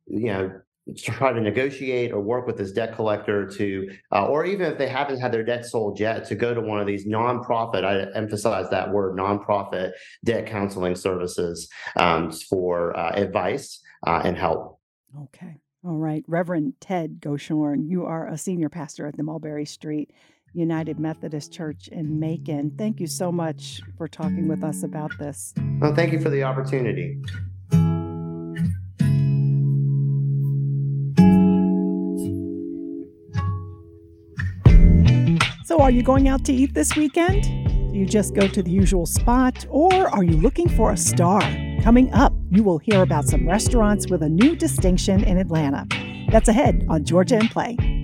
you 0.10 0.28
know 0.28 0.52
to 0.95 1.12
try 1.12 1.32
to 1.34 1.41
negotiate 1.41 2.12
or 2.12 2.19
work 2.19 2.48
with 2.48 2.58
this 2.58 2.72
debt 2.72 2.95
collector 2.95 3.48
to, 3.48 3.89
uh, 4.12 4.26
or 4.28 4.45
even 4.45 4.72
if 4.72 4.78
they 4.78 4.88
haven't 4.88 5.19
had 5.19 5.32
their 5.32 5.43
debt 5.43 5.65
sold 5.65 6.00
yet, 6.00 6.26
to 6.26 6.36
go 6.36 6.54
to 6.54 6.62
one 6.62 6.80
of 6.80 6.88
these 6.88 7.06
nonprofit, 7.06 7.84
I 7.84 8.12
emphasize 8.17 8.69
that 8.69 8.91
word, 8.91 9.15
nonprofit 9.15 9.91
debt 10.24 10.45
counseling 10.48 10.95
services 10.95 11.69
um, 11.95 12.32
for 12.32 12.98
uh, 12.98 13.12
advice 13.12 13.82
uh, 14.06 14.22
and 14.24 14.38
help. 14.38 14.80
Okay. 15.24 15.58
All 15.86 15.98
right. 15.98 16.24
Reverend 16.28 16.74
Ted 16.82 17.22
Goshorn, 17.22 17.88
you 17.88 18.06
are 18.06 18.28
a 18.28 18.38
senior 18.38 18.69
pastor 18.69 19.08
at 19.08 19.15
the 19.15 19.24
Mulberry 19.24 19.65
Street 19.65 20.12
United 20.54 21.00
Methodist 21.00 21.54
Church 21.54 21.88
in 21.89 22.19
Macon. 22.19 22.72
Thank 22.78 23.00
you 23.00 23.08
so 23.08 23.32
much 23.32 23.82
for 23.98 24.08
talking 24.08 24.48
with 24.48 24.63
us 24.63 24.84
about 24.84 25.12
this. 25.19 25.54
Well, 25.80 25.95
thank 25.95 26.12
you 26.12 26.19
for 26.19 26.30
the 26.30 26.43
opportunity. 26.43 27.22
So, 35.70 35.80
are 35.82 35.92
you 35.92 36.02
going 36.02 36.28
out 36.28 36.44
to 36.46 36.52
eat 36.52 36.74
this 36.74 36.96
weekend? 36.96 37.44
Do 37.44 37.96
you 37.96 38.08
just 38.08 38.34
go 38.34 38.48
to 38.48 38.64
the 38.64 38.72
usual 38.72 39.06
spot, 39.06 39.68
or 39.70 40.10
are 40.10 40.24
you 40.24 40.36
looking 40.36 40.68
for 40.68 40.94
a 40.94 40.98
star? 40.98 41.42
Coming 41.84 42.12
up, 42.12 42.34
you 42.50 42.64
will 42.64 42.80
hear 42.80 43.04
about 43.04 43.26
some 43.26 43.48
restaurants 43.48 44.10
with 44.10 44.24
a 44.24 44.30
new 44.30 44.56
distinction 44.56 45.24
in 45.24 45.38
Atlanta. 45.38 45.86
That's 46.32 46.48
ahead 46.48 46.88
on 46.90 47.06
Georgia 47.06 47.38
in 47.38 47.50
Play. 47.50 47.99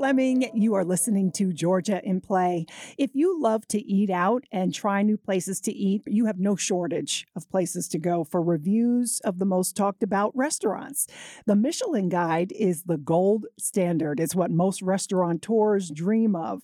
Fleming. 0.00 0.48
You 0.54 0.72
are 0.76 0.84
listening 0.86 1.30
to 1.32 1.52
Georgia 1.52 2.00
in 2.02 2.22
Play. 2.22 2.64
If 2.96 3.10
you 3.12 3.38
love 3.38 3.68
to 3.68 3.78
eat 3.78 4.08
out 4.08 4.44
and 4.50 4.72
try 4.72 5.02
new 5.02 5.18
places 5.18 5.60
to 5.60 5.72
eat, 5.72 6.04
you 6.06 6.24
have 6.24 6.38
no 6.38 6.56
shortage 6.56 7.26
of 7.36 7.50
places 7.50 7.86
to 7.88 7.98
go 7.98 8.24
for 8.24 8.40
reviews 8.40 9.20
of 9.24 9.38
the 9.38 9.44
most 9.44 9.76
talked 9.76 10.02
about 10.02 10.34
restaurants. 10.34 11.06
The 11.44 11.54
Michelin 11.54 12.08
Guide 12.08 12.50
is 12.52 12.84
the 12.84 12.96
gold 12.96 13.44
standard, 13.58 14.20
it's 14.20 14.34
what 14.34 14.50
most 14.50 14.80
restaurateurs 14.80 15.90
dream 15.90 16.34
of. 16.34 16.62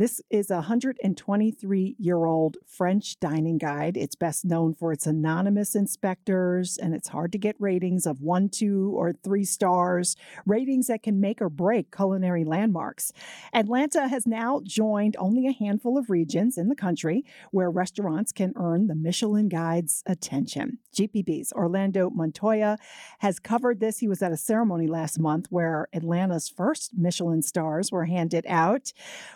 This 0.00 0.22
is 0.30 0.50
a 0.50 0.54
123 0.54 1.96
year 1.98 2.24
old 2.24 2.56
French 2.66 3.20
dining 3.20 3.58
guide. 3.58 3.98
It's 3.98 4.14
best 4.14 4.46
known 4.46 4.72
for 4.72 4.94
its 4.94 5.06
anonymous 5.06 5.74
inspectors, 5.74 6.78
and 6.78 6.94
it's 6.94 7.08
hard 7.08 7.32
to 7.32 7.38
get 7.38 7.54
ratings 7.58 8.06
of 8.06 8.22
one, 8.22 8.48
two, 8.48 8.94
or 8.96 9.12
three 9.12 9.44
stars, 9.44 10.16
ratings 10.46 10.86
that 10.86 11.02
can 11.02 11.20
make 11.20 11.42
or 11.42 11.50
break 11.50 11.94
culinary 11.94 12.44
landmarks. 12.44 13.12
Atlanta 13.52 14.08
has 14.08 14.26
now 14.26 14.62
joined 14.64 15.16
only 15.18 15.46
a 15.46 15.52
handful 15.52 15.98
of 15.98 16.08
regions 16.08 16.56
in 16.56 16.70
the 16.70 16.74
country 16.74 17.22
where 17.50 17.70
restaurants 17.70 18.32
can 18.32 18.54
earn 18.56 18.86
the 18.86 18.94
Michelin 18.94 19.50
Guide's 19.50 20.02
attention. 20.06 20.78
GPB's 20.94 21.52
Orlando 21.52 22.08
Montoya 22.08 22.78
has 23.18 23.38
covered 23.38 23.80
this. 23.80 23.98
He 23.98 24.08
was 24.08 24.22
at 24.22 24.32
a 24.32 24.38
ceremony 24.38 24.86
last 24.86 25.18
month 25.18 25.48
where 25.50 25.88
Atlanta's 25.92 26.48
first 26.48 26.92
Michelin 26.96 27.42
stars 27.42 27.92
were 27.92 28.06
handed 28.06 28.46
out. 28.48 28.94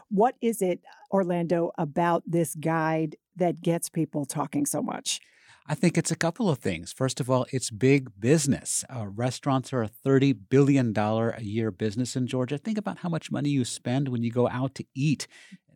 What 0.09 0.37
is 0.41 0.54
it, 0.63 0.81
Orlando, 1.11 1.73
about 1.79 2.23
this 2.27 2.55
guide 2.55 3.17
that 3.37 3.61
gets 3.61 3.89
people 3.89 4.25
talking 4.25 4.67
so 4.67 4.83
much? 4.83 5.21
I 5.67 5.75
think 5.75 5.97
it's 5.97 6.11
a 6.11 6.17
couple 6.17 6.51
of 6.51 6.59
things. 6.59 6.93
First 6.93 7.21
of 7.21 7.31
all, 7.31 7.47
it's 7.51 7.71
big 7.71 8.11
business. 8.21 8.85
Uh, 8.95 9.07
restaurants 9.07 9.73
are 9.73 9.83
a 9.83 9.89
$30 9.89 10.37
billion 10.51 10.95
a 10.95 11.41
year 11.41 11.71
business 11.71 12.17
in 12.17 12.27
Georgia. 12.27 12.59
Think 12.59 12.77
about 12.77 12.99
how 12.99 13.09
much 13.09 13.31
money 13.31 13.49
you 13.49 13.65
spend 13.65 14.09
when 14.09 14.23
you 14.23 14.31
go 14.31 14.47
out 14.49 14.75
to 14.75 14.85
eat. 14.95 15.27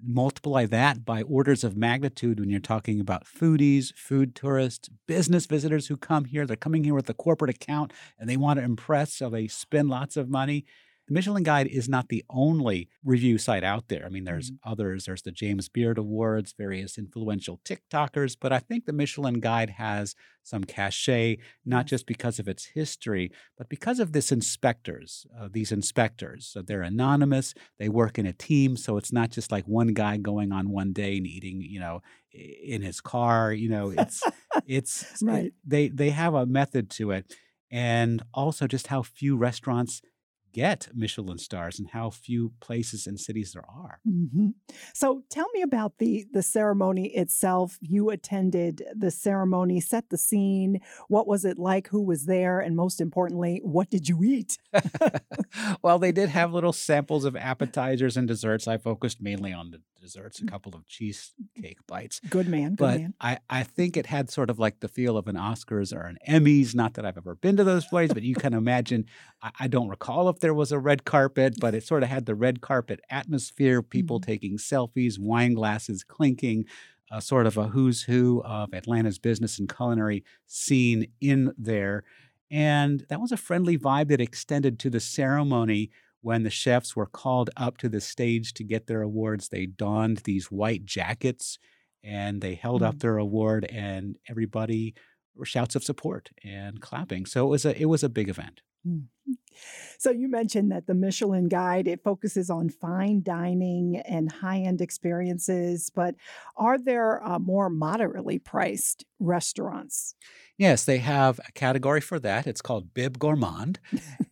Multiply 0.02 0.66
that 0.66 1.06
by 1.06 1.22
orders 1.22 1.64
of 1.64 1.74
magnitude 1.74 2.38
when 2.38 2.50
you're 2.50 2.60
talking 2.60 3.00
about 3.00 3.24
foodies, 3.24 3.94
food 3.94 4.34
tourists, 4.34 4.90
business 5.06 5.46
visitors 5.46 5.86
who 5.86 5.96
come 5.96 6.26
here. 6.26 6.44
They're 6.44 6.54
coming 6.54 6.84
here 6.84 6.94
with 6.94 7.08
a 7.08 7.14
corporate 7.14 7.54
account 7.54 7.94
and 8.18 8.28
they 8.28 8.36
want 8.36 8.58
to 8.58 8.64
impress, 8.64 9.14
so 9.14 9.30
they 9.30 9.48
spend 9.48 9.88
lots 9.88 10.18
of 10.18 10.28
money. 10.28 10.66
The 11.08 11.14
Michelin 11.14 11.42
Guide 11.42 11.66
is 11.66 11.88
not 11.88 12.08
the 12.08 12.24
only 12.30 12.88
review 13.02 13.38
site 13.38 13.64
out 13.64 13.88
there. 13.88 14.04
I 14.06 14.10
mean, 14.10 14.24
there's 14.24 14.50
Mm-hmm. 14.50 14.70
others. 14.70 15.04
There's 15.06 15.22
the 15.22 15.32
James 15.32 15.68
Beard 15.68 15.98
Awards, 15.98 16.54
various 16.56 16.96
influential 16.98 17.60
TikTokers, 17.64 18.36
but 18.40 18.52
I 18.52 18.58
think 18.60 18.84
the 18.84 18.92
Michelin 18.92 19.40
Guide 19.40 19.70
has 19.70 20.14
some 20.42 20.64
cachet, 20.64 21.38
not 21.64 21.86
just 21.86 22.06
because 22.06 22.38
of 22.38 22.46
its 22.48 22.66
history, 22.66 23.30
but 23.56 23.68
because 23.68 23.98
of 24.00 24.12
this 24.12 24.30
inspectors, 24.30 25.26
uh, 25.38 25.48
these 25.50 25.72
inspectors. 25.72 26.46
So 26.46 26.62
they're 26.62 26.82
anonymous. 26.82 27.54
They 27.78 27.88
work 27.88 28.18
in 28.18 28.26
a 28.26 28.32
team, 28.32 28.76
so 28.76 28.96
it's 28.96 29.12
not 29.12 29.30
just 29.30 29.50
like 29.50 29.64
one 29.66 29.88
guy 29.88 30.16
going 30.18 30.52
on 30.52 30.70
one 30.70 30.92
day 30.92 31.16
and 31.16 31.26
eating, 31.26 31.60
you 31.60 31.80
know, 31.80 32.00
in 32.32 32.82
his 32.82 33.00
car. 33.00 33.52
You 33.52 33.68
know, 33.70 33.90
it's 33.90 34.22
it's 34.66 35.22
Right. 35.22 35.52
they 35.66 35.88
they 35.88 36.10
have 36.10 36.34
a 36.34 36.46
method 36.46 36.90
to 36.92 37.10
it, 37.12 37.34
and 37.70 38.22
also 38.32 38.66
just 38.66 38.86
how 38.88 39.02
few 39.02 39.36
restaurants 39.36 40.00
get 40.58 40.88
Michelin 40.94 41.38
stars 41.38 41.78
and 41.78 41.88
how 41.90 42.10
few 42.10 42.52
places 42.60 43.06
and 43.06 43.18
cities 43.26 43.52
there 43.52 43.68
are. 43.84 44.00
hmm 44.04 44.50
So 44.94 45.22
tell 45.30 45.48
me 45.54 45.62
about 45.62 45.92
the 45.98 46.26
the 46.32 46.42
ceremony 46.42 47.06
itself. 47.22 47.78
You 47.80 48.10
attended 48.10 48.74
the 49.04 49.10
ceremony, 49.10 49.80
set 49.80 50.04
the 50.10 50.18
scene. 50.18 50.80
What 51.14 51.26
was 51.26 51.44
it 51.44 51.58
like? 51.58 51.88
Who 51.88 52.02
was 52.02 52.26
there? 52.26 52.56
And 52.64 52.74
most 52.76 53.00
importantly, 53.00 53.60
what 53.62 53.88
did 53.90 54.08
you 54.08 54.18
eat? 54.22 54.58
well, 55.82 55.98
they 55.98 56.12
did 56.12 56.28
have 56.28 56.52
little 56.52 56.72
samples 56.72 57.24
of 57.24 57.36
appetizers 57.36 58.16
and 58.16 58.26
desserts. 58.28 58.66
I 58.68 58.78
focused 58.78 59.20
mainly 59.20 59.52
on 59.52 59.70
the 59.70 59.80
desserts, 60.00 60.40
a 60.40 60.44
couple 60.44 60.74
of 60.74 60.86
cheesecake 60.86 61.78
bites. 61.86 62.20
Good 62.28 62.48
man, 62.48 62.70
good 62.70 62.76
But 62.78 63.00
man. 63.00 63.14
I, 63.20 63.38
I 63.50 63.62
think 63.62 63.96
it 63.96 64.06
had 64.06 64.30
sort 64.30 64.50
of 64.50 64.58
like 64.58 64.80
the 64.80 64.88
feel 64.88 65.16
of 65.16 65.28
an 65.28 65.36
Oscars 65.36 65.94
or 65.94 66.02
an 66.02 66.18
Emmys. 66.28 66.74
Not 66.74 66.94
that 66.94 67.04
I've 67.04 67.16
ever 67.18 67.34
been 67.34 67.56
to 67.56 67.64
those 67.64 67.86
places, 67.86 68.14
but 68.14 68.22
you 68.22 68.34
can 68.34 68.54
imagine. 68.54 69.06
I, 69.42 69.50
I 69.60 69.68
don't 69.68 69.88
recall 69.88 70.28
if 70.28 70.40
there 70.40 70.47
was 70.54 70.72
a 70.72 70.78
red 70.78 71.04
carpet, 71.04 71.56
but 71.60 71.74
it 71.74 71.82
sort 71.84 72.02
of 72.02 72.08
had 72.08 72.26
the 72.26 72.34
red 72.34 72.60
carpet 72.60 73.00
atmosphere, 73.10 73.82
people 73.82 74.20
Mhm. 74.20 74.26
taking 74.26 74.56
selfies, 74.58 75.18
wine 75.18 75.54
glasses 75.54 76.04
clinking, 76.04 76.64
uh, 77.10 77.20
sort 77.20 77.46
of 77.46 77.56
a 77.56 77.68
who's 77.68 78.02
who 78.02 78.42
of 78.44 78.72
Atlanta's 78.74 79.18
business 79.18 79.58
and 79.58 79.74
culinary 79.74 80.24
scene 80.46 81.06
in 81.20 81.52
there. 81.58 82.04
And 82.50 83.04
that 83.08 83.20
was 83.20 83.32
a 83.32 83.36
friendly 83.36 83.78
vibe 83.78 84.08
that 84.08 84.20
extended 84.20 84.78
to 84.80 84.90
the 84.90 85.00
ceremony 85.00 85.90
when 86.20 86.42
the 86.42 86.50
chefs 86.50 86.96
were 86.96 87.06
called 87.06 87.50
up 87.56 87.78
to 87.78 87.88
the 87.88 88.00
stage 88.00 88.52
to 88.54 88.64
get 88.64 88.86
their 88.86 89.02
awards. 89.02 89.48
They 89.48 89.66
donned 89.66 90.18
these 90.18 90.50
white 90.50 90.84
jackets 90.84 91.58
and 92.02 92.40
they 92.40 92.54
held 92.54 92.82
up 92.82 92.96
Mm. 92.96 93.00
their 93.00 93.16
award, 93.18 93.64
and 93.66 94.16
everybody 94.28 94.94
were 95.34 95.44
shouts 95.44 95.74
of 95.76 95.84
support 95.84 96.30
and 96.44 96.80
clapping. 96.80 97.26
So 97.26 97.46
it 97.46 97.50
was 97.50 97.64
a 97.64 97.80
it 97.80 97.86
was 97.86 98.02
a 98.02 98.08
big 98.08 98.28
event. 98.28 98.62
Mm. 98.88 99.02
So 99.98 100.10
you 100.10 100.28
mentioned 100.28 100.70
that 100.70 100.86
the 100.86 100.94
Michelin 100.94 101.48
Guide 101.48 101.88
it 101.88 102.04
focuses 102.04 102.50
on 102.50 102.68
fine 102.68 103.22
dining 103.22 103.96
and 104.06 104.30
high-end 104.30 104.80
experiences, 104.80 105.90
but 105.92 106.14
are 106.56 106.78
there 106.78 107.24
uh, 107.26 107.38
more 107.40 107.68
moderately 107.68 108.38
priced 108.38 109.04
restaurants? 109.18 110.14
Yes, 110.56 110.84
they 110.84 110.98
have 110.98 111.40
a 111.46 111.52
category 111.52 112.00
for 112.00 112.18
that. 112.20 112.46
It's 112.46 112.62
called 112.62 112.94
Bib 112.94 113.18
Gourmand. 113.18 113.78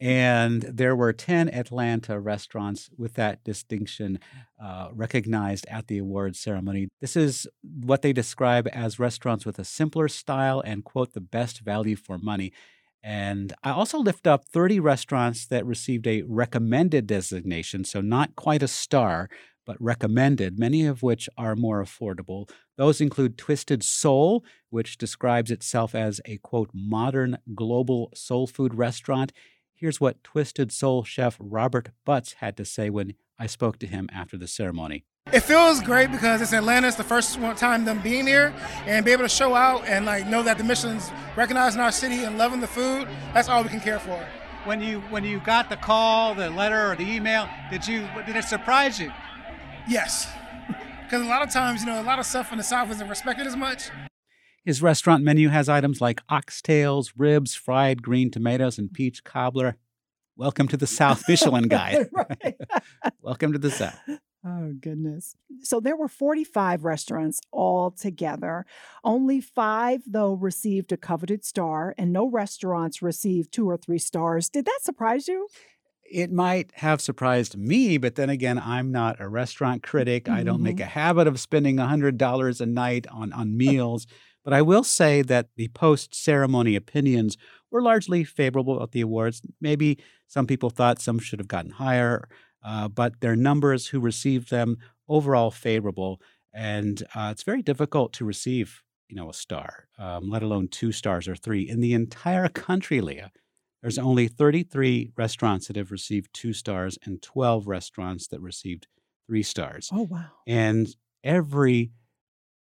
and 0.00 0.62
there 0.62 0.96
were 0.96 1.12
10 1.12 1.48
Atlanta 1.48 2.18
restaurants 2.18 2.90
with 2.96 3.14
that 3.14 3.44
distinction 3.44 4.18
uh, 4.62 4.88
recognized 4.92 5.66
at 5.68 5.88
the 5.88 5.98
awards 5.98 6.40
ceremony. 6.40 6.88
This 7.00 7.16
is 7.16 7.46
what 7.62 8.02
they 8.02 8.12
describe 8.12 8.68
as 8.72 8.98
restaurants 8.98 9.44
with 9.44 9.58
a 9.58 9.64
simpler 9.64 10.08
style 10.08 10.60
and, 10.64 10.84
quote, 10.84 11.12
the 11.12 11.20
best 11.20 11.60
value 11.60 11.96
for 11.96 12.18
money. 12.18 12.52
And 13.08 13.52
I 13.62 13.70
also 13.70 13.98
lift 13.98 14.26
up 14.26 14.46
30 14.46 14.80
restaurants 14.80 15.46
that 15.46 15.64
received 15.64 16.08
a 16.08 16.22
recommended 16.22 17.06
designation, 17.06 17.84
so 17.84 18.00
not 18.00 18.34
quite 18.34 18.64
a 18.64 18.68
star, 18.68 19.30
but 19.64 19.80
recommended, 19.80 20.58
many 20.58 20.84
of 20.86 21.04
which 21.04 21.28
are 21.38 21.54
more 21.54 21.80
affordable. 21.80 22.50
Those 22.76 23.00
include 23.00 23.38
Twisted 23.38 23.84
Soul, 23.84 24.44
which 24.70 24.98
describes 24.98 25.52
itself 25.52 25.94
as 25.94 26.20
a 26.24 26.38
quote, 26.38 26.70
modern 26.74 27.38
global 27.54 28.10
soul 28.12 28.48
food 28.48 28.74
restaurant. 28.74 29.32
Here's 29.72 30.00
what 30.00 30.24
Twisted 30.24 30.72
Soul 30.72 31.04
chef 31.04 31.36
Robert 31.38 31.90
Butts 32.04 32.32
had 32.40 32.56
to 32.56 32.64
say 32.64 32.90
when 32.90 33.14
I 33.38 33.46
spoke 33.46 33.78
to 33.78 33.86
him 33.86 34.08
after 34.12 34.36
the 34.36 34.48
ceremony. 34.48 35.04
It 35.32 35.40
feels 35.40 35.80
great 35.80 36.12
because 36.12 36.40
it's 36.40 36.52
Atlanta. 36.52 36.86
It's 36.86 36.96
the 36.96 37.02
first 37.02 37.40
one 37.40 37.56
time 37.56 37.84
them 37.84 38.00
being 38.00 38.28
here 38.28 38.54
and 38.86 39.04
be 39.04 39.10
able 39.10 39.24
to 39.24 39.28
show 39.28 39.56
out 39.56 39.84
and 39.84 40.06
like 40.06 40.24
know 40.28 40.44
that 40.44 40.56
the 40.56 40.62
Michelin's 40.62 41.10
recognizing 41.34 41.80
our 41.80 41.90
city 41.90 42.22
and 42.22 42.38
loving 42.38 42.60
the 42.60 42.68
food. 42.68 43.08
That's 43.34 43.48
all 43.48 43.64
we 43.64 43.68
can 43.68 43.80
care 43.80 43.98
for. 43.98 44.24
When 44.64 44.80
you 44.80 45.00
when 45.10 45.24
you 45.24 45.40
got 45.40 45.68
the 45.68 45.76
call, 45.76 46.36
the 46.36 46.48
letter, 46.50 46.92
or 46.92 46.94
the 46.94 47.02
email, 47.02 47.48
did 47.70 47.88
you 47.88 48.08
did 48.24 48.36
it 48.36 48.44
surprise 48.44 49.00
you? 49.00 49.12
Yes, 49.88 50.28
because 51.02 51.22
a 51.22 51.28
lot 51.28 51.42
of 51.42 51.50
times 51.50 51.80
you 51.80 51.86
know 51.86 52.00
a 52.00 52.04
lot 52.04 52.20
of 52.20 52.26
stuff 52.26 52.52
in 52.52 52.58
the 52.58 52.64
South 52.64 52.88
isn't 52.92 53.08
respected 53.08 53.48
as 53.48 53.56
much. 53.56 53.90
His 54.64 54.80
restaurant 54.80 55.24
menu 55.24 55.48
has 55.48 55.68
items 55.68 56.00
like 56.00 56.24
oxtails, 56.28 57.12
ribs, 57.16 57.54
fried 57.54 58.00
green 58.00 58.30
tomatoes, 58.30 58.78
and 58.78 58.92
peach 58.92 59.24
cobbler. 59.24 59.76
Welcome 60.36 60.68
to 60.68 60.76
the 60.76 60.86
South 60.86 61.24
Michelin 61.28 61.66
Guide. 61.66 62.08
Right. 62.12 62.56
Welcome 63.22 63.52
to 63.54 63.58
the 63.58 63.72
South. 63.72 63.98
Oh, 64.46 64.74
goodness. 64.80 65.34
So 65.62 65.80
there 65.80 65.96
were 65.96 66.08
45 66.08 66.84
restaurants 66.84 67.40
all 67.50 67.90
together. 67.90 68.64
Only 69.02 69.40
five, 69.40 70.02
though, 70.06 70.34
received 70.34 70.92
a 70.92 70.96
coveted 70.96 71.44
star, 71.44 71.94
and 71.98 72.12
no 72.12 72.30
restaurants 72.30 73.02
received 73.02 73.50
two 73.50 73.68
or 73.68 73.76
three 73.76 73.98
stars. 73.98 74.48
Did 74.48 74.66
that 74.66 74.78
surprise 74.82 75.26
you? 75.26 75.48
It 76.08 76.30
might 76.30 76.70
have 76.74 77.00
surprised 77.00 77.56
me, 77.56 77.98
but 77.98 78.14
then 78.14 78.30
again, 78.30 78.62
I'm 78.64 78.92
not 78.92 79.20
a 79.20 79.28
restaurant 79.28 79.82
critic. 79.82 80.28
I 80.28 80.44
don't 80.44 80.62
make 80.62 80.76
mm-hmm. 80.76 80.82
a 80.82 80.90
habit 80.90 81.26
of 81.26 81.40
spending 81.40 81.78
$100 81.78 82.60
a 82.60 82.66
night 82.66 83.06
on, 83.10 83.32
on 83.32 83.56
meals. 83.56 84.06
But 84.44 84.52
I 84.52 84.62
will 84.62 84.84
say 84.84 85.22
that 85.22 85.48
the 85.56 85.66
post 85.68 86.14
ceremony 86.14 86.76
opinions 86.76 87.36
were 87.72 87.82
largely 87.82 88.22
favorable 88.22 88.80
at 88.80 88.92
the 88.92 89.00
awards. 89.00 89.42
Maybe 89.60 89.98
some 90.28 90.46
people 90.46 90.70
thought 90.70 91.00
some 91.00 91.18
should 91.18 91.40
have 91.40 91.48
gotten 91.48 91.72
higher, 91.72 92.28
uh, 92.66 92.88
but 92.88 93.20
their 93.20 93.36
numbers 93.36 93.86
who 93.86 94.00
received 94.00 94.50
them 94.50 94.76
overall 95.08 95.52
favorable. 95.52 96.20
And 96.52 97.02
uh, 97.14 97.28
it's 97.30 97.44
very 97.44 97.62
difficult 97.62 98.12
to 98.14 98.24
receive, 98.24 98.82
you 99.08 99.14
know, 99.14 99.30
a 99.30 99.34
star, 99.34 99.88
um, 99.98 100.28
let 100.28 100.42
alone 100.42 100.68
two 100.68 100.90
stars 100.90 101.28
or 101.28 101.36
three 101.36 101.68
in 101.68 101.80
the 101.80 101.94
entire 101.94 102.48
country, 102.48 103.00
Leah. 103.00 103.30
There's 103.82 103.98
only 103.98 104.26
33 104.26 105.12
restaurants 105.16 105.68
that 105.68 105.76
have 105.76 105.92
received 105.92 106.30
two 106.32 106.52
stars 106.52 106.98
and 107.04 107.22
12 107.22 107.68
restaurants 107.68 108.26
that 108.28 108.40
received 108.40 108.88
three 109.28 109.44
stars. 109.44 109.90
Oh, 109.92 110.08
wow. 110.10 110.24
And 110.46 110.88
every 111.22 111.92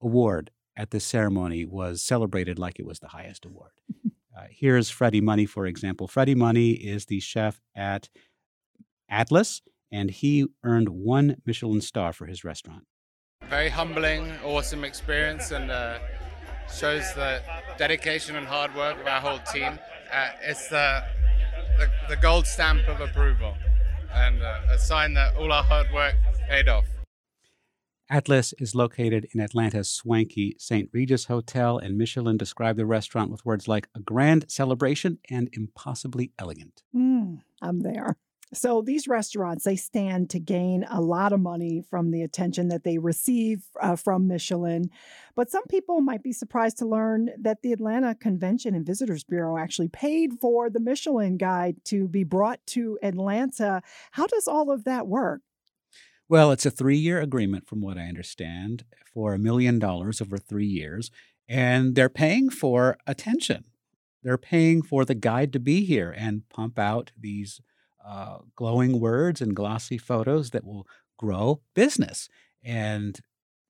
award 0.02 0.52
at 0.76 0.92
this 0.92 1.06
ceremony 1.06 1.66
was 1.66 2.02
celebrated 2.02 2.60
like 2.60 2.78
it 2.78 2.86
was 2.86 3.00
the 3.00 3.10
highest 3.10 3.46
award. 3.46 3.72
Uh, 4.36 4.46
here's 4.50 4.90
Freddy 4.90 5.22
Money, 5.22 5.46
for 5.46 5.68
example. 5.68 6.08
Freddy 6.08 6.34
Money 6.34 6.72
is 6.72 7.06
the 7.06 7.20
chef 7.20 7.62
at 7.76 8.10
Atlas, 9.08 9.62
and 9.94 10.10
he 10.10 10.48
earned 10.64 10.90
one 10.90 11.38
Michelin 11.46 11.80
star 11.80 12.12
for 12.12 12.26
his 12.26 12.44
restaurant. 12.44 12.86
Very 13.48 13.70
humbling, 13.70 14.34
awesome 14.44 14.84
experience, 14.84 15.52
and 15.52 15.70
uh, 15.70 16.00
shows 16.74 17.14
the 17.14 17.42
dedication 17.78 18.36
and 18.36 18.48
hard 18.48 18.76
work 18.76 19.00
of 19.00 19.06
our 19.06 19.22
whole 19.22 19.40
team. 19.54 19.78
Uh, 20.12 20.30
it's 20.42 20.68
the, 20.70 21.04
the 21.78 21.90
the 22.10 22.16
gold 22.18 22.48
stamp 22.48 22.88
of 22.88 23.00
approval, 23.00 23.54
and 24.12 24.42
uh, 24.42 24.62
a 24.72 24.78
sign 24.80 25.14
that 25.14 25.36
all 25.36 25.52
our 25.52 25.64
hard 25.64 25.88
work 25.94 26.16
paid 26.50 26.68
off. 26.68 26.86
Atlas 28.10 28.54
is 28.60 28.76
located 28.76 29.28
in 29.34 29.40
Atlanta's 29.40 29.90
swanky 29.90 30.56
St. 30.58 30.90
Regis 30.92 31.26
Hotel, 31.26 31.78
and 31.78 31.98
Michelin 31.98 32.38
described 32.38 32.80
the 32.80 32.86
restaurant 32.86 33.32
with 33.32 33.46
words 33.46 33.68
like 33.68 33.88
a 33.96 34.00
grand 34.00 34.46
celebration 34.50 35.20
and 35.30 35.50
impossibly 35.54 36.32
elegant. 36.38 36.84
Mm, 36.96 37.40
I'm 37.62 37.82
there. 37.82 38.18
So 38.54 38.82
these 38.82 39.08
restaurants, 39.08 39.64
they 39.64 39.76
stand 39.76 40.30
to 40.30 40.40
gain 40.40 40.86
a 40.90 41.02
lot 41.02 41.34
of 41.34 41.40
money 41.40 41.84
from 41.90 42.12
the 42.12 42.22
attention 42.22 42.68
that 42.68 42.84
they 42.84 42.98
receive 42.98 43.64
uh, 43.82 43.96
from 43.96 44.28
Michelin. 44.28 44.90
But 45.36 45.50
some 45.50 45.64
people 45.66 46.02
might 46.02 46.22
be 46.22 46.32
surprised 46.32 46.78
to 46.78 46.86
learn 46.86 47.32
that 47.40 47.62
the 47.64 47.74
Atlanta 47.74 48.14
Convention 48.14 48.76
and 48.76 48.86
Visitors 48.86 49.24
Bureau 49.24 49.58
actually 49.58 49.88
paid 49.88 50.34
for 50.40 50.70
the 50.70 50.80
Michelin 50.80 51.38
guide 51.38 51.78
to 51.86 52.08
be 52.08 52.24
brought 52.24 52.66
to 52.68 53.00
Atlanta. 53.02 53.82
How 54.12 54.28
does 54.28 54.48
all 54.48 54.70
of 54.72 54.84
that 54.84 55.08
work? 55.08 55.42
Well, 56.30 56.52
it's 56.52 56.66
a 56.66 56.72
three 56.72 56.98
year 56.98 57.20
agreement, 57.20 57.68
from 57.68 57.82
what 57.82 57.98
I 57.98 58.04
understand, 58.04 58.86
for 59.14 59.34
a 59.34 59.40
million 59.40 59.80
dollars 59.80 60.22
over 60.22 60.38
three 60.38 60.68
years. 60.68 61.12
And 61.50 61.96
they're 61.96 62.10
paying 62.10 62.50
for 62.50 62.98
attention. 63.06 63.66
They're 64.24 64.38
paying 64.38 64.82
for 64.82 65.04
the 65.04 65.16
guide 65.16 65.52
to 65.54 65.60
be 65.60 65.84
here 65.84 66.14
and 66.16 66.48
pump 66.50 66.80
out 66.80 67.12
these 67.20 67.60
uh, 68.06 68.40
glowing 68.56 69.00
words 69.00 69.42
and 69.42 69.56
glossy 69.56 69.98
photos 69.98 70.52
that 70.52 70.66
will 70.66 70.88
grow 71.18 71.62
business. 71.74 72.30
And 72.64 73.20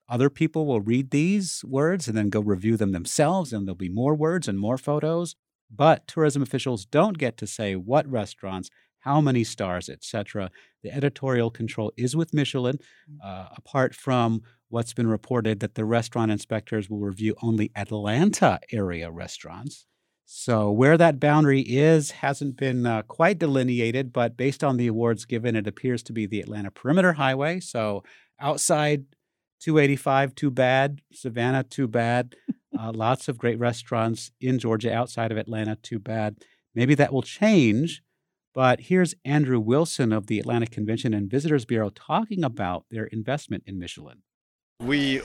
other 0.10 0.30
people 0.30 0.66
will 0.66 0.82
read 0.82 1.12
these 1.12 1.64
words 1.66 2.08
and 2.08 2.18
then 2.18 2.30
go 2.30 2.40
review 2.40 2.78
them 2.78 2.92
themselves, 2.92 3.54
and 3.54 3.68
there'll 3.68 3.76
be 3.76 3.90
more 3.90 4.16
words 4.16 4.48
and 4.48 4.60
more 4.60 4.78
photos. 4.78 5.36
But 5.76 6.08
tourism 6.08 6.44
officials 6.44 6.86
don't 6.86 7.18
get 7.18 7.38
to 7.38 7.48
say 7.48 7.76
what 7.76 8.08
restaurants 8.08 8.70
how 9.04 9.20
many 9.20 9.44
stars, 9.44 9.90
etc. 9.90 10.50
The 10.82 10.94
editorial 10.94 11.52
control 11.52 11.92
is 11.98 12.16
with 12.16 12.34
Michelin, 12.34 12.80
mm. 13.10 13.18
uh, 13.22 13.50
apart 13.58 13.94
from 13.94 14.42
what's 14.70 14.94
been 14.94 15.08
reported 15.08 15.60
that 15.60 15.76
the 15.76 15.84
restaurant 15.84 16.32
inspectors 16.32 16.90
will 16.90 17.00
review 17.00 17.36
only 17.42 17.70
Atlanta 17.76 18.60
area 18.72 19.12
restaurants. 19.12 19.86
So, 20.26 20.72
where 20.72 20.98
that 20.98 21.20
boundary 21.20 21.62
is 21.62 22.12
hasn't 22.12 22.58
been 22.58 22.86
uh, 22.86 23.02
quite 23.04 23.40
delineated, 23.40 24.14
but 24.14 24.38
based 24.38 24.64
on 24.64 24.78
the 24.78 24.88
awards 24.88 25.26
given, 25.26 25.56
it 25.56 25.68
appears 25.68 26.02
to 26.04 26.14
be 26.14 26.26
the 26.26 26.40
Atlanta 26.40 26.72
Perimeter 26.72 27.14
Highway. 27.14 27.60
So, 27.60 28.04
outside 28.40 29.06
285, 29.60 30.36
too 30.36 30.52
bad. 30.52 31.02
Savannah, 31.12 31.64
too 31.64 31.88
bad. 31.88 32.36
Uh, 32.78 32.92
lots 32.92 33.28
of 33.28 33.38
great 33.38 33.60
restaurants 33.60 34.32
in 34.42 34.60
Georgia 34.60 34.92
outside 34.92 35.32
of 35.32 35.38
Atlanta, 35.38 35.76
too 35.76 36.00
bad. 36.00 36.38
Maybe 36.74 36.96
that 36.96 37.14
will 37.14 37.22
change. 37.22 38.02
But 38.54 38.82
here's 38.82 39.16
Andrew 39.24 39.60
Wilson 39.60 40.12
of 40.12 40.28
the 40.28 40.40
Atlanta 40.40 40.68
Convention 40.68 41.14
and 41.14 41.30
Visitors 41.30 41.66
Bureau 41.66 41.90
talking 41.90 42.44
about 42.44 42.86
their 42.90 43.06
investment 43.06 43.64
in 43.66 43.80
Michelin. 43.80 44.24
We 44.84 45.22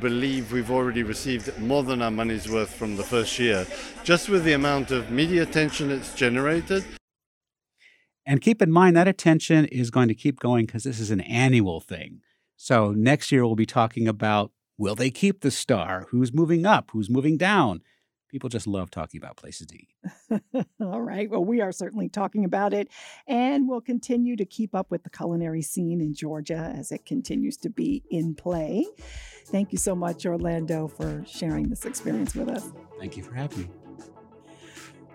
believe 0.00 0.52
we've 0.52 0.70
already 0.70 1.02
received 1.02 1.58
more 1.58 1.82
than 1.82 2.02
our 2.02 2.10
money's 2.10 2.48
worth 2.48 2.74
from 2.74 2.96
the 2.96 3.02
first 3.02 3.38
year, 3.38 3.66
just 4.04 4.28
with 4.28 4.44
the 4.44 4.52
amount 4.52 4.90
of 4.90 5.10
media 5.10 5.42
attention 5.42 5.90
it's 5.90 6.14
generated. 6.14 6.84
And 8.26 8.42
keep 8.42 8.60
in 8.60 8.70
mind 8.70 8.96
that 8.96 9.08
attention 9.08 9.64
is 9.66 9.90
going 9.90 10.08
to 10.08 10.14
keep 10.14 10.40
going 10.40 10.66
because 10.66 10.84
this 10.84 11.00
is 11.00 11.10
an 11.10 11.22
annual 11.22 11.80
thing. 11.80 12.20
So 12.56 12.92
next 12.92 13.32
year 13.32 13.46
we'll 13.46 13.54
be 13.54 13.64
talking 13.64 14.06
about 14.06 14.52
will 14.76 14.94
they 14.94 15.10
keep 15.10 15.40
the 15.40 15.50
star? 15.50 16.06
Who's 16.10 16.34
moving 16.34 16.66
up? 16.66 16.90
Who's 16.92 17.08
moving 17.08 17.38
down? 17.38 17.80
People 18.28 18.48
just 18.48 18.66
love 18.66 18.90
talking 18.90 19.18
about 19.18 19.36
places 19.36 19.66
to 19.68 19.76
eat. 19.76 20.66
All 20.80 21.00
right. 21.00 21.30
Well, 21.30 21.44
we 21.44 21.60
are 21.62 21.72
certainly 21.72 22.08
talking 22.08 22.44
about 22.44 22.74
it, 22.74 22.88
and 23.26 23.66
we'll 23.66 23.80
continue 23.80 24.36
to 24.36 24.44
keep 24.44 24.74
up 24.74 24.90
with 24.90 25.02
the 25.02 25.10
culinary 25.10 25.62
scene 25.62 26.00
in 26.00 26.12
Georgia 26.12 26.74
as 26.76 26.92
it 26.92 27.06
continues 27.06 27.56
to 27.58 27.70
be 27.70 28.02
in 28.10 28.34
play. 28.34 28.86
Thank 29.46 29.72
you 29.72 29.78
so 29.78 29.94
much, 29.94 30.26
Orlando, 30.26 30.88
for 30.88 31.24
sharing 31.26 31.70
this 31.70 31.86
experience 31.86 32.34
with 32.34 32.50
us. 32.50 32.70
Thank 32.98 33.16
you 33.16 33.22
for 33.22 33.34
having 33.34 33.60
me. 33.60 33.68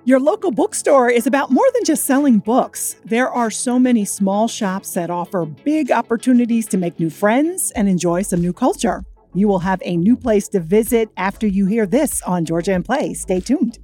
Your 0.05 0.19
local 0.19 0.51
bookstore 0.51 1.09
is 1.09 1.27
about 1.27 1.49
more 1.49 1.65
than 1.73 1.85
just 1.85 2.03
selling 2.03 2.39
books. 2.39 2.97
There 3.05 3.29
are 3.29 3.49
so 3.49 3.79
many 3.79 4.03
small 4.03 4.49
shops 4.49 4.95
that 4.95 5.09
offer 5.09 5.45
big 5.45 5.91
opportunities 5.91 6.67
to 6.67 6.77
make 6.77 6.99
new 6.99 7.09
friends 7.09 7.71
and 7.71 7.87
enjoy 7.87 8.23
some 8.23 8.41
new 8.41 8.51
culture. 8.51 9.05
You 9.33 9.47
will 9.47 9.59
have 9.59 9.81
a 9.83 9.97
new 9.97 10.15
place 10.15 10.47
to 10.49 10.59
visit 10.59 11.09
after 11.17 11.47
you 11.47 11.65
hear 11.65 11.85
this 11.85 12.21
on 12.21 12.45
Georgia 12.45 12.73
in 12.73 12.83
Play. 12.83 13.13
Stay 13.13 13.39
tuned. 13.39 13.79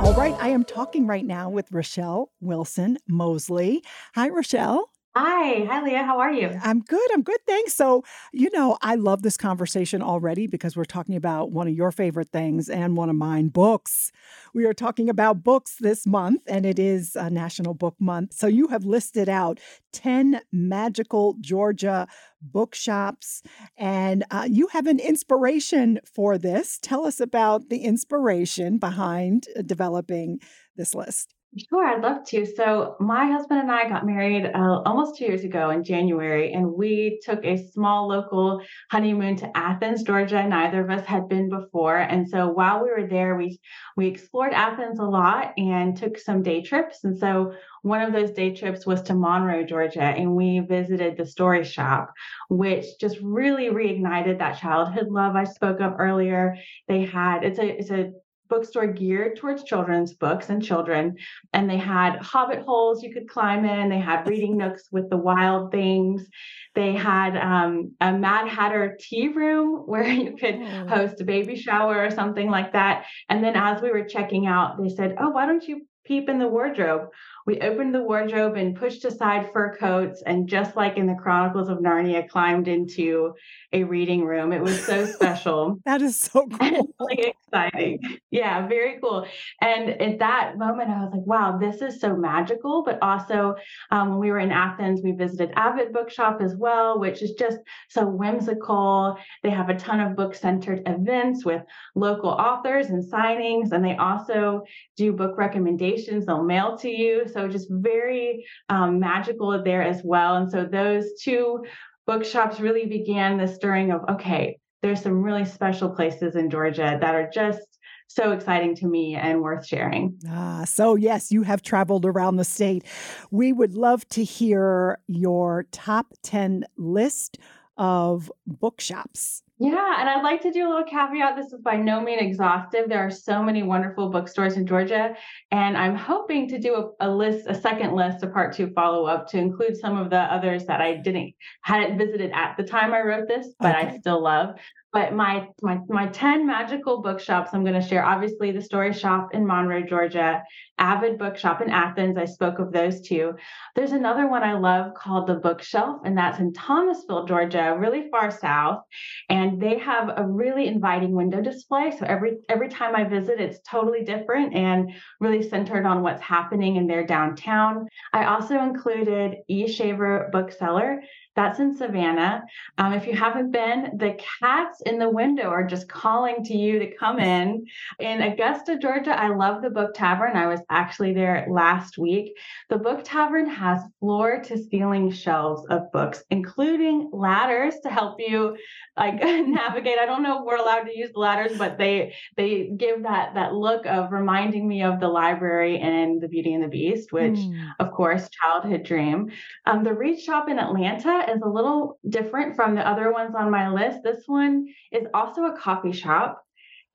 All 0.00 0.14
right, 0.14 0.34
I 0.38 0.48
am 0.48 0.64
talking 0.64 1.06
right 1.06 1.24
now 1.24 1.48
with 1.48 1.72
Rochelle 1.72 2.32
Wilson 2.40 2.98
Mosley. 3.08 3.82
Hi, 4.14 4.28
Rochelle. 4.28 4.90
Hi. 5.20 5.64
Hi, 5.64 5.82
Leah. 5.82 6.04
How 6.04 6.20
are 6.20 6.32
you? 6.32 6.56
I'm 6.62 6.80
good. 6.80 7.12
I'm 7.12 7.22
good. 7.22 7.40
Thanks. 7.44 7.74
So, 7.74 8.04
you 8.32 8.50
know, 8.52 8.78
I 8.82 8.94
love 8.94 9.22
this 9.22 9.36
conversation 9.36 10.00
already 10.00 10.46
because 10.46 10.76
we're 10.76 10.84
talking 10.84 11.16
about 11.16 11.50
one 11.50 11.66
of 11.66 11.74
your 11.74 11.90
favorite 11.90 12.28
things 12.28 12.68
and 12.68 12.96
one 12.96 13.10
of 13.10 13.16
mine 13.16 13.48
books. 13.48 14.12
We 14.54 14.64
are 14.64 14.72
talking 14.72 15.08
about 15.08 15.42
books 15.42 15.74
this 15.80 16.06
month, 16.06 16.42
and 16.46 16.64
it 16.64 16.78
is 16.78 17.16
a 17.16 17.30
National 17.30 17.74
Book 17.74 17.96
Month. 17.98 18.34
So, 18.34 18.46
you 18.46 18.68
have 18.68 18.84
listed 18.84 19.28
out 19.28 19.58
10 19.92 20.40
magical 20.52 21.34
Georgia 21.40 22.06
bookshops, 22.40 23.42
and 23.76 24.24
uh, 24.30 24.46
you 24.48 24.68
have 24.68 24.86
an 24.86 25.00
inspiration 25.00 25.98
for 26.04 26.38
this. 26.38 26.78
Tell 26.80 27.04
us 27.04 27.18
about 27.18 27.70
the 27.70 27.78
inspiration 27.78 28.78
behind 28.78 29.48
uh, 29.58 29.62
developing 29.62 30.38
this 30.76 30.94
list. 30.94 31.34
Sure, 31.56 31.84
I'd 31.86 32.02
love 32.02 32.24
to. 32.26 32.44
So, 32.44 32.94
my 33.00 33.26
husband 33.26 33.60
and 33.60 33.72
I 33.72 33.88
got 33.88 34.04
married 34.06 34.44
uh, 34.54 34.82
almost 34.84 35.16
two 35.16 35.24
years 35.24 35.44
ago 35.44 35.70
in 35.70 35.82
January, 35.82 36.52
and 36.52 36.74
we 36.74 37.18
took 37.24 37.42
a 37.44 37.56
small 37.56 38.06
local 38.06 38.60
honeymoon 38.90 39.34
to 39.36 39.56
Athens, 39.56 40.02
Georgia. 40.02 40.46
Neither 40.46 40.82
of 40.84 40.90
us 40.90 41.06
had 41.06 41.26
been 41.28 41.48
before, 41.48 41.96
and 41.96 42.28
so 42.28 42.48
while 42.48 42.84
we 42.84 42.90
were 42.90 43.06
there, 43.08 43.34
we 43.36 43.58
we 43.96 44.06
explored 44.06 44.52
Athens 44.52 44.98
a 44.98 45.04
lot 45.04 45.54
and 45.56 45.96
took 45.96 46.18
some 46.18 46.42
day 46.42 46.60
trips. 46.62 47.02
And 47.04 47.16
so, 47.18 47.54
one 47.82 48.02
of 48.02 48.12
those 48.12 48.30
day 48.32 48.54
trips 48.54 48.86
was 48.86 49.00
to 49.02 49.14
Monroe, 49.14 49.64
Georgia, 49.64 50.02
and 50.02 50.36
we 50.36 50.60
visited 50.60 51.16
the 51.16 51.26
Story 51.26 51.64
Shop, 51.64 52.12
which 52.50 52.84
just 53.00 53.18
really 53.22 53.68
reignited 53.70 54.38
that 54.38 54.58
childhood 54.58 55.08
love 55.08 55.34
I 55.34 55.44
spoke 55.44 55.80
of 55.80 55.94
earlier. 55.98 56.56
They 56.88 57.06
had 57.06 57.42
it's 57.42 57.58
a 57.58 57.66
it's 57.78 57.90
a 57.90 58.12
bookstore 58.48 58.86
geared 58.86 59.36
towards 59.36 59.64
children's 59.64 60.14
books 60.14 60.48
and 60.48 60.62
children. 60.62 61.16
And 61.52 61.68
they 61.68 61.76
had 61.76 62.16
hobbit 62.16 62.60
holes 62.60 63.02
you 63.02 63.12
could 63.12 63.28
climb 63.28 63.64
in. 63.64 63.88
They 63.88 63.98
had 63.98 64.26
reading 64.28 64.56
nooks 64.56 64.84
with 64.90 65.10
the 65.10 65.16
wild 65.16 65.70
things. 65.70 66.26
They 66.74 66.92
had 66.92 67.36
um, 67.36 67.92
a 68.00 68.12
Mad 68.12 68.48
Hatter 68.48 68.96
tea 69.00 69.28
room 69.28 69.82
where 69.86 70.06
you 70.06 70.36
could 70.36 70.56
oh. 70.56 70.86
host 70.88 71.20
a 71.20 71.24
baby 71.24 71.56
shower 71.56 72.04
or 72.04 72.10
something 72.10 72.50
like 72.50 72.72
that. 72.72 73.06
And 73.28 73.42
then 73.42 73.56
as 73.56 73.82
we 73.82 73.90
were 73.90 74.04
checking 74.04 74.46
out, 74.46 74.80
they 74.80 74.88
said, 74.88 75.16
Oh, 75.18 75.30
why 75.30 75.46
don't 75.46 75.66
you 75.66 75.86
peep 76.04 76.28
in 76.28 76.38
the 76.38 76.48
wardrobe? 76.48 77.10
We 77.48 77.58
opened 77.60 77.94
the 77.94 78.02
wardrobe 78.02 78.56
and 78.56 78.76
pushed 78.76 79.06
aside 79.06 79.50
fur 79.54 79.74
coats, 79.74 80.22
and 80.26 80.46
just 80.46 80.76
like 80.76 80.98
in 80.98 81.06
the 81.06 81.14
Chronicles 81.14 81.70
of 81.70 81.78
Narnia, 81.78 82.28
climbed 82.28 82.68
into 82.68 83.32
a 83.72 83.84
reading 83.84 84.26
room. 84.26 84.52
It 84.52 84.60
was 84.60 84.84
so 84.84 85.06
special. 85.16 85.78
that 85.86 86.02
is 86.02 86.14
so 86.14 86.46
cool. 86.60 86.94
really 87.00 87.32
exciting. 87.46 88.00
Yeah, 88.30 88.68
very 88.68 89.00
cool. 89.00 89.26
And 89.62 89.88
at 89.88 90.18
that 90.18 90.58
moment, 90.58 90.90
I 90.90 91.04
was 91.04 91.10
like, 91.14 91.26
wow, 91.26 91.56
this 91.56 91.80
is 91.80 91.98
so 92.02 92.14
magical. 92.14 92.82
But 92.84 92.98
also, 93.00 93.54
um, 93.90 94.10
when 94.10 94.18
we 94.18 94.30
were 94.30 94.40
in 94.40 94.52
Athens, 94.52 95.00
we 95.02 95.12
visited 95.12 95.50
Avid 95.56 95.90
Bookshop 95.90 96.42
as 96.42 96.54
well, 96.54 97.00
which 97.00 97.22
is 97.22 97.30
just 97.30 97.60
so 97.88 98.06
whimsical. 98.06 99.16
They 99.42 99.50
have 99.50 99.70
a 99.70 99.74
ton 99.74 100.00
of 100.00 100.16
book 100.16 100.34
centered 100.34 100.82
events 100.84 101.46
with 101.46 101.62
local 101.94 102.28
authors 102.28 102.88
and 102.88 103.02
signings, 103.02 103.72
and 103.72 103.82
they 103.82 103.96
also 103.96 104.64
do 104.98 105.14
book 105.14 105.38
recommendations 105.38 106.26
they'll 106.26 106.44
mail 106.44 106.76
to 106.76 106.90
you. 106.90 107.22
So 107.26 107.37
so 107.38 107.48
just 107.48 107.68
very 107.70 108.44
um, 108.68 108.98
magical 108.98 109.62
there 109.62 109.82
as 109.82 110.02
well. 110.02 110.36
And 110.36 110.50
so 110.50 110.64
those 110.64 111.06
two 111.22 111.64
bookshops 112.06 112.58
really 112.58 112.86
began 112.86 113.38
the 113.38 113.46
stirring 113.46 113.92
of 113.92 114.00
okay, 114.08 114.58
there's 114.82 115.02
some 115.02 115.22
really 115.22 115.44
special 115.44 115.90
places 115.90 116.34
in 116.34 116.50
Georgia 116.50 116.98
that 117.00 117.14
are 117.14 117.30
just 117.32 117.78
so 118.08 118.32
exciting 118.32 118.74
to 118.74 118.86
me 118.86 119.14
and 119.14 119.42
worth 119.42 119.66
sharing. 119.66 120.18
Ah, 120.28 120.64
so 120.64 120.96
yes, 120.96 121.30
you 121.30 121.42
have 121.42 121.62
traveled 121.62 122.06
around 122.06 122.36
the 122.36 122.44
state. 122.44 122.84
We 123.30 123.52
would 123.52 123.74
love 123.74 124.08
to 124.08 124.24
hear 124.24 124.98
your 125.06 125.66
top 125.70 126.14
10 126.24 126.64
list 126.76 127.38
of 127.76 128.32
bookshops. 128.46 129.42
Yeah, 129.60 129.96
and 129.98 130.08
I'd 130.08 130.22
like 130.22 130.40
to 130.42 130.52
do 130.52 130.68
a 130.68 130.68
little 130.68 130.84
caveat. 130.84 131.34
This 131.34 131.52
is 131.52 131.60
by 131.60 131.76
no 131.76 132.00
means 132.00 132.22
exhaustive. 132.22 132.88
There 132.88 133.04
are 133.04 133.10
so 133.10 133.42
many 133.42 133.64
wonderful 133.64 134.08
bookstores 134.08 134.56
in 134.56 134.66
Georgia, 134.66 135.16
and 135.50 135.76
I'm 135.76 135.96
hoping 135.96 136.48
to 136.50 136.60
do 136.60 136.74
a, 137.00 137.08
a 137.08 137.10
list, 137.10 137.48
a 137.48 137.54
second 137.56 137.92
list, 137.92 138.22
a 138.22 138.28
part 138.28 138.54
two 138.54 138.70
follow 138.72 139.06
up 139.06 139.26
to 139.30 139.38
include 139.38 139.76
some 139.76 139.98
of 139.98 140.10
the 140.10 140.20
others 140.20 140.64
that 140.66 140.80
I 140.80 140.94
didn't 140.94 141.34
hadn't 141.62 141.98
visited 141.98 142.30
at 142.32 142.56
the 142.56 142.62
time 142.62 142.94
I 142.94 143.00
wrote 143.00 143.26
this, 143.26 143.48
but 143.58 143.74
okay. 143.74 143.88
I 143.88 143.98
still 143.98 144.22
love. 144.22 144.54
But 144.92 145.12
my 145.12 145.48
my 145.62 145.80
my 145.88 146.06
10 146.06 146.46
magical 146.46 147.02
bookshops 147.02 147.50
I'm 147.52 147.64
going 147.64 147.80
to 147.80 147.86
share. 147.86 148.04
Obviously, 148.04 148.52
the 148.52 148.62
Story 148.62 148.92
Shop 148.92 149.28
in 149.34 149.46
Monroe, 149.46 149.82
Georgia, 149.82 150.42
Avid 150.78 151.18
Bookshop 151.18 151.60
in 151.60 151.70
Athens. 151.70 152.16
I 152.16 152.24
spoke 152.24 152.58
of 152.58 152.72
those 152.72 153.00
two. 153.02 153.34
There's 153.76 153.92
another 153.92 154.28
one 154.28 154.42
I 154.42 154.54
love 154.54 154.94
called 154.94 155.26
the 155.26 155.34
Bookshelf, 155.34 156.00
and 156.04 156.16
that's 156.16 156.38
in 156.38 156.52
Thomasville, 156.52 157.26
Georgia, 157.26 157.76
really 157.78 158.08
far 158.10 158.30
south. 158.30 158.82
And 159.28 159.60
they 159.60 159.78
have 159.78 160.10
a 160.16 160.24
really 160.24 160.66
inviting 160.66 161.12
window 161.12 161.42
display. 161.42 161.92
So 161.98 162.06
every 162.06 162.38
every 162.48 162.68
time 162.68 162.96
I 162.96 163.04
visit, 163.04 163.40
it's 163.40 163.60
totally 163.68 164.04
different 164.04 164.54
and 164.54 164.92
really 165.20 165.46
centered 165.46 165.84
on 165.84 166.02
what's 166.02 166.22
happening 166.22 166.76
in 166.76 166.86
their 166.86 167.04
downtown. 167.04 167.88
I 168.12 168.24
also 168.24 168.62
included 168.62 169.36
E. 169.48 169.66
Shaver 169.66 170.30
Bookseller. 170.32 171.02
That's 171.38 171.60
in 171.60 171.72
Savannah. 171.76 172.42
Um, 172.78 172.94
if 172.94 173.06
you 173.06 173.14
haven't 173.14 173.52
been, 173.52 173.92
the 173.96 174.18
cats 174.40 174.80
in 174.80 174.98
the 174.98 175.08
window 175.08 175.44
are 175.44 175.64
just 175.64 175.88
calling 175.88 176.42
to 176.42 176.52
you 176.52 176.80
to 176.80 176.96
come 176.96 177.20
in. 177.20 177.64
In 178.00 178.22
Augusta, 178.22 178.76
Georgia, 178.76 179.16
I 179.16 179.28
love 179.28 179.62
the 179.62 179.70
Book 179.70 179.94
Tavern. 179.94 180.36
I 180.36 180.48
was 180.48 180.58
actually 180.68 181.14
there 181.14 181.46
last 181.48 181.96
week. 181.96 182.36
The 182.70 182.78
Book 182.78 183.02
Tavern 183.04 183.48
has 183.50 183.80
floor 184.00 184.42
to 184.46 184.58
ceiling 184.58 185.12
shelves 185.12 185.64
of 185.70 185.92
books, 185.92 186.24
including 186.30 187.08
ladders 187.12 187.74
to 187.84 187.88
help 187.88 188.16
you 188.18 188.56
like 188.96 189.14
navigate. 189.22 190.00
I 190.00 190.06
don't 190.06 190.24
know 190.24 190.40
if 190.40 190.44
we're 190.44 190.56
allowed 190.56 190.82
to 190.82 190.98
use 190.98 191.12
the 191.12 191.20
ladders, 191.20 191.56
but 191.56 191.78
they 191.78 192.14
they 192.36 192.72
give 192.76 193.04
that 193.04 193.34
that 193.34 193.54
look 193.54 193.86
of 193.86 194.10
reminding 194.10 194.66
me 194.66 194.82
of 194.82 194.98
the 194.98 195.08
library 195.08 195.78
and 195.78 196.20
the 196.20 196.26
Beauty 196.26 196.52
and 196.52 196.64
the 196.64 196.68
Beast, 196.68 197.12
which 197.12 197.38
mm. 197.38 197.70
of 197.78 197.92
course 197.92 198.28
childhood 198.28 198.82
dream. 198.82 199.30
Um, 199.66 199.84
the 199.84 199.94
Reed 199.94 200.20
Shop 200.20 200.48
in 200.48 200.58
Atlanta 200.58 201.27
is 201.28 201.42
a 201.42 201.48
little 201.48 201.98
different 202.08 202.56
from 202.56 202.74
the 202.74 202.86
other 202.86 203.12
ones 203.12 203.34
on 203.36 203.50
my 203.50 203.68
list. 203.68 204.00
This 204.02 204.24
one 204.26 204.66
is 204.92 205.06
also 205.14 205.44
a 205.44 205.56
coffee 205.56 205.92
shop 205.92 206.42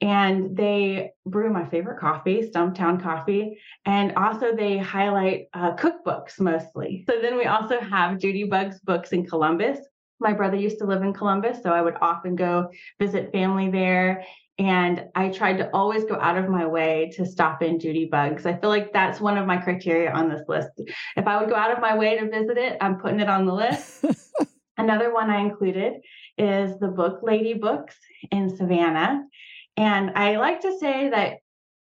and 0.02 0.58
they 0.58 1.12
brew 1.26 1.52
my 1.52 1.66
favorite 1.70 2.00
coffee, 2.00 2.42
Stumptown 2.42 3.02
Coffee, 3.02 3.58
and 3.86 4.14
also 4.18 4.54
they 4.54 4.78
highlight 4.78 5.46
uh, 5.54 5.76
cookbooks 5.76 6.40
mostly. 6.40 7.06
So 7.08 7.22
then 7.22 7.38
we 7.38 7.46
also 7.46 7.80
have 7.80 8.20
Judy 8.20 8.44
Bug's 8.44 8.80
Books 8.80 9.14
in 9.14 9.26
Columbus, 9.26 9.80
my 10.24 10.34
brother 10.34 10.56
used 10.56 10.80
to 10.80 10.86
live 10.86 11.04
in 11.04 11.14
Columbus, 11.14 11.62
so 11.62 11.72
I 11.72 11.82
would 11.82 11.96
often 12.02 12.36
go 12.36 12.70
visit 13.00 13.32
family 13.32 13.70
there. 13.70 14.24
And 14.60 15.06
I 15.16 15.30
tried 15.30 15.58
to 15.58 15.70
always 15.74 16.04
go 16.04 16.16
out 16.16 16.38
of 16.38 16.48
my 16.48 16.66
way 16.66 17.12
to 17.16 17.26
stop 17.26 17.64
in 17.64 17.80
Judy 17.80 18.06
Bug's. 18.06 18.46
I 18.46 18.56
feel 18.58 18.70
like 18.70 18.94
that's 18.94 19.20
one 19.20 19.38
of 19.38 19.48
my 19.48 19.58
criteria 19.58 20.12
on 20.12 20.30
this 20.30 20.44
list. 20.48 20.70
If 21.18 21.26
I 21.26 21.40
would 21.40 21.50
go 21.50 21.56
out 21.56 21.72
of 21.72 21.82
my 21.82 21.98
way 21.98 22.20
to 22.20 22.30
visit 22.30 22.58
it, 22.58 22.78
I'm 22.80 23.00
putting 23.00 23.20
it 23.20 23.30
on 23.30 23.46
the 23.46 23.54
list. 23.54 24.06
Another 24.78 25.14
one 25.14 25.30
I 25.30 25.40
included 25.40 25.94
is 26.38 26.78
the 26.80 26.88
book 26.88 27.20
Lady 27.24 27.54
Books 27.54 27.96
in 28.32 28.56
Savannah. 28.56 29.24
And 29.78 30.12
I 30.12 30.38
like 30.38 30.62
to 30.62 30.78
say 30.78 31.10
that 31.10 31.38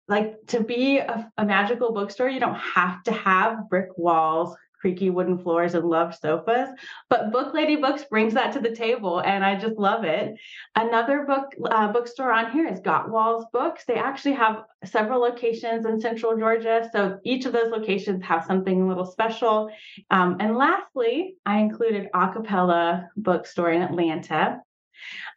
like 0.08 0.34
to 0.48 0.60
be 0.60 0.98
a, 0.98 1.30
a, 1.38 1.44
magical 1.46 1.92
bookstore, 1.92 2.28
you 2.28 2.40
don't 2.40 2.58
have 2.58 3.02
to 3.04 3.12
have 3.12 3.68
brick 3.70 3.88
walls, 3.96 4.54
creaky 4.84 5.08
wooden 5.08 5.38
floors 5.38 5.74
and 5.74 5.88
loved 5.88 6.14
sofas. 6.20 6.68
But 7.08 7.32
Book 7.32 7.54
Lady 7.54 7.76
Books 7.76 8.04
brings 8.04 8.34
that 8.34 8.52
to 8.52 8.60
the 8.60 8.76
table, 8.76 9.20
and 9.20 9.42
I 9.42 9.56
just 9.58 9.78
love 9.78 10.04
it. 10.04 10.34
Another 10.76 11.24
book 11.24 11.54
uh, 11.70 11.90
bookstore 11.90 12.30
on 12.30 12.52
here 12.52 12.68
is 12.68 12.82
Gottwals 12.82 13.50
Books. 13.50 13.86
They 13.86 13.94
actually 13.94 14.34
have 14.34 14.64
several 14.84 15.20
locations 15.20 15.86
in 15.86 15.98
Central 15.98 16.36
Georgia, 16.36 16.86
so 16.92 17.18
each 17.24 17.46
of 17.46 17.54
those 17.54 17.70
locations 17.70 18.22
have 18.24 18.44
something 18.44 18.82
a 18.82 18.86
little 18.86 19.06
special. 19.06 19.70
Um, 20.10 20.36
and 20.38 20.54
lastly, 20.54 21.36
I 21.46 21.60
included 21.60 22.10
A 22.12 22.28
Cappella 22.30 23.08
Bookstore 23.16 23.70
in 23.70 23.80
Atlanta. 23.80 24.60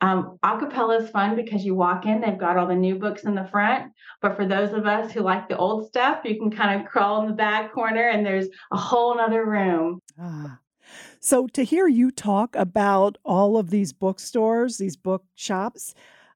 Um, 0.01 0.37
A 0.43 0.57
Cappella 0.57 0.97
is 0.97 1.09
fun 1.09 1.35
because 1.35 1.65
you 1.65 1.75
walk 1.75 2.05
in, 2.05 2.21
they've 2.21 2.37
got 2.37 2.57
all 2.57 2.67
the 2.67 2.75
new 2.75 2.95
books 2.95 3.23
in 3.23 3.35
the 3.35 3.47
front. 3.51 3.91
But 4.21 4.35
for 4.35 4.45
those 4.45 4.73
of 4.73 4.85
us 4.85 5.11
who 5.11 5.21
like 5.21 5.47
the 5.47 5.57
old 5.57 5.87
stuff, 5.87 6.21
you 6.25 6.37
can 6.37 6.51
kind 6.51 6.79
of 6.79 6.87
crawl 6.87 7.21
in 7.21 7.27
the 7.27 7.33
back 7.33 7.73
corner 7.73 8.09
and 8.09 8.25
there's 8.25 8.47
a 8.71 8.77
whole 8.77 9.19
other 9.19 9.45
room. 9.45 10.01
Ah. 10.19 10.59
So 11.19 11.47
to 11.47 11.63
hear 11.63 11.87
you 11.87 12.11
talk 12.11 12.55
about 12.55 13.17
all 13.25 13.57
of 13.57 13.69
these 13.69 13.91
bookstores, 13.91 14.77
these 14.77 14.95
bookshops, 14.95 15.93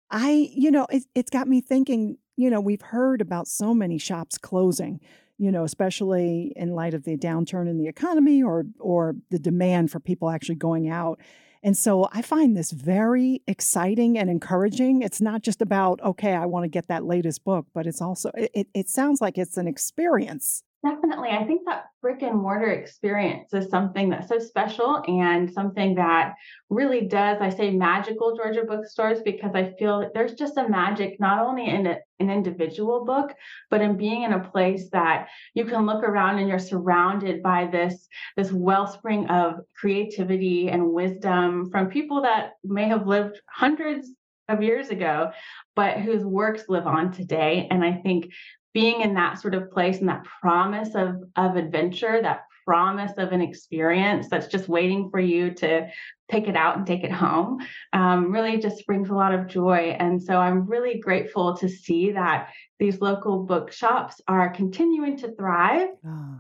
I, 0.10 0.50
you 0.54 0.72
know, 0.72 0.88
it, 0.90 1.04
it's 1.16 1.30
got 1.30 1.48
me 1.48 1.62
thinking, 1.62 2.18
you 2.36 2.50
know, 2.50 2.60
we've 2.60 2.82
heard 2.82 3.22
about 3.22 3.48
so 3.48 3.74
many 3.74 3.98
shops 3.98 4.38
closing 4.38 5.00
you 5.42 5.52
know, 5.52 5.64
especially 5.64 6.54
in 6.56 6.76
light 6.76 6.94
of 6.94 7.04
the 7.04 7.18
downturn 7.18 7.68
in 7.68 7.80
the 7.80 7.88
economy 7.88 8.44
or 8.44 8.64
or 8.80 9.16
the 9.32 9.40
demand 9.40 9.90
for 9.90 10.00
people 10.00 10.30
actually 10.30 10.54
going 10.54 10.88
out. 10.88 11.20
And 11.64 11.78
so 11.78 12.10
I 12.12 12.22
find 12.24 12.58
this 12.58 12.72
very 12.72 13.42
exciting 13.48 14.18
and 14.18 14.30
encouraging. 14.30 15.04
It's 15.04 15.22
not 15.22 15.44
just 15.44 15.62
about, 15.62 16.02
okay, 16.02 16.34
I 16.34 16.46
want 16.48 16.64
to 16.64 16.70
get 16.70 16.88
that 16.88 17.06
latest 17.06 17.44
book, 17.44 17.68
but 17.74 17.86
it's 17.86 18.02
also, 18.02 18.32
it, 18.36 18.68
it 18.74 18.90
sounds 18.90 19.22
like 19.22 19.38
it's 19.38 19.58
an 19.58 19.68
experience. 19.68 20.64
Definitely. 20.84 21.30
I 21.30 21.44
think 21.46 21.62
that 21.68 21.86
brick 22.02 22.24
and 22.24 22.42
mortar 22.42 22.72
experience 22.72 23.54
is 23.54 23.70
something 23.70 24.10
that's 24.10 24.28
so 24.28 24.40
special 24.40 25.04
and 25.08 25.52
something 25.52 25.94
that 25.96 26.34
really 26.72 27.02
does, 27.02 27.38
I 27.40 27.50
say 27.50 27.70
magical 27.70 28.36
Georgia 28.36 28.64
bookstores 28.68 29.22
because 29.22 29.52
I 29.54 29.74
feel 29.78 30.00
that 30.00 30.16
there's 30.16 30.34
just 30.34 30.58
a 30.58 30.68
magic 30.68 31.20
not 31.20 31.38
only 31.38 31.70
in 31.70 31.86
a, 31.86 31.98
an 32.20 32.32
individual 32.32 33.06
book, 33.06 33.32
but 33.70 33.82
in 33.82 33.96
being 33.96 34.24
in 34.24 34.34
a 34.34 34.50
place 34.50 34.90
that 34.92 35.28
you 35.54 35.66
can 35.66 35.86
look 35.86 36.04
around 36.04 36.40
and 36.40 36.50
you're 36.50 36.58
surrounded 36.58 37.44
by 37.44 37.68
this, 37.68 38.08
this 38.36 38.52
wellspring 38.52 39.28
of 39.28 39.60
creativity 39.80 40.70
and 40.70 40.92
wisdom 40.92 41.70
from 41.70 41.92
people 41.92 42.24
that 42.24 42.54
may 42.64 42.88
have 42.88 43.06
lived 43.06 43.40
hundreds 43.48 44.10
of 44.50 44.64
years 44.64 44.90
ago, 44.90 45.32
but 45.76 46.00
whose 46.00 46.26
works 46.26 46.64
live 46.68 46.88
on 46.88 47.12
today. 47.12 47.68
And 47.70 47.84
I 47.84 47.94
think 47.94 48.32
being 48.74 49.02
in 49.02 49.14
that 49.16 49.40
sort 49.40 49.54
of 49.54 49.72
place 49.72 50.00
and 50.00 50.10
that 50.10 50.24
promise 50.24 50.96
of 50.96 51.24
of 51.36 51.56
adventure 51.56 52.22
that 52.22 52.44
promise 52.66 53.12
of 53.18 53.32
an 53.32 53.42
experience 53.42 54.28
that's 54.30 54.48
just 54.48 54.70
waiting 54.70 55.10
for 55.10 55.20
you 55.20 55.52
to 55.52 55.88
pick 56.30 56.48
it 56.48 56.56
out 56.56 56.78
and 56.78 56.88
take 56.88 57.04
it 57.04 57.12
home 57.12 57.60
um, 57.94 58.32
really 58.32 58.58
just 58.58 58.86
brings 58.86 59.10
a 59.10 59.14
lot 59.14 59.34
of 59.34 59.48
joy. 59.48 59.96
And 60.00 60.22
so 60.22 60.38
i'm 60.38 60.66
really 60.66 61.00
grateful 61.00 61.58
to 61.58 61.68
see 61.68 62.12
that 62.12 62.50
these 62.80 63.02
local 63.02 63.44
bookshops 63.44 64.22
are 64.28 64.50
continuing 64.50 65.18
to 65.18 65.36
thrive. 65.36 65.90
Oh, 66.06 66.40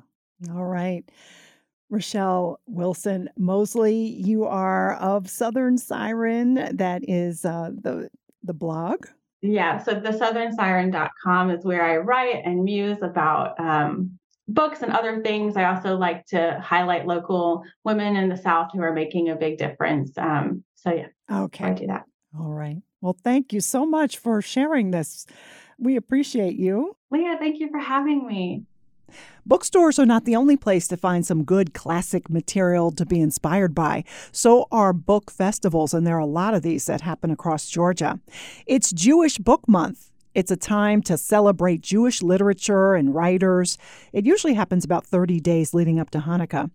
all 0.56 0.66
right. 0.66 1.04
Rochelle 1.90 2.60
Wilson 2.68 3.30
Mosley, 3.38 3.96
you 3.96 4.46
are 4.46 4.96
of 4.96 5.30
Southern 5.30 5.78
Siren. 5.78 6.78
That 6.78 7.02
is 7.08 7.44
uh, 7.44 7.72
the 7.74 8.10
the 8.44 8.54
blog 8.54 9.06
yeah, 9.42 9.78
so 9.78 9.94
the 9.94 10.12
southernsiren.com 10.12 11.52
is 11.52 11.66
where 11.66 11.84
I 11.84 11.98
write 11.98 12.42
and 12.46 12.64
muse 12.64 13.02
about 13.02 13.60
um, 13.60 14.20
books 14.48 14.82
and 14.82 14.92
other 14.92 15.22
things. 15.22 15.58
I 15.58 15.66
also 15.66 15.98
like 15.98 16.26
to 16.28 16.60
highlight 16.64 17.08
local 17.08 17.64
women 17.84 18.16
in 18.16 18.30
the 18.30 18.38
South 18.38 18.70
who 18.74 18.82
are 18.82 18.94
making 18.94 19.30
a 19.30 19.36
big 19.36 19.58
difference. 19.58 20.16
Um, 20.18 20.64
so, 20.76 20.94
yeah, 20.94 21.08
okay. 21.32 21.66
I 21.66 21.74
do 21.74 21.88
that. 21.88 22.06
All 22.40 22.52
right. 22.52 22.78
Well, 23.02 23.18
thank 23.24 23.52
you 23.52 23.62
so 23.62 23.86
much 23.86 24.18
for 24.18 24.42
sharing 24.42 24.92
this. 24.92 25.26
We 25.80 25.96
appreciate 25.96 26.56
you. 26.56 26.96
Leah, 27.10 27.38
thank 27.40 27.60
you 27.60 27.70
for 27.72 27.80
having 27.80 28.28
me. 28.28 28.64
Bookstores 29.46 30.00
are 30.00 30.06
not 30.06 30.26
the 30.26 30.36
only 30.36 30.56
place 30.56 30.88
to 30.88 30.98
find 30.98 31.26
some 31.26 31.44
good 31.44 31.74
classic 31.74 32.30
material 32.30 32.92
to 32.92 33.06
be 33.06 33.20
inspired 33.20 33.74
by. 33.74 34.04
So 34.32 34.68
are 34.72 34.94
book 34.94 35.32
festivals, 35.32 35.94
and 35.94 36.06
there 36.06 36.16
are 36.16 36.20
a 36.20 36.26
lot 36.26 36.54
of 36.54 36.62
these 36.62 36.86
that 36.86 37.02
happen 37.02 37.32
across 37.32 37.70
Georgia. 37.70 38.20
It's 38.66 38.92
Jewish 38.92 39.38
Book 39.38 39.68
Month. 39.68 40.12
It's 40.34 40.52
a 40.52 40.56
time 40.56 41.02
to 41.04 41.18
celebrate 41.18 41.82
Jewish 41.82 42.22
literature 42.22 42.96
and 42.96 43.14
writers. 43.14 43.78
It 44.14 44.26
usually 44.26 44.54
happens 44.54 44.86
about 44.86 45.06
30 45.06 45.40
days 45.42 45.74
leading 45.74 46.00
up 46.00 46.10
to 46.12 46.20
Hanukkah. 46.20 46.72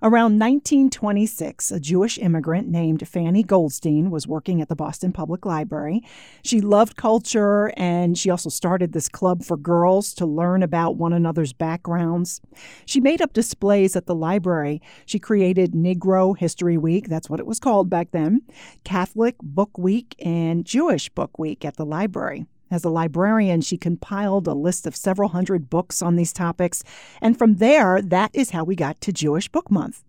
Around 0.00 0.38
1926, 0.38 1.72
a 1.72 1.80
Jewish 1.80 2.18
immigrant 2.18 2.68
named 2.68 3.08
Fanny 3.08 3.42
Goldstein 3.42 4.10
was 4.10 4.28
working 4.28 4.62
at 4.62 4.68
the 4.68 4.76
Boston 4.76 5.12
Public 5.12 5.44
Library. 5.44 6.04
She 6.44 6.60
loved 6.60 6.94
culture 6.94 7.72
and 7.76 8.16
she 8.16 8.30
also 8.30 8.48
started 8.48 8.92
this 8.92 9.08
club 9.08 9.42
for 9.42 9.56
girls 9.56 10.14
to 10.14 10.24
learn 10.24 10.62
about 10.62 10.94
one 10.94 11.12
another's 11.12 11.52
backgrounds. 11.52 12.40
She 12.86 13.00
made 13.00 13.20
up 13.20 13.32
displays 13.32 13.96
at 13.96 14.06
the 14.06 14.14
library. 14.14 14.80
She 15.04 15.18
created 15.18 15.72
Negro 15.72 16.38
History 16.38 16.78
Week, 16.78 17.08
that's 17.08 17.28
what 17.28 17.40
it 17.40 17.46
was 17.46 17.58
called 17.58 17.90
back 17.90 18.12
then, 18.12 18.42
Catholic 18.84 19.34
Book 19.42 19.76
Week, 19.78 20.14
and 20.24 20.64
Jewish 20.64 21.08
Book 21.08 21.40
Week 21.40 21.64
at 21.64 21.76
the 21.76 21.84
library. 21.84 22.46
As 22.70 22.84
a 22.84 22.90
librarian, 22.90 23.60
she 23.60 23.76
compiled 23.76 24.46
a 24.46 24.54
list 24.54 24.86
of 24.86 24.96
several 24.96 25.30
hundred 25.30 25.70
books 25.70 26.02
on 26.02 26.16
these 26.16 26.32
topics, 26.32 26.82
and 27.20 27.38
from 27.38 27.56
there, 27.56 28.02
that 28.02 28.30
is 28.34 28.50
how 28.50 28.64
we 28.64 28.76
got 28.76 29.00
to 29.02 29.12
Jewish 29.12 29.48
Book 29.48 29.70
Month. 29.70 30.04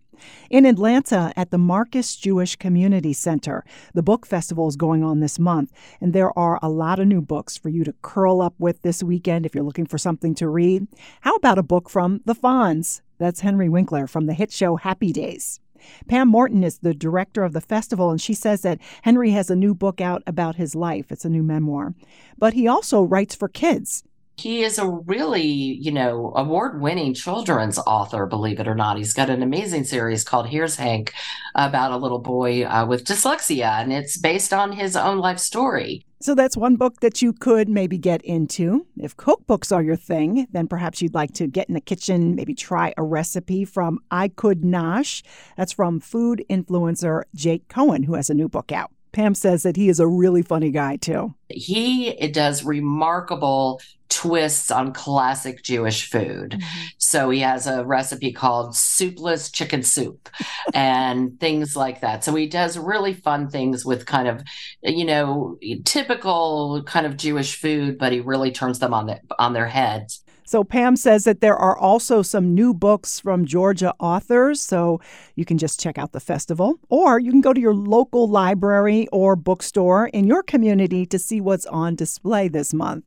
In 0.50 0.66
Atlanta, 0.66 1.32
at 1.36 1.52
the 1.52 1.58
Marcus 1.58 2.16
Jewish 2.16 2.56
Community 2.56 3.14
Center, 3.14 3.64
the 3.94 4.04
book 4.04 4.26
festival 4.26 4.68
is 4.68 4.76
going 4.76 5.04
on 5.04 5.20
this 5.20 5.40
month, 5.40 5.72
and 6.02 6.14
there 6.14 6.38
are 6.38 6.60
a 6.62 6.70
lot 6.70 7.00
of 7.00 7.08
new 7.08 7.22
books 7.22 7.58
for 7.58 7.70
you 7.70 7.84
to 7.84 7.94
curl 8.02 8.42
up 8.42 8.56
with 8.60 8.82
this 8.82 9.02
weekend 9.02 9.46
if 9.46 9.56
you're 9.56 9.64
looking 9.64 9.86
for 9.86 9.98
something 9.98 10.36
to 10.36 10.50
read. 10.50 10.88
How 11.22 11.36
about 11.36 11.58
a 11.58 11.64
book 11.64 11.90
from 11.90 12.22
the 12.26 12.36
Fonz? 12.36 13.02
That's 13.18 13.42
Henry 13.42 13.70
Winkler 13.70 14.08
from 14.08 14.26
the 14.26 14.34
hit 14.34 14.52
show 14.52 14.76
Happy 14.76 15.12
Days. 15.12 15.60
Pam 16.08 16.28
Morton 16.28 16.64
is 16.64 16.80
the 16.80 16.94
director 16.94 17.44
of 17.44 17.54
the 17.54 17.62
festival, 17.62 18.12
and 18.12 18.22
she 18.22 18.34
says 18.34 18.62
that 18.62 18.80
Henry 19.04 19.32
has 19.32 19.50
a 19.50 19.56
new 19.56 19.74
book 19.74 20.02
out 20.02 20.24
about 20.26 20.56
his 20.56 20.76
life. 20.76 21.12
It's 21.12 21.26
a 21.26 21.30
new 21.30 21.44
memoir. 21.44 21.94
But 22.38 22.54
he 22.54 22.68
also 22.68 23.02
writes 23.04 23.36
for 23.36 23.48
kids. 23.48 24.04
He 24.38 24.64
is 24.64 24.80
a 24.80 24.88
really, 24.88 25.44
you 25.44 25.92
know, 25.92 26.32
award 26.34 26.80
winning 26.80 27.14
children's 27.14 27.78
author, 27.78 28.26
believe 28.26 28.62
it 28.62 28.70
or 28.70 28.76
not. 28.76 28.98
He's 28.98 29.14
got 29.14 29.30
an 29.30 29.44
amazing 29.44 29.84
series 29.84 30.24
called 30.24 30.48
Here's 30.48 30.78
Hank 30.78 31.14
about 31.56 31.92
a 31.92 31.98
little 31.98 32.20
boy 32.20 32.64
uh, 32.64 32.86
with 32.86 33.04
dyslexia, 33.04 33.82
and 33.82 33.92
it's 33.92 34.18
based 34.18 34.54
on 34.54 34.72
his 34.72 34.96
own 34.96 35.18
life 35.18 35.40
story. 35.40 36.06
So 36.22 36.36
that's 36.36 36.58
one 36.58 36.76
book 36.76 37.00
that 37.00 37.22
you 37.22 37.32
could 37.32 37.70
maybe 37.70 37.98
get 37.98 38.22
into. 38.24 38.86
If 38.98 39.16
cookbooks 39.16 39.74
are 39.74 39.82
your 39.82 39.96
thing, 39.96 40.48
then 40.52 40.68
perhaps 40.68 41.02
you'd 41.02 41.14
like 41.14 41.32
to 41.36 41.48
get 41.48 41.70
in 41.70 41.76
the 41.76 41.80
kitchen, 41.80 42.36
maybe 42.36 42.54
try 42.54 42.94
a 42.98 43.04
recipe 43.04 43.64
from 43.64 44.00
I 44.12 44.28
Could 44.28 44.62
Nosh. 44.62 45.24
That's 45.56 45.72
from 45.72 46.02
food 46.02 46.44
influencer 46.50 47.24
Jake 47.34 47.70
Cohen, 47.70 48.04
who 48.04 48.16
has 48.16 48.30
a 48.30 48.34
new 48.34 48.50
book 48.50 48.74
out. 48.74 48.92
Pam 49.12 49.36
says 49.36 49.64
that 49.64 49.76
he 49.76 49.90
is 49.90 50.00
a 50.00 50.08
really 50.08 50.42
funny 50.42 50.72
guy, 50.72 50.98
too. 50.98 51.34
He 51.50 52.14
does 52.28 52.64
remarkable 52.64 53.82
twists 54.10 54.72
on 54.72 54.92
classic 54.92 55.64
Jewish 55.64 56.10
food. 56.10 56.52
Mm-hmm. 56.52 56.86
So 56.98 57.30
he 57.30 57.40
has 57.42 57.68
a 57.68 57.86
recipe 57.86 58.32
called 58.32 58.76
soupless 58.76 59.52
chicken 59.52 59.84
soup 59.84 60.30
and 60.74 61.40
things 61.40 61.76
like 61.76 62.02
that. 62.02 62.24
So 62.24 62.34
he 62.36 62.48
does 62.48 62.78
really 62.78 63.14
fun 63.14 63.50
things 63.50 63.86
with 63.86 64.06
kind 64.06 64.28
of, 64.28 64.44
you 64.82 65.06
know, 65.06 65.58
typical 65.86 66.84
kind 66.84 67.06
of 67.06 67.18
Jewish 67.18 67.56
food, 67.56 67.98
but 67.98 68.12
he 68.12 68.20
really 68.20 68.52
turns 68.52 68.80
them 68.80 68.94
on 68.94 69.06
the, 69.06 69.20
on 69.38 69.54
their 69.54 69.68
heads. 69.68 70.24
So 70.50 70.64
Pam 70.64 70.96
says 70.96 71.26
that 71.26 71.42
there 71.42 71.56
are 71.56 71.78
also 71.78 72.24
some 72.24 72.56
new 72.56 72.74
books 72.74 73.20
from 73.20 73.46
Georgia 73.46 73.94
authors, 74.00 74.60
so 74.60 75.00
you 75.36 75.46
can 75.46 75.60
just 75.60 75.80
check 75.80 76.00
out 76.00 76.12
the 76.12 76.20
festival, 76.20 76.80
or 76.90 77.20
you 77.20 77.30
can 77.30 77.40
go 77.40 77.54
to 77.54 77.62
your 77.62 77.76
local 77.76 78.28
library 78.28 79.08
or 79.12 79.36
bookstore 79.36 80.08
in 80.08 80.26
your 80.26 80.42
community 80.42 81.06
to 81.06 81.20
see 81.20 81.40
what's 81.40 81.68
on 81.68 81.94
display 81.94 82.48
this 82.48 82.74
month. 82.74 83.06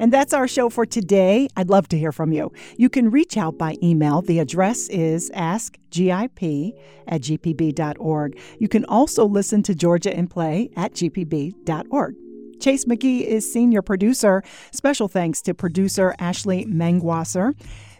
And 0.00 0.10
that's 0.10 0.32
our 0.32 0.48
show 0.48 0.70
for 0.70 0.86
today. 0.86 1.46
I'd 1.58 1.68
love 1.68 1.88
to 1.88 1.98
hear 1.98 2.10
from 2.10 2.32
you. 2.32 2.50
You 2.78 2.88
can 2.88 3.10
reach 3.10 3.36
out 3.36 3.58
by 3.58 3.76
email. 3.82 4.22
The 4.22 4.38
address 4.38 4.88
is 4.88 5.30
askgip 5.32 6.72
at 7.06 7.20
gpb.org. 7.20 8.38
You 8.58 8.68
can 8.68 8.86
also 8.86 9.26
listen 9.26 9.62
to 9.64 9.74
Georgia 9.74 10.16
in 10.16 10.26
Play 10.26 10.70
at 10.74 10.94
gpb.org. 10.94 12.14
Chase 12.60 12.84
McGee 12.84 13.22
is 13.22 13.50
senior 13.50 13.82
producer. 13.82 14.42
Special 14.72 15.08
thanks 15.08 15.42
to 15.42 15.54
producer 15.54 16.14
Ashley 16.18 16.64
Mangwasser. 16.66 17.54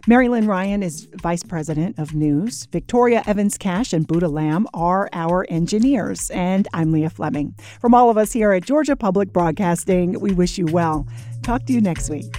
Marilyn 0.07 0.47
Ryan 0.47 0.83
is 0.83 1.07
vice 1.21 1.43
president 1.43 1.99
of 1.99 2.15
news. 2.15 2.65
Victoria 2.71 3.23
Evans 3.27 3.57
Cash 3.57 3.91
and 3.91 4.07
Buddha 4.07 4.29
Lamb 4.29 4.65
are 4.73 5.09
our 5.11 5.45
engineers. 5.49 6.29
And 6.31 6.65
I'm 6.73 6.93
Leah 6.93 7.09
Fleming. 7.09 7.55
From 7.81 7.93
all 7.93 8.09
of 8.09 8.17
us 8.17 8.31
here 8.31 8.53
at 8.53 8.63
Georgia 8.63 8.95
Public 8.95 9.33
Broadcasting, 9.33 10.17
we 10.19 10.31
wish 10.31 10.57
you 10.57 10.65
well. 10.65 11.05
Talk 11.43 11.65
to 11.65 11.73
you 11.73 11.81
next 11.81 12.09
week. 12.09 12.33